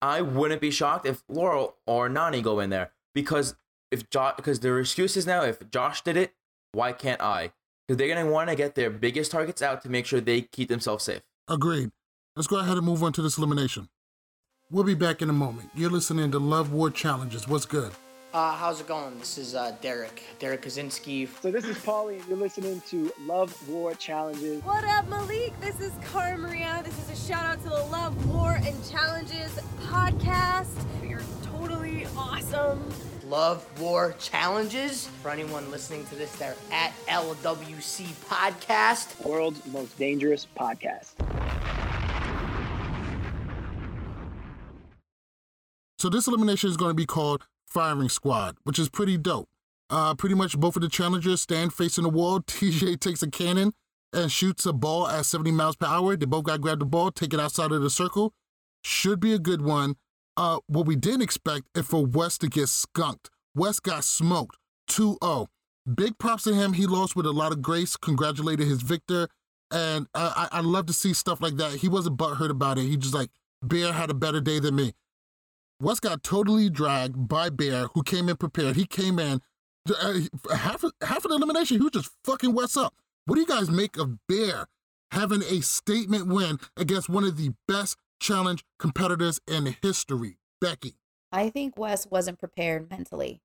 I 0.00 0.22
wouldn't 0.22 0.60
be 0.60 0.70
shocked 0.70 1.06
if 1.06 1.22
Laurel 1.28 1.76
or 1.86 2.08
Nany 2.08 2.42
go 2.42 2.60
in 2.60 2.70
there 2.70 2.92
because 3.14 3.56
if 3.90 4.08
Josh 4.10 4.34
because 4.36 4.60
their 4.60 4.78
excuses 4.80 5.26
now 5.26 5.42
if 5.42 5.70
Josh 5.70 6.02
did 6.02 6.16
it 6.16 6.34
why 6.74 6.92
can't 6.92 7.20
I? 7.22 7.52
Because 7.86 7.98
they're 7.98 8.14
gonna 8.14 8.30
want 8.30 8.50
to 8.50 8.56
get 8.56 8.74
their 8.74 8.90
biggest 8.90 9.30
targets 9.30 9.62
out 9.62 9.82
to 9.82 9.88
make 9.88 10.06
sure 10.06 10.20
they 10.20 10.42
keep 10.42 10.68
themselves 10.68 11.04
safe. 11.04 11.22
Agreed. 11.48 11.90
Let's 12.36 12.48
go 12.48 12.58
ahead 12.58 12.76
and 12.76 12.84
move 12.84 13.02
on 13.02 13.12
to 13.12 13.22
this 13.22 13.38
elimination. 13.38 13.88
We'll 14.70 14.84
be 14.84 14.94
back 14.94 15.20
in 15.20 15.28
a 15.28 15.32
moment. 15.34 15.68
You're 15.74 15.90
listening 15.90 16.30
to 16.30 16.38
Love 16.38 16.72
War 16.72 16.90
Challenges. 16.90 17.46
What's 17.46 17.66
good? 17.66 17.92
Uh, 18.32 18.56
how's 18.56 18.80
it 18.80 18.88
going? 18.88 19.16
This 19.18 19.36
is 19.36 19.54
uh, 19.54 19.76
Derek, 19.82 20.22
Derrick 20.38 20.62
Kosinski. 20.62 21.28
So 21.42 21.50
this 21.50 21.64
is 21.66 21.76
Paulie, 21.76 22.18
and 22.18 22.28
you're 22.28 22.38
listening 22.38 22.80
to 22.88 23.12
Love 23.26 23.68
War 23.68 23.92
Challenges. 23.94 24.62
What 24.64 24.82
up, 24.84 25.06
Malik? 25.08 25.52
This 25.60 25.78
is 25.80 25.92
Cara 26.10 26.38
Maria. 26.38 26.80
This 26.82 26.98
is 26.98 27.10
a 27.10 27.28
shout 27.28 27.44
out 27.44 27.62
to 27.62 27.68
the 27.68 27.84
Love, 27.92 28.34
War, 28.34 28.58
and 28.64 28.90
Challenges 28.90 29.52
podcast. 29.82 30.74
You're 31.06 31.20
totally 31.42 32.06
awesome. 32.16 32.82
Love 33.28 33.64
War 33.78 34.14
Challenges. 34.18 35.08
For 35.22 35.30
anyone 35.30 35.70
listening 35.70 36.06
to 36.06 36.14
this, 36.14 36.34
they're 36.36 36.56
at 36.72 36.92
LWC 37.06 38.06
Podcast. 38.28 39.24
World's 39.24 39.64
most 39.66 39.96
dangerous 39.98 40.46
podcast. 40.58 41.10
So 46.04 46.10
this 46.10 46.26
elimination 46.26 46.68
is 46.68 46.76
going 46.76 46.90
to 46.90 46.94
be 46.94 47.06
called 47.06 47.46
Firing 47.66 48.10
Squad, 48.10 48.58
which 48.64 48.78
is 48.78 48.90
pretty 48.90 49.16
dope. 49.16 49.48
Uh, 49.88 50.14
pretty 50.14 50.34
much 50.34 50.58
both 50.58 50.76
of 50.76 50.82
the 50.82 50.88
challengers 50.90 51.40
stand 51.40 51.72
facing 51.72 52.04
the 52.04 52.10
wall. 52.10 52.40
TJ 52.46 53.00
takes 53.00 53.22
a 53.22 53.30
cannon 53.30 53.72
and 54.12 54.30
shoots 54.30 54.66
a 54.66 54.74
ball 54.74 55.08
at 55.08 55.24
70 55.24 55.52
miles 55.52 55.76
per 55.76 55.86
hour. 55.86 56.14
They 56.14 56.26
both 56.26 56.44
got 56.44 56.56
to 56.56 56.58
grab 56.58 56.80
the 56.80 56.84
ball, 56.84 57.10
take 57.10 57.32
it 57.32 57.40
outside 57.40 57.72
of 57.72 57.80
the 57.80 57.88
circle. 57.88 58.34
Should 58.82 59.18
be 59.18 59.32
a 59.32 59.38
good 59.38 59.62
one. 59.62 59.94
Uh, 60.36 60.58
what 60.66 60.84
we 60.84 60.94
didn't 60.94 61.22
expect 61.22 61.68
is 61.74 61.86
for 61.86 62.04
Wes 62.04 62.36
to 62.36 62.48
get 62.48 62.68
skunked. 62.68 63.30
Wes 63.54 63.80
got 63.80 64.04
smoked 64.04 64.58
2-0. 64.90 65.46
Big 65.94 66.18
props 66.18 66.44
to 66.44 66.52
him. 66.52 66.74
He 66.74 66.84
lost 66.84 67.16
with 67.16 67.24
a 67.24 67.32
lot 67.32 67.50
of 67.50 67.62
grace. 67.62 67.96
Congratulated 67.96 68.68
his 68.68 68.82
victor. 68.82 69.28
And 69.70 70.06
I, 70.14 70.48
I 70.52 70.60
love 70.60 70.84
to 70.84 70.92
see 70.92 71.14
stuff 71.14 71.40
like 71.40 71.56
that. 71.56 71.76
He 71.76 71.88
wasn't 71.88 72.18
butthurt 72.18 72.50
about 72.50 72.76
it. 72.76 72.82
He 72.82 72.98
just 72.98 73.14
like, 73.14 73.30
Bear 73.62 73.94
had 73.94 74.10
a 74.10 74.14
better 74.14 74.42
day 74.42 74.58
than 74.58 74.76
me. 74.76 74.92
Wes 75.80 76.00
got 76.00 76.22
totally 76.22 76.70
dragged 76.70 77.28
by 77.28 77.50
Bear, 77.50 77.88
who 77.94 78.02
came 78.02 78.28
in 78.28 78.36
prepared. 78.36 78.76
He 78.76 78.86
came 78.86 79.18
in 79.18 79.40
uh, 79.88 80.20
half 80.54 80.84
half 81.02 81.22
the 81.22 81.28
elimination. 81.28 81.78
He 81.78 81.82
was 81.82 81.92
just 81.92 82.10
fucking 82.24 82.54
Wes 82.54 82.76
up. 82.76 82.94
What 83.26 83.36
do 83.36 83.40
you 83.40 83.46
guys 83.46 83.70
make 83.70 83.96
of 83.96 84.26
Bear 84.26 84.66
having 85.10 85.42
a 85.42 85.60
statement 85.60 86.26
win 86.26 86.58
against 86.76 87.08
one 87.08 87.24
of 87.24 87.36
the 87.36 87.54
best 87.66 87.96
challenge 88.20 88.64
competitors 88.78 89.40
in 89.46 89.76
history, 89.82 90.38
Becky? 90.60 90.94
I 91.32 91.50
think 91.50 91.76
Wes 91.76 92.06
wasn't 92.06 92.38
prepared 92.38 92.90
mentally. 92.90 93.40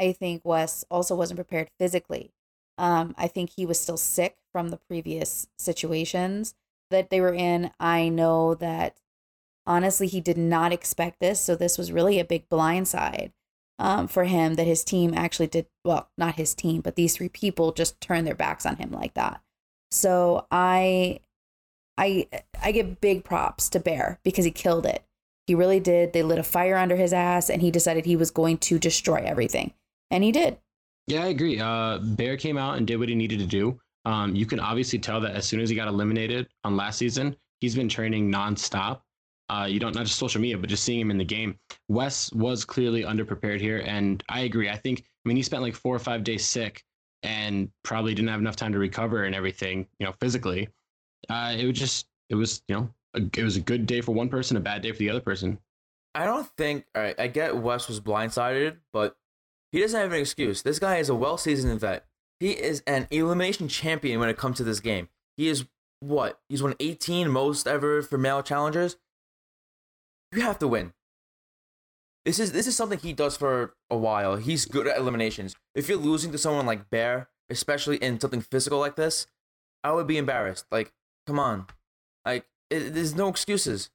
I 0.00 0.12
think 0.12 0.42
Wes 0.44 0.84
also 0.90 1.14
wasn't 1.14 1.38
prepared 1.38 1.70
physically. 1.78 2.32
Um, 2.76 3.14
I 3.18 3.26
think 3.28 3.50
he 3.50 3.66
was 3.66 3.80
still 3.80 3.96
sick 3.96 4.36
from 4.52 4.68
the 4.68 4.76
previous 4.76 5.48
situations 5.58 6.54
that 6.90 7.10
they 7.10 7.20
were 7.20 7.34
in. 7.34 7.70
I 7.80 8.08
know 8.08 8.54
that 8.54 8.96
honestly, 9.68 10.08
he 10.08 10.20
did 10.20 10.38
not 10.38 10.72
expect 10.72 11.20
this. 11.20 11.38
So 11.38 11.54
this 11.54 11.78
was 11.78 11.92
really 11.92 12.18
a 12.18 12.24
big 12.24 12.48
blindside 12.48 13.30
um, 13.78 14.08
for 14.08 14.24
him 14.24 14.54
that 14.54 14.66
his 14.66 14.82
team 14.82 15.12
actually 15.14 15.46
did, 15.46 15.66
well, 15.84 16.10
not 16.18 16.34
his 16.34 16.54
team, 16.54 16.80
but 16.80 16.96
these 16.96 17.14
three 17.16 17.28
people 17.28 17.70
just 17.72 18.00
turned 18.00 18.26
their 18.26 18.34
backs 18.34 18.66
on 18.66 18.76
him 18.76 18.90
like 18.90 19.14
that. 19.14 19.40
So 19.90 20.46
I, 20.50 21.20
I, 21.96 22.26
I 22.60 22.72
give 22.72 23.00
big 23.00 23.24
props 23.24 23.68
to 23.70 23.80
Bear 23.80 24.18
because 24.24 24.44
he 24.44 24.50
killed 24.50 24.86
it. 24.86 25.04
He 25.46 25.54
really 25.54 25.80
did. 25.80 26.12
They 26.12 26.22
lit 26.22 26.38
a 26.38 26.42
fire 26.42 26.76
under 26.76 26.96
his 26.96 27.12
ass 27.12 27.48
and 27.48 27.62
he 27.62 27.70
decided 27.70 28.04
he 28.04 28.16
was 28.16 28.30
going 28.30 28.58
to 28.58 28.78
destroy 28.78 29.22
everything. 29.24 29.72
And 30.10 30.24
he 30.24 30.32
did. 30.32 30.58
Yeah, 31.06 31.24
I 31.24 31.28
agree. 31.28 31.58
Uh, 31.58 31.98
Bear 31.98 32.36
came 32.36 32.58
out 32.58 32.76
and 32.76 32.86
did 32.86 32.96
what 32.96 33.08
he 33.08 33.14
needed 33.14 33.38
to 33.38 33.46
do. 33.46 33.80
Um, 34.04 34.34
you 34.34 34.44
can 34.44 34.60
obviously 34.60 34.98
tell 34.98 35.20
that 35.20 35.34
as 35.34 35.46
soon 35.46 35.60
as 35.60 35.70
he 35.70 35.76
got 35.76 35.88
eliminated 35.88 36.48
on 36.64 36.76
last 36.76 36.98
season, 36.98 37.36
he's 37.60 37.74
been 37.74 37.88
training 37.88 38.30
nonstop. 38.30 39.00
Uh, 39.50 39.66
you 39.68 39.80
don't 39.80 39.94
not 39.94 40.04
just 40.04 40.18
social 40.18 40.40
media, 40.40 40.58
but 40.58 40.68
just 40.68 40.84
seeing 40.84 41.00
him 41.00 41.10
in 41.10 41.18
the 41.18 41.24
game. 41.24 41.58
Wes 41.88 42.30
was 42.32 42.64
clearly 42.64 43.02
underprepared 43.02 43.60
here, 43.60 43.82
and 43.86 44.22
I 44.28 44.40
agree. 44.40 44.68
I 44.68 44.76
think 44.76 45.04
I 45.24 45.28
mean 45.28 45.36
he 45.36 45.42
spent 45.42 45.62
like 45.62 45.74
four 45.74 45.94
or 45.94 45.98
five 45.98 46.22
days 46.22 46.44
sick 46.44 46.84
and 47.22 47.70
probably 47.82 48.14
didn't 48.14 48.28
have 48.28 48.40
enough 48.40 48.56
time 48.56 48.72
to 48.72 48.78
recover 48.78 49.24
and 49.24 49.34
everything, 49.34 49.86
you 49.98 50.06
know, 50.06 50.12
physically. 50.20 50.68
Uh, 51.28 51.54
it 51.58 51.66
was 51.66 51.78
just 51.78 52.06
it 52.28 52.34
was 52.34 52.62
you 52.68 52.76
know 52.76 52.90
a, 53.14 53.22
it 53.38 53.42
was 53.42 53.56
a 53.56 53.60
good 53.60 53.86
day 53.86 54.00
for 54.00 54.12
one 54.12 54.28
person, 54.28 54.56
a 54.56 54.60
bad 54.60 54.82
day 54.82 54.92
for 54.92 54.98
the 54.98 55.10
other 55.10 55.20
person. 55.20 55.58
I 56.14 56.24
don't 56.24 56.48
think. 56.56 56.84
All 56.94 57.02
right, 57.02 57.18
I 57.18 57.28
get 57.28 57.56
Wes 57.56 57.88
was 57.88 58.00
blindsided, 58.00 58.76
but 58.92 59.16
he 59.72 59.80
doesn't 59.80 59.98
have 59.98 60.12
an 60.12 60.20
excuse. 60.20 60.62
This 60.62 60.78
guy 60.78 60.96
is 60.96 61.08
a 61.08 61.14
well-seasoned 61.14 61.80
vet. 61.80 62.06
He 62.40 62.50
is 62.52 62.82
an 62.86 63.08
elimination 63.10 63.68
champion 63.68 64.20
when 64.20 64.28
it 64.28 64.36
comes 64.36 64.56
to 64.58 64.64
this 64.64 64.80
game. 64.80 65.08
He 65.36 65.48
is 65.48 65.66
what? 66.00 66.40
He's 66.48 66.62
won 66.62 66.74
18 66.80 67.30
most 67.30 67.66
ever 67.66 68.02
for 68.02 68.16
male 68.16 68.42
challengers. 68.42 68.96
You 70.32 70.42
have 70.42 70.58
to 70.58 70.68
win. 70.68 70.92
This 72.24 72.38
is 72.38 72.52
this 72.52 72.66
is 72.66 72.76
something 72.76 72.98
he 72.98 73.12
does 73.12 73.36
for 73.36 73.74
a 73.90 73.96
while. 73.96 74.36
He's 74.36 74.66
good 74.66 74.86
at 74.86 74.98
eliminations. 74.98 75.56
If 75.74 75.88
you're 75.88 75.98
losing 75.98 76.32
to 76.32 76.38
someone 76.38 76.66
like 76.66 76.90
Bear, 76.90 77.28
especially 77.48 77.96
in 77.96 78.20
something 78.20 78.42
physical 78.42 78.78
like 78.78 78.96
this, 78.96 79.26
I 79.82 79.92
would 79.92 80.06
be 80.06 80.18
embarrassed. 80.18 80.66
Like, 80.70 80.92
come 81.26 81.38
on, 81.38 81.66
like 82.26 82.46
it, 82.70 82.92
there's 82.92 83.14
no 83.14 83.28
excuses. 83.28 83.90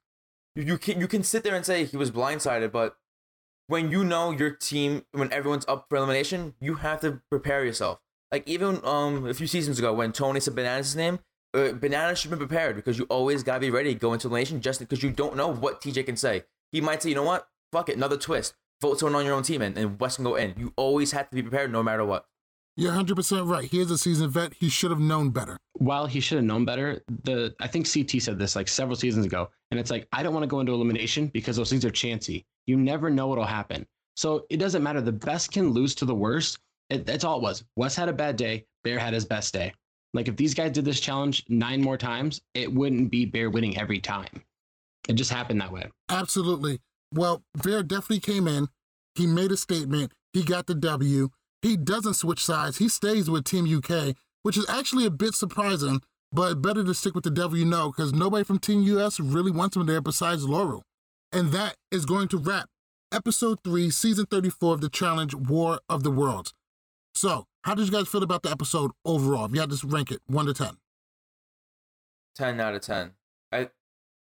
You, 0.56 0.64
you 0.64 0.78
can 0.78 1.00
you 1.00 1.08
can 1.08 1.24
sit 1.24 1.44
there 1.44 1.56
and 1.56 1.66
say 1.66 1.86
he 1.86 1.98
was 1.98 2.10
blindsided, 2.10 2.72
but 2.72 2.98
when 3.68 3.92
you 3.92 4.04
know 4.04 4.32
your 4.32 4.50
team, 4.50 5.06
when 5.12 5.32
everyone's 5.32 5.66
up 5.68 5.86
for 5.90 5.98
elimination, 5.98 6.56
you 6.60 6.76
have 6.76 7.02
to 7.02 7.22
prepare 7.30 7.64
yourself. 7.64 8.00
Like 8.32 8.48
even 8.48 8.80
um 8.84 9.28
a 9.28 9.34
few 9.36 9.48
seasons 9.48 9.78
ago 9.78 9.94
when 9.94 10.12
Tony 10.12 10.40
said 10.40 10.56
Bananas' 10.56 10.96
name, 10.96 11.20
uh, 11.54 11.74
Bananas 11.74 12.20
should 12.20 12.32
be 12.32 12.38
prepared 12.38 12.76
because 12.76 12.98
you 12.98 13.06
always 13.06 13.44
gotta 13.44 13.60
be 13.60 13.70
ready 13.70 13.94
to 13.94 14.00
go 14.00 14.14
into 14.14 14.28
elimination 14.28 14.62
just 14.62 14.80
because 14.80 15.04
you 15.04 15.12
don't 15.12 15.36
know 15.36 15.48
what 15.48 15.82
TJ 15.82 16.06
can 16.06 16.18
say. 16.18 16.44
He 16.72 16.82
might 16.82 17.04
say, 17.04 17.10
you 17.10 17.16
know 17.16 17.24
what, 17.24 17.48
fuck 17.72 17.90
it, 17.90 17.98
another 17.98 18.18
twist. 18.18 18.56
Vote 18.82 19.00
someone 19.00 19.16
on 19.16 19.26
your 19.26 19.36
own 19.36 19.44
team 19.44 19.62
and, 19.62 19.78
and 19.78 20.00
Wes 20.00 20.16
can 20.16 20.26
go 20.26 20.36
in. 20.36 20.56
You 20.58 20.74
always 20.76 21.12
have 21.12 21.30
to 21.30 21.36
be 21.36 21.42
prepared 21.42 21.72
no 21.72 21.84
matter 21.84 22.04
what. 22.04 22.26
You're 22.76 22.92
100% 22.92 23.48
right. 23.48 23.70
He 23.70 23.80
is 23.80 23.92
a 23.92 23.98
seasoned 24.00 24.32
vet. 24.32 24.54
He 24.54 24.68
should 24.68 24.90
have 24.90 25.00
known 25.00 25.30
better. 25.30 25.58
While 25.74 26.08
he 26.08 26.20
should 26.20 26.38
have 26.38 26.46
known 26.46 26.66
better, 26.66 27.04
the 27.24 27.54
I 27.60 27.68
think 27.68 27.92
CT 27.92 28.22
said 28.22 28.40
this 28.40 28.56
like 28.56 28.68
several 28.68 28.96
seasons 28.96 29.26
ago, 29.28 29.52
and 29.70 29.80
it's 29.80 29.92
like 29.92 30.08
I 30.12 30.24
don't 30.24 30.34
want 30.34 30.44
to 30.44 30.48
go 30.48 30.60
into 30.60 30.74
elimination 30.74 31.28
because 31.28 31.56
those 31.56 31.70
things 31.70 31.86
are 31.86 31.92
chancy. 31.92 32.46
You 32.66 32.78
never 32.78 33.12
know 33.12 33.28
what'll 33.28 33.46
happen. 33.46 33.86
So 34.16 34.46
it 34.50 34.58
doesn't 34.58 34.82
matter. 34.82 35.02
The 35.02 35.12
best 35.12 35.52
can 35.52 35.70
lose 35.70 35.94
to 35.96 36.06
the 36.06 36.16
worst. 36.16 36.58
It, 36.90 37.06
that's 37.06 37.24
all 37.24 37.38
it 37.38 37.44
was. 37.44 37.64
Wes 37.76 37.96
had 37.96 38.10
a 38.10 38.14
bad 38.14 38.38
day. 38.38 38.66
Bear 38.84 38.98
had 38.98 39.14
his 39.14 39.26
best 39.26 39.54
day. 39.54 39.74
Like 40.14 40.28
if 40.28 40.36
these 40.36 40.54
guys 40.54 40.72
did 40.72 40.86
this 40.86 41.00
challenge 41.00 41.44
nine 41.50 41.82
more 41.82 41.98
times, 41.98 42.42
it 42.54 42.72
wouldn't 42.72 43.10
be 43.12 43.26
Bear 43.26 43.50
winning 43.50 43.78
every 43.78 44.00
time. 44.00 44.44
It 45.10 45.14
just 45.14 45.32
happened 45.32 45.60
that 45.62 45.72
way. 45.72 45.90
Absolutely. 46.10 46.80
Well, 47.12 47.44
Bear 47.64 47.84
definitely 47.84 48.20
came 48.20 48.48
in. 48.48 48.68
He 49.16 49.28
made 49.28 49.52
a 49.52 49.58
statement. 49.58 50.12
He 50.32 50.44
got 50.44 50.68
the 50.68 50.76
W. 50.76 51.30
He 51.62 51.78
doesn't 51.78 52.16
switch 52.16 52.44
sides. 52.44 52.78
He 52.78 52.90
stays 52.90 53.30
with 53.30 53.46
Team 53.46 53.66
UK, 53.66 54.16
which 54.42 54.58
is 54.58 54.70
actually 54.70 55.06
a 55.06 55.12
bit 55.12 55.34
surprising, 55.34 56.02
but 56.32 56.62
better 56.62 56.84
to 56.84 56.94
stick 56.94 57.16
with 57.16 57.24
the 57.24 57.32
devil 57.32 57.58
you 57.58 57.66
know 57.66 57.92
because 57.92 58.14
nobody 58.14 58.44
from 58.44 58.60
Team 58.60 58.82
US 58.82 59.20
really 59.20 59.52
wants 59.52 59.76
him 59.76 59.86
there 59.86 60.02
besides 60.02 60.46
Laurel. 60.46 60.84
And 61.32 61.52
that 61.52 61.76
is 61.92 62.06
going 62.06 62.28
to 62.30 62.38
wrap 62.38 62.70
episode 63.12 63.60
three, 63.64 63.90
season 63.92 64.26
34 64.26 64.74
of 64.74 64.82
the 64.82 64.90
challenge 64.90 65.36
War 65.36 65.80
of 65.88 66.04
the 66.04 66.12
Worlds. 66.12 66.54
So, 67.16 67.46
how 67.64 67.74
did 67.76 67.86
you 67.86 67.92
guys 67.92 68.08
feel 68.08 68.24
about 68.24 68.44
the 68.44 68.52
episode 68.52 68.92
overall? 69.06 69.46
If 69.46 69.54
you 69.54 69.62
had 69.62 69.72
to 69.72 69.88
rank 69.88 70.12
it 70.12 70.22
one 70.28 70.46
to 70.46 70.54
10. 70.54 70.78
10 72.36 72.60
out 72.60 72.76
of 72.76 72.82
10. 72.82 73.12
I 73.52 73.70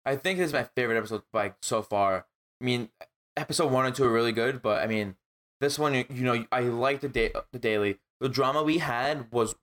I 0.04 0.16
think 0.16 0.38
this 0.38 0.48
is 0.48 0.52
my 0.52 0.64
favorite 0.76 0.96
episode 0.96 1.22
by 1.32 1.54
so 1.62 1.82
far. 1.82 2.26
I 2.60 2.64
mean, 2.64 2.90
episode 3.36 3.70
1 3.70 3.86
and 3.86 3.94
2 3.94 4.04
are 4.04 4.12
really 4.12 4.32
good, 4.32 4.62
but 4.62 4.82
I 4.82 4.86
mean, 4.86 5.16
this 5.60 5.78
one 5.78 5.94
you 5.94 6.06
know, 6.10 6.46
I 6.52 6.60
like 6.60 7.00
the 7.00 7.08
day 7.08 7.32
the 7.52 7.58
daily. 7.58 7.98
The 8.20 8.28
drama 8.28 8.62
we 8.62 8.78
had 8.78 9.30
was 9.30 9.54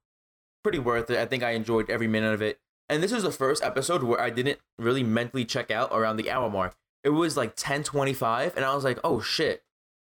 pretty 0.63 0.80
worth 0.80 1.09
it. 1.09 1.17
I 1.17 1.26
think 1.26 1.43
I 1.43 1.51
enjoyed 1.51 1.89
every 1.89 2.07
minute 2.07 2.34
of 2.34 2.41
it. 2.41 2.59
And 2.89 3.01
this 3.01 3.11
was 3.11 3.24
the 3.24 3.32
first 3.32 3.63
episode 3.63 4.03
where 4.03 4.21
I 4.21 4.30
didn't 4.30 4.59
really 4.78 5.03
mentally 5.03 5.45
check 5.45 5.71
out 5.71 5.89
around 5.91 6.17
the 6.17 6.30
hour 6.30 6.49
mark. 6.49 6.76
It 7.03 7.09
was 7.09 7.36
like 7.36 7.55
10:25 7.55 8.55
and 8.55 8.65
I 8.65 8.76
was 8.76 8.84
like, 8.84 8.99
"Oh 9.03 9.19
shit. 9.19 9.63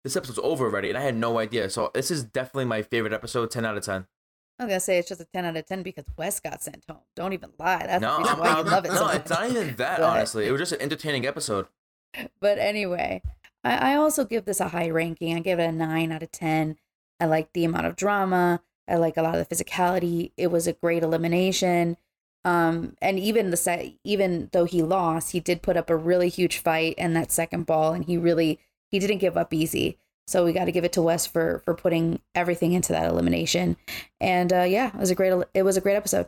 This 0.05 0.15
episode's 0.15 0.39
over 0.39 0.65
already." 0.67 0.87
And 0.87 0.97
I 0.97 1.01
had 1.01 1.15
no 1.15 1.37
idea. 1.37 1.69
So, 1.69 1.91
this 1.93 2.09
is 2.09 2.23
definitely 2.23 2.65
my 2.65 2.81
favorite 2.81 3.11
episode, 3.11 3.51
10 3.51 3.65
out 3.65 3.75
of 3.75 3.83
10. 3.83 4.07
I'm 4.57 4.67
gonna 4.69 4.79
say 4.79 4.97
it's 4.97 5.09
just 5.09 5.19
a 5.19 5.25
10 5.25 5.43
out 5.43 5.57
of 5.57 5.65
10 5.65 5.83
because 5.83 6.05
Wes 6.15 6.39
got 6.39 6.63
sent 6.63 6.83
home. 6.87 6.99
Don't 7.15 7.33
even 7.33 7.49
lie. 7.59 7.85
That's 7.85 8.01
No, 8.01 8.15
the 8.17 8.23
reason 8.23 8.39
why 8.39 8.57
you 8.57 8.63
love 8.63 8.85
it 8.85 8.93
no, 8.93 9.09
it's 9.09 9.29
not 9.29 9.49
even 9.49 9.75
that, 9.75 9.99
honestly. 9.99 10.47
It 10.47 10.51
was 10.51 10.61
just 10.61 10.71
an 10.71 10.81
entertaining 10.81 11.25
episode. 11.25 11.67
But 12.39 12.57
anyway, 12.59 13.21
I, 13.65 13.91
I 13.91 13.95
also 13.95 14.23
give 14.23 14.45
this 14.45 14.61
a 14.61 14.69
high 14.69 14.89
ranking. 14.89 15.35
I 15.35 15.41
give 15.41 15.59
it 15.59 15.65
a 15.67 15.71
9 15.73 16.11
out 16.13 16.23
of 16.23 16.31
10. 16.31 16.77
I 17.19 17.25
like 17.25 17.51
the 17.51 17.65
amount 17.65 17.87
of 17.87 17.97
drama. 17.97 18.61
I 18.87 18.95
like 18.95 19.17
a 19.17 19.21
lot 19.21 19.35
of 19.35 19.45
the 19.45 19.53
physicality. 19.53 20.31
It 20.37 20.47
was 20.47 20.65
a 20.65 20.71
great 20.71 21.03
elimination. 21.03 21.97
Um, 22.45 22.95
and 23.01 23.19
even 23.19 23.49
the 23.49 23.57
set, 23.57 23.85
even 24.05 24.49
though 24.53 24.65
he 24.65 24.81
lost, 24.81 25.31
he 25.31 25.41
did 25.41 25.61
put 25.61 25.75
up 25.75 25.89
a 25.89 25.95
really 25.97 26.29
huge 26.29 26.59
fight 26.59 26.93
in 26.97 27.13
that 27.15 27.31
second 27.33 27.65
ball, 27.65 27.91
and 27.91 28.05
he 28.05 28.17
really 28.17 28.59
he 28.95 28.99
didn't 28.99 29.19
give 29.19 29.35
up 29.35 29.53
easy. 29.53 29.97
So 30.27 30.43
we 30.43 30.53
got 30.53 30.65
to 30.65 30.71
give 30.71 30.85
it 30.85 30.93
to 30.93 31.01
Wes 31.01 31.27
for 31.27 31.61
for 31.65 31.75
putting 31.75 32.19
everything 32.33 32.73
into 32.73 32.93
that 32.93 33.09
elimination. 33.09 33.77
And 34.19 34.51
uh, 34.51 34.63
yeah, 34.63 34.87
it 34.87 34.99
was 34.99 35.11
a 35.11 35.15
great 35.15 35.33
it 35.53 35.63
was 35.63 35.77
a 35.77 35.81
great 35.81 35.95
episode. 35.95 36.27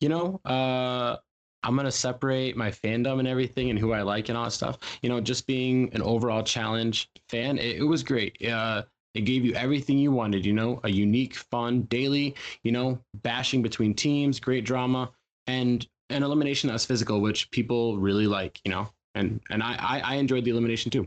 You 0.00 0.10
know, 0.10 0.40
uh, 0.44 1.16
I'm 1.62 1.76
gonna 1.76 1.92
separate 1.92 2.56
my 2.56 2.70
fandom 2.70 3.18
and 3.18 3.28
everything 3.28 3.70
and 3.70 3.78
who 3.78 3.92
I 3.92 4.02
like 4.02 4.28
and 4.28 4.36
all 4.36 4.44
that 4.44 4.50
stuff. 4.50 4.78
You 5.02 5.08
know, 5.08 5.20
just 5.20 5.46
being 5.46 5.90
an 5.94 6.02
overall 6.02 6.42
challenge 6.42 7.08
fan, 7.28 7.58
it, 7.58 7.76
it 7.76 7.84
was 7.84 8.02
great. 8.02 8.44
Uh, 8.44 8.82
it 9.14 9.22
gave 9.22 9.44
you 9.44 9.54
everything 9.54 9.96
you 9.96 10.12
wanted. 10.12 10.44
You 10.44 10.52
know, 10.52 10.80
a 10.84 10.90
unique, 10.90 11.36
fun 11.36 11.82
daily. 11.82 12.34
You 12.62 12.72
know, 12.72 12.98
bashing 13.22 13.62
between 13.62 13.94
teams, 13.94 14.40
great 14.40 14.64
drama, 14.64 15.10
and 15.46 15.86
an 16.10 16.24
elimination 16.24 16.68
that's 16.68 16.84
physical, 16.84 17.20
which 17.20 17.50
people 17.52 17.96
really 17.98 18.26
like. 18.26 18.60
You 18.66 18.72
know, 18.72 18.90
and 19.14 19.40
and 19.48 19.62
I 19.62 19.76
I, 19.78 20.00
I 20.00 20.14
enjoyed 20.16 20.44
the 20.44 20.50
elimination 20.50 20.90
too. 20.90 21.06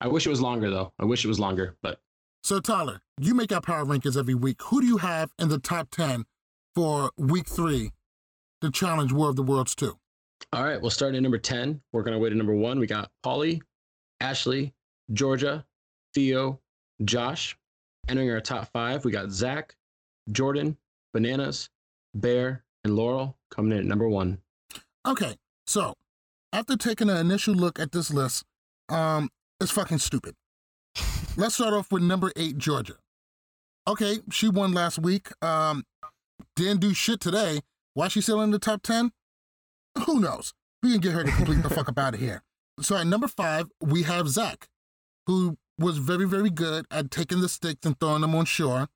I 0.00 0.08
wish 0.08 0.26
it 0.26 0.30
was 0.30 0.40
longer 0.40 0.70
though. 0.70 0.92
I 0.98 1.04
wish 1.04 1.24
it 1.24 1.28
was 1.28 1.40
longer, 1.40 1.76
but 1.82 2.00
So, 2.42 2.60
Tyler, 2.60 3.00
you 3.20 3.34
make 3.34 3.52
our 3.52 3.60
power 3.60 3.84
rankings 3.84 4.16
every 4.16 4.34
week. 4.34 4.62
Who 4.64 4.80
do 4.80 4.86
you 4.86 4.98
have 4.98 5.32
in 5.38 5.48
the 5.48 5.58
top 5.58 5.90
10 5.90 6.24
for 6.74 7.10
week 7.16 7.46
three, 7.48 7.90
the 8.60 8.70
Challenge 8.70 9.12
War 9.12 9.30
of 9.30 9.36
the 9.36 9.42
Worlds 9.42 9.74
2? 9.74 9.96
All 10.52 10.64
right, 10.64 10.80
we'll 10.80 10.90
start 10.90 11.14
at 11.14 11.22
number 11.22 11.38
10. 11.38 11.80
Working 11.92 12.12
our 12.12 12.20
way 12.20 12.28
to 12.28 12.34
number 12.36 12.54
one. 12.54 12.78
We 12.78 12.86
got 12.86 13.10
Polly, 13.22 13.62
Ashley, 14.20 14.74
Georgia, 15.12 15.64
Theo, 16.14 16.60
Josh. 17.04 17.56
Entering 18.08 18.30
our 18.30 18.40
top 18.40 18.70
five, 18.72 19.04
we 19.04 19.10
got 19.10 19.30
Zach, 19.30 19.74
Jordan, 20.30 20.76
Bananas, 21.12 21.68
Bear, 22.14 22.62
and 22.84 22.94
Laurel 22.94 23.36
coming 23.50 23.72
in 23.72 23.78
at 23.78 23.84
number 23.84 24.08
one. 24.08 24.38
Okay, 25.04 25.34
so 25.66 25.94
after 26.52 26.76
taking 26.76 27.10
an 27.10 27.16
initial 27.16 27.54
look 27.54 27.80
at 27.80 27.90
this 27.90 28.12
list, 28.12 28.44
um, 28.88 29.28
it's 29.60 29.70
fucking 29.70 29.98
stupid. 29.98 30.34
Let's 31.36 31.54
start 31.54 31.74
off 31.74 31.92
with 31.92 32.02
number 32.02 32.32
eight, 32.36 32.58
Georgia. 32.58 32.94
Okay, 33.88 34.18
she 34.30 34.48
won 34.48 34.72
last 34.72 34.98
week. 34.98 35.28
Um, 35.42 35.84
didn't 36.56 36.80
do 36.80 36.92
shit 36.94 37.20
today. 37.20 37.60
Why 37.94 38.08
she 38.08 38.20
still 38.20 38.40
in 38.40 38.50
the 38.50 38.58
top 38.58 38.82
10? 38.82 39.12
Who 40.04 40.20
knows? 40.20 40.52
We 40.82 40.92
can 40.92 41.00
get 41.00 41.12
her 41.12 41.24
to 41.24 41.30
complete 41.30 41.62
the 41.62 41.70
fuck 41.70 41.88
up 41.88 41.98
out 41.98 42.14
of 42.14 42.20
here. 42.20 42.42
So 42.80 42.96
at 42.96 43.06
number 43.06 43.28
five, 43.28 43.70
we 43.80 44.02
have 44.02 44.28
Zach, 44.28 44.68
who 45.26 45.56
was 45.78 45.98
very, 45.98 46.26
very 46.26 46.50
good 46.50 46.86
at 46.90 47.10
taking 47.10 47.40
the 47.40 47.48
sticks 47.48 47.86
and 47.86 47.98
throwing 47.98 48.20
them 48.22 48.34
on 48.34 48.44
shore. 48.44 48.88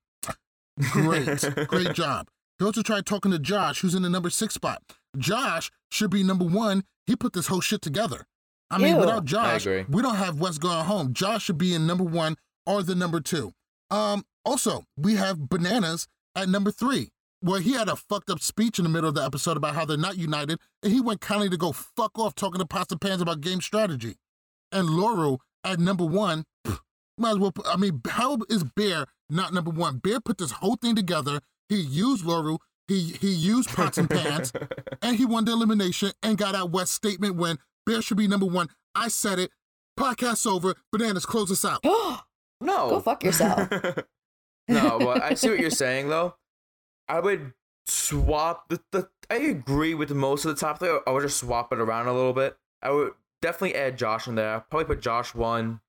Great, 0.79 1.43
great 1.67 1.93
job. 1.93 2.27
He 2.59 2.65
also 2.65 2.83
tried 2.83 3.05
talking 3.05 3.31
to 3.31 3.39
Josh, 3.39 3.81
who's 3.81 3.95
in 3.95 4.03
the 4.03 4.09
number 4.09 4.29
six 4.29 4.53
spot. 4.53 4.83
Josh 5.17 5.71
should 5.91 6.11
be 6.11 6.23
number 6.23 6.45
one. 6.45 6.83
He 7.07 7.15
put 7.15 7.33
this 7.33 7.47
whole 7.47 7.61
shit 7.61 7.81
together. 7.81 8.27
I 8.71 8.77
mean, 8.77 8.95
Ew. 8.95 9.01
without 9.01 9.25
Josh, 9.25 9.65
we 9.65 10.01
don't 10.01 10.15
have 10.15 10.39
Wes 10.39 10.57
going 10.57 10.85
home. 10.85 11.13
Josh 11.13 11.43
should 11.43 11.57
be 11.57 11.75
in 11.75 11.85
number 11.85 12.03
one 12.03 12.37
or 12.65 12.81
the 12.81 12.95
number 12.95 13.19
two. 13.19 13.53
Um, 13.89 14.23
also, 14.45 14.85
we 14.97 15.15
have 15.15 15.49
Bananas 15.49 16.07
at 16.35 16.49
number 16.49 16.71
three. 16.71 17.09
Well, 17.43 17.59
he 17.59 17.73
had 17.73 17.89
a 17.89 17.95
fucked 17.95 18.29
up 18.29 18.39
speech 18.39 18.79
in 18.79 18.83
the 18.83 18.89
middle 18.89 19.09
of 19.09 19.15
the 19.15 19.23
episode 19.23 19.57
about 19.57 19.75
how 19.75 19.83
they're 19.83 19.97
not 19.97 20.17
united, 20.17 20.59
and 20.83 20.93
he 20.93 21.01
went 21.01 21.21
kindly 21.21 21.49
to 21.49 21.57
go 21.57 21.71
fuck 21.71 22.17
off 22.17 22.35
talking 22.35 22.59
to 22.59 22.65
Pots 22.65 22.91
and 22.91 23.01
Pans 23.01 23.21
about 23.21 23.41
game 23.41 23.61
strategy. 23.61 24.15
And 24.71 24.89
Laurel 24.89 25.41
at 25.63 25.79
number 25.79 26.05
one, 26.05 26.45
pff, 26.65 26.79
might 27.17 27.31
as 27.31 27.37
well 27.39 27.51
put, 27.51 27.65
I 27.67 27.77
mean, 27.77 28.01
how 28.07 28.37
is 28.49 28.63
Bear 28.63 29.07
not 29.29 29.53
number 29.53 29.71
one? 29.71 29.97
Bear 29.97 30.19
put 30.19 30.37
this 30.37 30.51
whole 30.51 30.75
thing 30.75 30.95
together. 30.95 31.41
He 31.67 31.77
used 31.77 32.25
Laurel, 32.25 32.61
he 32.87 33.15
he 33.19 33.31
used 33.31 33.69
Pots 33.69 33.97
and 33.97 34.09
Pans, 34.09 34.51
and 35.01 35.15
he 35.15 35.25
won 35.25 35.45
the 35.45 35.51
elimination 35.53 36.11
and 36.21 36.37
got 36.37 36.55
out 36.55 36.71
Wes 36.71 36.91
statement 36.91 37.35
when 37.35 37.57
Bear 37.85 38.01
should 38.01 38.17
be 38.17 38.27
number 38.27 38.45
one. 38.45 38.69
I 38.95 39.07
said 39.07 39.39
it. 39.39 39.51
Podcast 39.99 40.45
over. 40.47 40.75
Bananas, 40.91 41.25
close 41.25 41.51
us 41.51 41.65
out. 41.65 41.83
No. 42.63 42.89
Go 42.91 42.99
fuck 42.99 43.23
yourself. 43.23 43.69
no, 44.67 44.99
but 44.99 45.23
I 45.23 45.33
see 45.33 45.49
what 45.49 45.57
you're 45.59 45.71
saying 45.71 46.09
though. 46.09 46.35
I 47.09 47.19
would 47.19 47.53
swap 47.87 48.69
the, 48.69 48.79
the 48.91 49.09
I 49.31 49.37
agree 49.37 49.95
with 49.95 50.11
most 50.11 50.45
of 50.45 50.53
the 50.53 50.59
top 50.61 50.77
three. 50.77 50.95
I 51.07 51.09
would 51.09 51.23
just 51.23 51.37
swap 51.37 51.73
it 51.73 51.79
around 51.79 52.05
a 52.05 52.13
little 52.13 52.33
bit. 52.33 52.55
I 52.83 52.91
would 52.91 53.13
definitely 53.41 53.73
add 53.73 53.97
Josh 53.97 54.27
in 54.27 54.35
there. 54.35 54.63
Probably 54.69 54.85
put 54.85 55.01
Josh 55.01 55.33
one, 55.33 55.81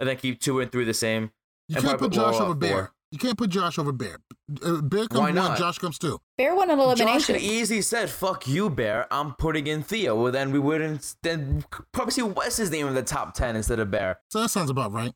and 0.00 0.08
then 0.08 0.16
keep 0.16 0.40
two 0.40 0.58
and 0.58 0.72
three 0.72 0.84
the 0.84 0.92
same. 0.94 1.30
You 1.68 1.76
And 1.76 1.84
can't 1.84 1.96
probably 1.96 2.08
put 2.08 2.14
Josh 2.16 2.32
Laurel 2.34 2.42
over 2.42 2.52
at 2.54 2.58
Bear. 2.58 2.70
four. 2.76 2.92
You 3.12 3.18
can't 3.18 3.38
put 3.38 3.50
Josh 3.50 3.78
over 3.78 3.92
Bear. 3.92 4.18
Uh, 4.64 4.80
Bear 4.80 5.06
comes 5.06 5.20
Why 5.20 5.26
one, 5.26 5.34
not? 5.34 5.58
Josh 5.58 5.78
comes 5.78 5.98
two. 5.98 6.20
Bear 6.36 6.54
won 6.54 6.70
an 6.70 6.78
Josh 6.78 6.98
elimination. 6.98 7.34
could 7.36 7.42
easily 7.42 7.80
said, 7.80 8.10
"Fuck 8.10 8.48
you, 8.48 8.68
Bear. 8.68 9.06
I'm 9.12 9.34
putting 9.34 9.66
in 9.66 9.82
Theo." 9.82 10.20
Well, 10.20 10.32
then 10.32 10.50
we 10.50 10.58
wouldn't. 10.58 11.14
Then 11.22 11.64
probably 11.92 12.12
see 12.12 12.22
Wes's 12.22 12.70
name 12.70 12.86
in 12.88 12.94
the 12.94 13.02
top 13.02 13.34
ten 13.34 13.54
instead 13.54 13.78
of 13.78 13.90
Bear. 13.90 14.18
So 14.30 14.40
that 14.40 14.48
sounds 14.48 14.70
about 14.70 14.92
right. 14.92 15.12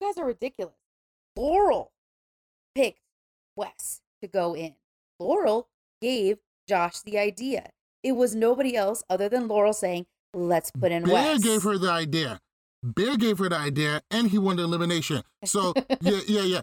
You 0.00 0.08
guys 0.08 0.18
are 0.18 0.26
ridiculous. 0.26 0.74
Laurel 1.36 1.92
picked 2.74 3.00
Wes 3.56 4.02
to 4.20 4.28
go 4.28 4.54
in. 4.54 4.74
Laurel 5.18 5.68
gave 6.00 6.38
Josh 6.68 7.00
the 7.00 7.18
idea. 7.18 7.70
It 8.02 8.12
was 8.12 8.34
nobody 8.34 8.76
else 8.76 9.02
other 9.08 9.28
than 9.28 9.48
Laurel 9.48 9.72
saying, 9.72 10.06
let's 10.34 10.70
put 10.70 10.92
in 10.92 11.04
Bear 11.04 11.14
Wes. 11.14 11.42
gave 11.42 11.62
her 11.62 11.78
the 11.78 11.90
idea. 11.90 12.40
Bear 12.82 13.16
gave 13.16 13.38
her 13.38 13.48
the 13.48 13.56
idea, 13.56 14.02
and 14.10 14.28
he 14.30 14.38
won 14.38 14.56
the 14.56 14.64
elimination. 14.64 15.22
So 15.44 15.72
yeah, 16.00 16.20
yeah, 16.26 16.42
yeah. 16.42 16.60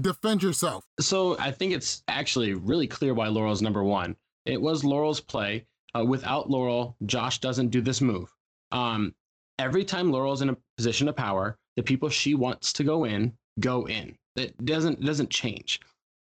Defend 0.00 0.42
yourself. 0.42 0.84
So 1.00 1.36
I 1.38 1.50
think 1.50 1.72
it's 1.72 2.02
actually 2.06 2.54
really 2.54 2.86
clear 2.86 3.12
why 3.12 3.28
Laurel's 3.28 3.62
number 3.62 3.82
one. 3.82 4.16
It 4.46 4.60
was 4.60 4.84
Laurel's 4.84 5.20
play. 5.20 5.66
Uh, 5.96 6.04
without 6.04 6.48
Laurel, 6.48 6.96
Josh 7.06 7.40
doesn't 7.40 7.70
do 7.70 7.80
this 7.80 8.00
move. 8.00 8.32
Um, 8.70 9.14
every 9.58 9.84
time 9.84 10.12
Laurel's 10.12 10.42
in 10.42 10.50
a 10.50 10.56
position 10.76 11.08
of 11.08 11.16
power, 11.16 11.58
the 11.76 11.82
people 11.82 12.08
she 12.08 12.34
wants 12.34 12.72
to 12.74 12.84
go 12.84 13.04
in 13.04 13.36
go 13.58 13.86
in. 13.86 14.16
It 14.36 14.64
doesn't 14.64 15.00
it 15.00 15.04
doesn't 15.04 15.30
change. 15.30 15.80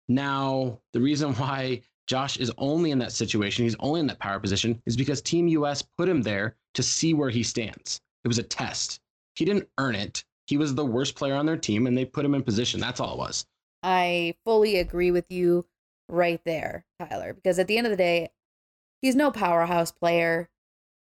Now, 0.08 0.80
the 0.92 1.00
reason 1.00 1.32
why 1.36 1.80
Josh 2.06 2.36
is 2.36 2.52
only 2.58 2.90
in 2.90 2.98
that 2.98 3.12
situation, 3.12 3.64
he's 3.64 3.76
only 3.80 4.00
in 4.00 4.06
that 4.08 4.18
power 4.18 4.38
position, 4.38 4.82
is 4.84 4.96
because 4.96 5.22
Team 5.22 5.48
US 5.48 5.80
put 5.80 6.08
him 6.08 6.20
there 6.20 6.56
to 6.74 6.82
see 6.82 7.14
where 7.14 7.30
he 7.30 7.42
stands. 7.42 8.00
It 8.24 8.28
was 8.28 8.38
a 8.38 8.42
test. 8.42 9.00
He 9.36 9.46
didn't 9.46 9.68
earn 9.78 9.94
it. 9.94 10.22
He 10.46 10.58
was 10.58 10.74
the 10.74 10.84
worst 10.84 11.14
player 11.14 11.34
on 11.34 11.46
their 11.46 11.56
team, 11.56 11.86
and 11.86 11.96
they 11.96 12.04
put 12.04 12.24
him 12.24 12.34
in 12.34 12.42
position. 12.42 12.78
That's 12.78 13.00
all 13.00 13.14
it 13.14 13.18
was. 13.18 13.46
I 13.84 14.34
fully 14.44 14.78
agree 14.78 15.10
with 15.10 15.30
you 15.30 15.66
right 16.08 16.40
there, 16.44 16.86
Tyler, 16.98 17.34
because 17.34 17.58
at 17.58 17.68
the 17.68 17.76
end 17.76 17.86
of 17.86 17.90
the 17.90 17.96
day, 17.98 18.30
he's 19.02 19.14
no 19.14 19.30
powerhouse 19.30 19.92
player. 19.92 20.48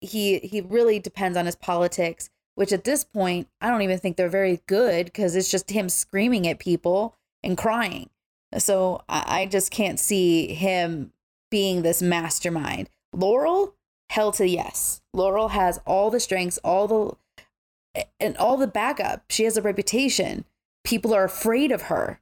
He 0.02 0.40
he 0.40 0.62
really 0.62 1.00
depends 1.00 1.38
on 1.38 1.46
his 1.46 1.56
politics, 1.56 2.30
which 2.56 2.74
at 2.74 2.84
this 2.84 3.04
point, 3.04 3.48
I 3.62 3.70
don't 3.70 3.84
even 3.84 4.00
think 4.00 4.18
they're 4.18 4.30
very 4.30 4.62
good 4.68 5.06
because 5.06 5.36
it's 5.36 5.52
just 5.52 5.70
him 5.70 5.90
screaming 5.90 6.48
at 6.48 6.58
people 6.60 7.16
and 7.44 7.56
crying. 7.56 8.10
So 8.58 9.04
I, 9.08 9.42
I 9.42 9.46
just 9.46 9.70
can't 9.70 10.00
see 10.00 10.54
him 10.54 11.12
being 11.52 11.84
this 11.84 12.02
mastermind. 12.02 12.90
Laurel, 13.14 13.76
hell 14.10 14.32
to 14.34 14.48
yes. 14.48 15.02
Laurel 15.14 15.50
has 15.50 15.80
all 15.86 16.10
the 16.10 16.20
strengths, 16.20 16.58
all 16.64 16.88
the 16.88 18.06
and 18.20 18.36
all 18.38 18.58
the 18.58 18.68
backup. 18.68 19.26
She 19.30 19.44
has 19.44 19.56
a 19.56 19.62
reputation. 19.62 20.46
People 20.84 21.14
are 21.14 21.24
afraid 21.24 21.72
of 21.72 21.84
her. 21.84 22.20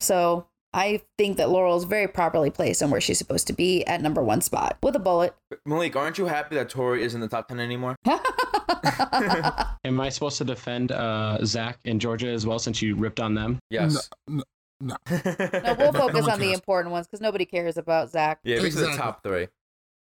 So 0.00 0.46
I 0.72 1.02
think 1.18 1.36
that 1.36 1.50
Laurel 1.50 1.76
is 1.76 1.84
very 1.84 2.08
properly 2.08 2.50
placed 2.50 2.82
on 2.82 2.90
where 2.90 3.00
she's 3.00 3.18
supposed 3.18 3.46
to 3.46 3.52
be 3.52 3.84
at 3.86 4.02
number 4.02 4.22
one 4.22 4.40
spot 4.40 4.76
with 4.82 4.96
a 4.96 4.98
bullet. 4.98 5.34
Malik, 5.64 5.94
aren't 5.94 6.18
you 6.18 6.26
happy 6.26 6.56
that 6.56 6.68
Tori 6.68 7.04
isn't 7.04 7.16
in 7.16 7.20
the 7.20 7.34
top 7.34 7.48
ten 7.48 7.60
anymore? 7.60 7.96
Am 9.84 10.00
I 10.00 10.08
supposed 10.08 10.38
to 10.38 10.44
defend 10.44 10.92
uh, 10.92 11.38
Zach 11.44 11.78
and 11.84 12.00
Georgia 12.00 12.28
as 12.28 12.46
well 12.46 12.58
since 12.58 12.82
you 12.82 12.96
ripped 12.96 13.20
on 13.20 13.34
them? 13.34 13.58
Yes. 13.70 14.08
No, 14.28 14.42
no. 14.80 14.96
no, 14.96 14.96
we'll 15.78 15.92
focus 15.92 16.22
one 16.22 16.30
on 16.30 16.40
the 16.40 16.52
important 16.52 16.92
ones 16.92 17.06
because 17.06 17.20
nobody 17.20 17.44
cares 17.44 17.76
about 17.76 18.10
Zach. 18.10 18.40
Yeah, 18.42 18.56
basically 18.56 18.68
Exactly. 18.68 18.96
the 18.96 19.02
top 19.02 19.22
three. 19.22 19.48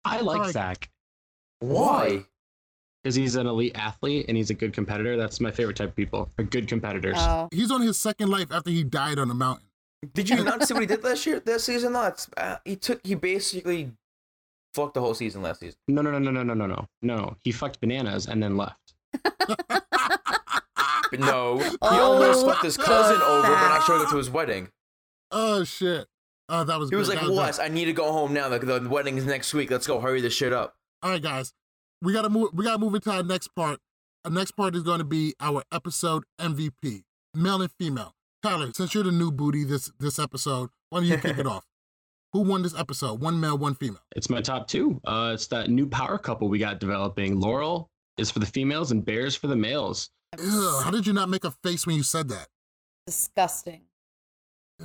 I 0.03 0.21
like 0.21 0.37
Alright. 0.37 0.53
Zach 0.53 0.89
Why? 1.59 2.25
because 3.03 3.15
he's 3.15 3.35
an 3.35 3.45
elite 3.45 3.73
athlete 3.75 4.25
and 4.27 4.35
he's 4.35 4.49
a 4.49 4.55
good 4.55 4.73
competitor. 4.73 5.15
That's 5.15 5.39
my 5.39 5.51
favorite 5.51 5.77
type 5.77 5.89
of 5.89 5.95
people, 5.95 6.27
are 6.39 6.43
good 6.43 6.67
competitors. 6.67 7.17
Oh, 7.19 7.47
He's 7.51 7.69
on 7.69 7.81
his 7.81 7.99
second 7.99 8.29
life 8.29 8.51
after 8.51 8.71
he 8.71 8.83
died 8.83 9.19
on 9.19 9.27
the 9.27 9.35
mountain. 9.35 9.67
Did 10.13 10.29
you 10.29 10.43
not 10.43 10.67
see 10.67 10.73
what 10.73 10.81
he 10.81 10.87
did 10.87 11.03
last 11.03 11.25
year? 11.25 11.39
This 11.39 11.65
season, 11.65 11.93
that's 11.93 12.29
uh, 12.37 12.57
he 12.65 12.75
took. 12.75 13.05
He 13.05 13.15
basically 13.15 13.91
fucked 14.73 14.93
the 14.93 15.01
whole 15.01 15.13
season 15.13 15.41
last 15.41 15.61
season. 15.61 15.77
No, 15.87 16.01
no, 16.01 16.11
no, 16.11 16.19
no, 16.19 16.43
no, 16.43 16.53
no, 16.53 16.65
no, 16.65 16.87
no. 17.01 17.35
He 17.43 17.51
fucked 17.51 17.79
bananas 17.79 18.27
and 18.27 18.43
then 18.43 18.57
left. 18.57 18.93
but 19.23 19.83
no, 21.19 21.59
he 21.59 21.77
oh, 21.81 22.13
almost 22.13 22.45
fucked 22.45 22.63
his 22.63 22.77
cousin 22.77 23.21
over 23.21 23.47
by 23.47 23.61
not 23.61 23.83
showed 23.83 24.01
up 24.01 24.09
to 24.09 24.17
his 24.17 24.29
wedding. 24.29 24.69
Oh 25.31 25.63
shit! 25.63 26.07
Oh, 26.49 26.63
that 26.63 26.79
was. 26.79 26.89
He 26.89 26.95
was 26.95 27.09
like, 27.09 27.21
"What? 27.21 27.59
I 27.59 27.69
need 27.69 27.85
to 27.85 27.93
go 27.93 28.11
home 28.11 28.33
now. 28.33 28.49
The, 28.49 28.59
the 28.59 28.89
wedding 28.89 29.17
is 29.17 29.25
next 29.25 29.53
week. 29.53 29.71
Let's 29.71 29.87
go. 29.87 29.99
Hurry 29.99 30.21
this 30.21 30.33
shit 30.33 30.53
up." 30.53 30.75
All 31.01 31.11
right, 31.11 31.21
guys, 31.21 31.53
we 32.01 32.13
gotta 32.13 32.29
move. 32.29 32.49
We 32.53 32.65
gotta 32.65 32.79
move 32.79 32.95
into 32.95 33.11
our 33.11 33.23
next 33.23 33.49
part. 33.49 33.79
Our 34.25 34.31
next 34.31 34.51
part 34.51 34.75
is 34.75 34.81
going 34.81 34.97
to 34.97 35.05
be 35.05 35.35
our 35.39 35.63
episode 35.71 36.23
MVP, 36.41 37.03
male 37.35 37.61
and 37.61 37.71
female. 37.77 38.14
Tyler, 38.45 38.71
since 38.75 38.93
you're 38.93 39.03
the 39.03 39.11
new 39.11 39.31
booty 39.31 39.63
this 39.63 39.91
this 39.99 40.19
episode, 40.19 40.69
why 40.91 40.99
don't 40.99 41.07
you 41.07 41.17
kick 41.17 41.39
it 41.39 41.47
off? 41.55 41.65
Who 42.31 42.41
won 42.41 42.61
this 42.61 42.77
episode? 42.77 43.19
One 43.19 43.39
male, 43.39 43.57
one 43.57 43.73
female. 43.73 44.03
It's 44.15 44.29
my 44.29 44.39
top 44.39 44.67
two. 44.67 45.01
Uh, 45.03 45.31
it's 45.33 45.47
that 45.47 45.71
new 45.71 45.87
power 45.87 46.19
couple 46.19 46.47
we 46.47 46.59
got 46.59 46.79
developing. 46.79 47.39
Laurel 47.39 47.89
is 48.19 48.29
for 48.29 48.37
the 48.37 48.45
females 48.45 48.91
and 48.91 49.03
Bears 49.03 49.35
for 49.35 49.47
the 49.47 49.55
males. 49.55 50.11
Ugh, 50.37 50.83
how 50.83 50.91
did 50.91 51.07
you 51.07 51.13
not 51.13 51.27
make 51.27 51.43
a 51.43 51.49
face 51.63 51.87
when 51.87 51.95
you 51.95 52.03
said 52.03 52.29
that? 52.29 52.47
Disgusting. 53.07 53.81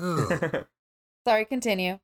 Ugh. 0.00 0.64
Sorry, 1.28 1.44
continue. 1.44 1.98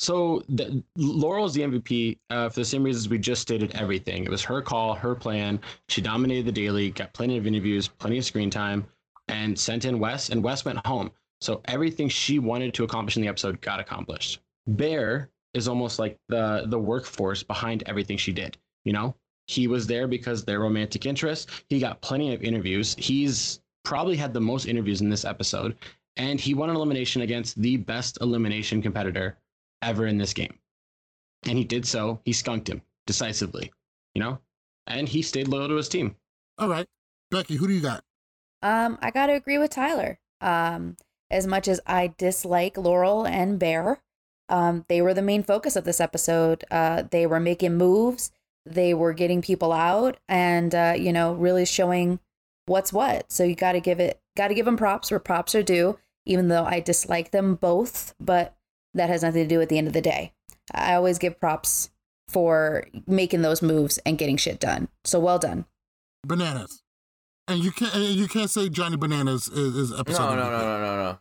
So 0.00 0.42
the, 0.48 0.82
Laurel 0.96 1.44
is 1.44 1.52
the 1.52 1.60
MVP 1.60 2.18
uh, 2.30 2.48
for 2.48 2.58
the 2.58 2.64
same 2.64 2.82
reasons 2.82 3.08
we 3.08 3.18
just 3.18 3.40
stated 3.40 3.70
everything. 3.76 4.24
It 4.24 4.30
was 4.30 4.42
her 4.42 4.60
call, 4.60 4.94
her 4.94 5.14
plan. 5.14 5.60
She 5.88 6.00
dominated 6.00 6.46
the 6.46 6.52
daily, 6.52 6.90
got 6.90 7.12
plenty 7.12 7.36
of 7.36 7.46
interviews, 7.46 7.86
plenty 7.86 8.18
of 8.18 8.24
screen 8.24 8.50
time, 8.50 8.84
and 9.32 9.58
sent 9.58 9.86
in 9.86 9.98
Wes, 9.98 10.28
and 10.28 10.44
Wes 10.44 10.64
went 10.64 10.86
home. 10.86 11.10
So 11.40 11.62
everything 11.64 12.08
she 12.08 12.38
wanted 12.38 12.74
to 12.74 12.84
accomplish 12.84 13.16
in 13.16 13.22
the 13.22 13.28
episode 13.28 13.60
got 13.62 13.80
accomplished. 13.80 14.40
Bear 14.68 15.30
is 15.54 15.66
almost 15.66 15.98
like 15.98 16.18
the 16.28 16.64
the 16.66 16.78
workforce 16.78 17.42
behind 17.42 17.82
everything 17.86 18.16
she 18.16 18.32
did. 18.32 18.58
You 18.84 18.92
know, 18.92 19.16
he 19.46 19.66
was 19.66 19.86
there 19.86 20.06
because 20.06 20.44
their 20.44 20.60
romantic 20.60 21.06
interest. 21.06 21.50
He 21.68 21.80
got 21.80 22.00
plenty 22.02 22.32
of 22.34 22.42
interviews. 22.42 22.94
He's 22.98 23.60
probably 23.84 24.16
had 24.16 24.32
the 24.32 24.40
most 24.40 24.66
interviews 24.66 25.00
in 25.00 25.08
this 25.08 25.24
episode, 25.24 25.76
and 26.16 26.38
he 26.38 26.54
won 26.54 26.70
an 26.70 26.76
elimination 26.76 27.22
against 27.22 27.60
the 27.60 27.78
best 27.78 28.18
elimination 28.20 28.82
competitor 28.82 29.38
ever 29.80 30.06
in 30.06 30.18
this 30.18 30.34
game. 30.34 30.58
And 31.44 31.58
he 31.58 31.64
did 31.64 31.86
so. 31.86 32.20
He 32.24 32.32
skunked 32.32 32.68
him 32.68 32.82
decisively, 33.06 33.72
you 34.14 34.20
know, 34.20 34.38
and 34.86 35.08
he 35.08 35.22
stayed 35.22 35.48
loyal 35.48 35.68
to 35.68 35.74
his 35.74 35.88
team. 35.88 36.14
All 36.58 36.68
right. 36.68 36.86
Becky, 37.30 37.56
who 37.56 37.66
do 37.66 37.72
you 37.72 37.80
got? 37.80 38.04
Um, 38.62 38.98
I 39.02 39.10
got 39.10 39.26
to 39.26 39.34
agree 39.34 39.58
with 39.58 39.70
Tyler. 39.70 40.18
Um, 40.40 40.96
as 41.30 41.46
much 41.46 41.68
as 41.68 41.80
I 41.86 42.14
dislike 42.18 42.76
Laurel 42.76 43.26
and 43.26 43.58
Bear, 43.58 44.02
um, 44.48 44.84
they 44.88 45.00
were 45.00 45.14
the 45.14 45.22
main 45.22 45.42
focus 45.42 45.76
of 45.76 45.84
this 45.84 46.00
episode. 46.00 46.64
Uh, 46.70 47.04
they 47.10 47.26
were 47.26 47.40
making 47.40 47.76
moves, 47.76 48.30
they 48.66 48.92
were 48.92 49.12
getting 49.12 49.40
people 49.42 49.72
out, 49.72 50.18
and 50.28 50.74
uh, 50.74 50.94
you 50.96 51.12
know, 51.12 51.32
really 51.32 51.64
showing 51.64 52.20
what's 52.66 52.92
what. 52.92 53.32
So 53.32 53.44
you 53.44 53.54
got 53.54 53.72
to 53.72 53.80
give 53.80 53.98
it, 53.98 54.20
got 54.36 54.48
to 54.48 54.54
give 54.54 54.66
them 54.66 54.76
props 54.76 55.10
where 55.10 55.20
props 55.20 55.54
are 55.54 55.62
due. 55.62 55.98
Even 56.24 56.46
though 56.46 56.64
I 56.64 56.78
dislike 56.78 57.32
them 57.32 57.56
both, 57.56 58.14
but 58.20 58.54
that 58.94 59.08
has 59.08 59.22
nothing 59.22 59.42
to 59.42 59.48
do 59.48 59.60
at 59.60 59.68
the 59.68 59.78
end 59.78 59.88
of 59.88 59.92
the 59.92 60.00
day. 60.00 60.32
I 60.72 60.94
always 60.94 61.18
give 61.18 61.40
props 61.40 61.90
for 62.28 62.86
making 63.06 63.42
those 63.42 63.60
moves 63.60 63.98
and 64.06 64.18
getting 64.18 64.36
shit 64.36 64.60
done. 64.60 64.88
So 65.04 65.18
well 65.18 65.40
done. 65.40 65.64
Bananas. 66.24 66.81
And 67.52 67.62
you 67.62 67.70
can't 67.70 67.94
and 67.94 68.04
you 68.04 68.28
can't 68.28 68.48
say 68.48 68.70
Johnny 68.70 68.96
Bananas 68.96 69.46
is, 69.48 69.76
is 69.76 70.00
episode. 70.00 70.36
No, 70.36 70.36
no, 70.36 70.50
no, 70.50 70.58
no, 70.58 70.80
no, 70.80 70.96
no. 70.96 71.18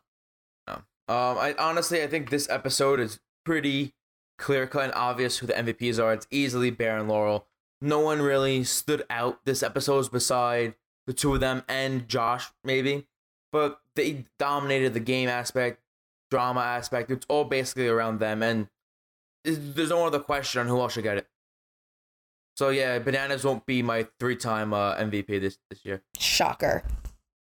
No. 0.68 0.74
Um, 1.14 1.38
I 1.38 1.56
honestly, 1.60 2.02
I 2.02 2.08
think 2.08 2.30
this 2.30 2.50
episode 2.50 3.02
is 3.02 3.20
pretty 3.44 3.94
clear 4.38 4.66
cut 4.66 4.86
and 4.86 4.94
obvious 4.94 5.40
who 5.40 5.48
the 5.48 5.54
MVPs 5.54 6.02
are. 6.02 6.14
It's 6.14 6.28
easily 6.32 6.72
Bear 6.72 6.98
and 6.98 7.10
Laurel. 7.10 7.48
No 7.82 8.00
one 8.00 8.22
really 8.22 8.64
stood 8.64 9.04
out 9.10 9.44
this 9.44 9.62
episode 9.62 10.10
beside 10.10 10.76
the 11.06 11.14
two 11.14 11.34
of 11.34 11.42
them 11.42 11.64
and 11.68 12.08
Josh, 12.08 12.48
maybe. 12.64 13.08
But 13.52 13.82
they 13.98 14.26
dominated 14.40 14.94
the 14.94 15.02
game 15.02 15.28
aspect, 15.28 15.82
drama 16.30 16.62
aspect. 16.62 17.12
It's 17.12 17.26
all 17.28 17.44
basically 17.44 17.90
around 17.90 18.20
them, 18.20 18.42
and 18.42 18.70
there's 19.44 19.90
no 19.90 20.08
other 20.08 20.20
question 20.20 20.62
on 20.62 20.68
who 20.68 20.80
else 20.80 20.94
should 20.94 21.04
get 21.04 21.18
it. 21.18 21.28
So 22.62 22.70
yeah, 22.70 23.00
Bananas 23.00 23.44
won't 23.44 23.66
be 23.66 23.82
my 23.82 24.06
three-time 24.20 24.72
uh, 24.72 24.94
MVP 24.98 25.42
this 25.42 25.58
this 25.72 25.84
year. 25.84 26.04
Shocker. 26.16 26.84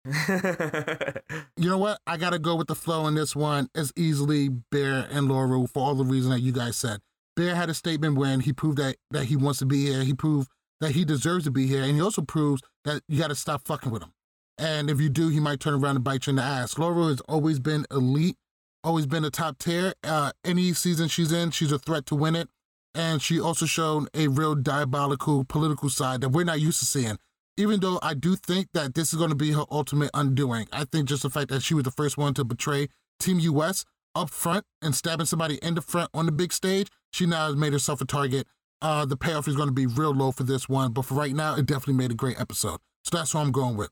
You 1.56 1.70
know 1.70 1.78
what? 1.78 2.00
I 2.06 2.18
gotta 2.18 2.38
go 2.38 2.54
with 2.54 2.66
the 2.66 2.74
flow 2.74 3.06
in 3.06 3.14
this 3.14 3.34
one. 3.34 3.70
It's 3.74 3.94
easily 3.96 4.50
Bear 4.50 5.08
and 5.10 5.26
Laurel 5.26 5.66
for 5.68 5.82
all 5.82 5.94
the 5.94 6.04
reasons 6.04 6.34
that 6.34 6.40
you 6.40 6.52
guys 6.52 6.76
said. 6.76 7.00
Bear 7.34 7.54
had 7.54 7.70
a 7.70 7.74
statement 7.74 8.18
when 8.18 8.40
he 8.40 8.52
proved 8.52 8.76
that 8.76 8.96
that 9.10 9.24
he 9.24 9.36
wants 9.36 9.58
to 9.60 9.64
be 9.64 9.86
here. 9.86 10.04
He 10.04 10.12
proved 10.12 10.50
that 10.82 10.90
he 10.90 11.06
deserves 11.06 11.44
to 11.44 11.50
be 11.50 11.66
here, 11.66 11.82
and 11.82 11.94
he 11.94 12.02
also 12.02 12.20
proves 12.20 12.60
that 12.84 13.00
you 13.08 13.18
got 13.18 13.28
to 13.28 13.34
stop 13.34 13.66
fucking 13.66 13.90
with 13.90 14.02
him. 14.02 14.12
And 14.58 14.90
if 14.90 15.00
you 15.00 15.08
do, 15.08 15.30
he 15.30 15.40
might 15.40 15.60
turn 15.60 15.72
around 15.72 15.96
and 15.96 16.04
bite 16.04 16.26
you 16.26 16.32
in 16.32 16.36
the 16.36 16.42
ass. 16.42 16.76
Laurel 16.76 17.08
has 17.08 17.22
always 17.22 17.58
been 17.58 17.86
elite, 17.90 18.36
always 18.84 19.06
been 19.06 19.24
a 19.24 19.30
top 19.30 19.56
tier. 19.56 19.94
Uh, 20.04 20.32
any 20.44 20.74
season 20.74 21.08
she's 21.08 21.32
in, 21.32 21.52
she's 21.52 21.72
a 21.72 21.78
threat 21.78 22.04
to 22.04 22.14
win 22.14 22.36
it. 22.36 22.50
And 22.96 23.20
she 23.20 23.38
also 23.38 23.66
shown 23.66 24.08
a 24.14 24.28
real 24.28 24.54
diabolical 24.54 25.44
political 25.44 25.90
side 25.90 26.22
that 26.22 26.30
we're 26.30 26.44
not 26.44 26.60
used 26.60 26.80
to 26.80 26.86
seeing. 26.86 27.18
Even 27.58 27.80
though 27.80 27.98
I 28.02 28.14
do 28.14 28.36
think 28.36 28.68
that 28.72 28.94
this 28.94 29.12
is 29.12 29.18
going 29.18 29.30
to 29.30 29.36
be 29.36 29.52
her 29.52 29.64
ultimate 29.70 30.10
undoing. 30.14 30.66
I 30.72 30.84
think 30.84 31.08
just 31.08 31.22
the 31.22 31.30
fact 31.30 31.50
that 31.50 31.62
she 31.62 31.74
was 31.74 31.84
the 31.84 31.90
first 31.90 32.16
one 32.16 32.32
to 32.34 32.44
betray 32.44 32.88
Team 33.20 33.38
US 33.38 33.84
up 34.14 34.30
front 34.30 34.64
and 34.80 34.94
stabbing 34.94 35.26
somebody 35.26 35.56
in 35.56 35.74
the 35.74 35.82
front 35.82 36.10
on 36.14 36.26
the 36.26 36.32
big 36.32 36.52
stage, 36.52 36.88
she 37.12 37.26
now 37.26 37.46
has 37.46 37.56
made 37.56 37.72
herself 37.72 38.00
a 38.00 38.06
target. 38.06 38.46
Uh, 38.80 39.04
the 39.04 39.16
payoff 39.16 39.46
is 39.46 39.56
going 39.56 39.68
to 39.68 39.74
be 39.74 39.86
real 39.86 40.14
low 40.14 40.32
for 40.32 40.42
this 40.42 40.68
one, 40.68 40.92
but 40.92 41.04
for 41.04 41.14
right 41.14 41.34
now, 41.34 41.54
it 41.54 41.66
definitely 41.66 41.94
made 41.94 42.10
a 42.10 42.14
great 42.14 42.40
episode. 42.40 42.78
So 43.04 43.16
that's 43.16 43.34
what 43.34 43.42
I'm 43.42 43.52
going 43.52 43.76
with. 43.76 43.90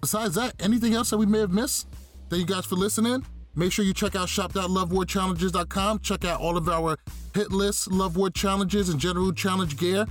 Besides 0.00 0.34
that, 0.34 0.54
anything 0.60 0.94
else 0.94 1.10
that 1.10 1.18
we 1.18 1.26
may 1.26 1.38
have 1.38 1.52
missed? 1.52 1.88
Thank 2.28 2.48
you 2.48 2.54
guys 2.54 2.66
for 2.66 2.76
listening. 2.76 3.24
Make 3.54 3.72
sure 3.72 3.84
you 3.84 3.92
check 3.92 4.16
out 4.16 4.28
shop.lovewarchallenges.com. 4.28 5.98
Check 6.00 6.24
out 6.24 6.40
all 6.40 6.56
of 6.56 6.68
our 6.68 6.96
hit 7.34 7.52
lists, 7.52 7.88
Love 7.88 8.16
War 8.16 8.30
Challenges, 8.30 8.88
and 8.88 8.98
general 8.98 9.32
challenge 9.32 9.76
gear. 9.76 10.06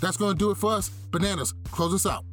That's 0.00 0.16
going 0.16 0.32
to 0.32 0.38
do 0.38 0.50
it 0.50 0.56
for 0.56 0.72
us. 0.72 0.88
Bananas, 0.88 1.54
close 1.70 1.94
us 1.94 2.06
out. 2.10 2.24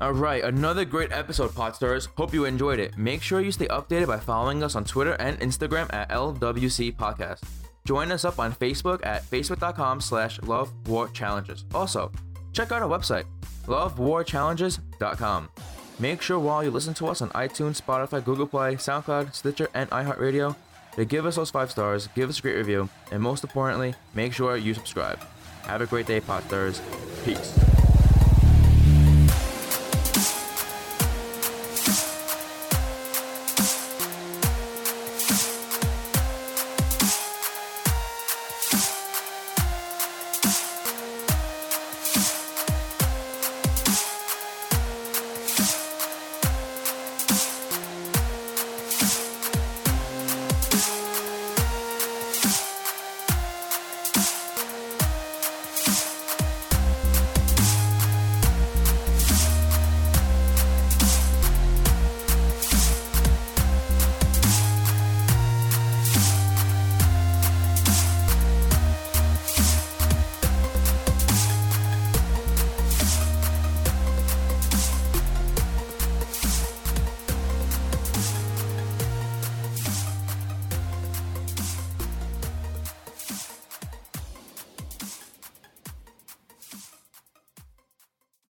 All 0.00 0.12
right, 0.12 0.44
another 0.44 0.84
great 0.84 1.10
episode, 1.10 1.52
Podstars. 1.52 2.08
Hope 2.18 2.34
you 2.34 2.44
enjoyed 2.44 2.78
it. 2.78 2.98
Make 2.98 3.22
sure 3.22 3.40
you 3.40 3.50
stay 3.50 3.66
updated 3.68 4.08
by 4.08 4.18
following 4.18 4.62
us 4.62 4.74
on 4.76 4.84
Twitter 4.84 5.14
and 5.14 5.40
Instagram 5.40 5.92
at 5.92 6.10
LWC 6.10 6.94
Podcast. 6.96 7.42
Join 7.86 8.12
us 8.12 8.24
up 8.24 8.38
on 8.38 8.52
Facebook 8.52 9.04
at 9.06 9.22
facebook.com 9.22 10.00
slash 10.02 10.42
Love 10.42 10.70
War 10.88 11.08
Challenges. 11.08 11.64
Also, 11.72 12.12
check 12.52 12.72
out 12.72 12.82
our 12.82 12.88
website, 12.88 13.24
lovewarchallenges.com. 13.66 15.48
Make 15.98 16.20
sure 16.20 16.38
while 16.38 16.62
you 16.62 16.70
listen 16.70 16.92
to 16.94 17.06
us 17.06 17.22
on 17.22 17.30
iTunes, 17.30 17.80
Spotify, 17.80 18.22
Google 18.22 18.46
Play, 18.46 18.74
SoundCloud, 18.74 19.34
Stitcher, 19.34 19.68
and 19.72 19.88
iHeartRadio 19.90 20.54
to 20.94 21.04
give 21.04 21.24
us 21.24 21.36
those 21.36 21.50
five 21.50 21.70
stars, 21.70 22.08
give 22.14 22.28
us 22.28 22.38
a 22.38 22.42
great 22.42 22.56
review, 22.56 22.88
and 23.10 23.22
most 23.22 23.44
importantly, 23.44 23.94
make 24.14 24.32
sure 24.32 24.56
you 24.56 24.74
subscribe. 24.74 25.18
Have 25.62 25.80
a 25.80 25.86
great 25.86 26.06
day, 26.06 26.20
Podstars. 26.20 26.80
Peace. 27.24 27.65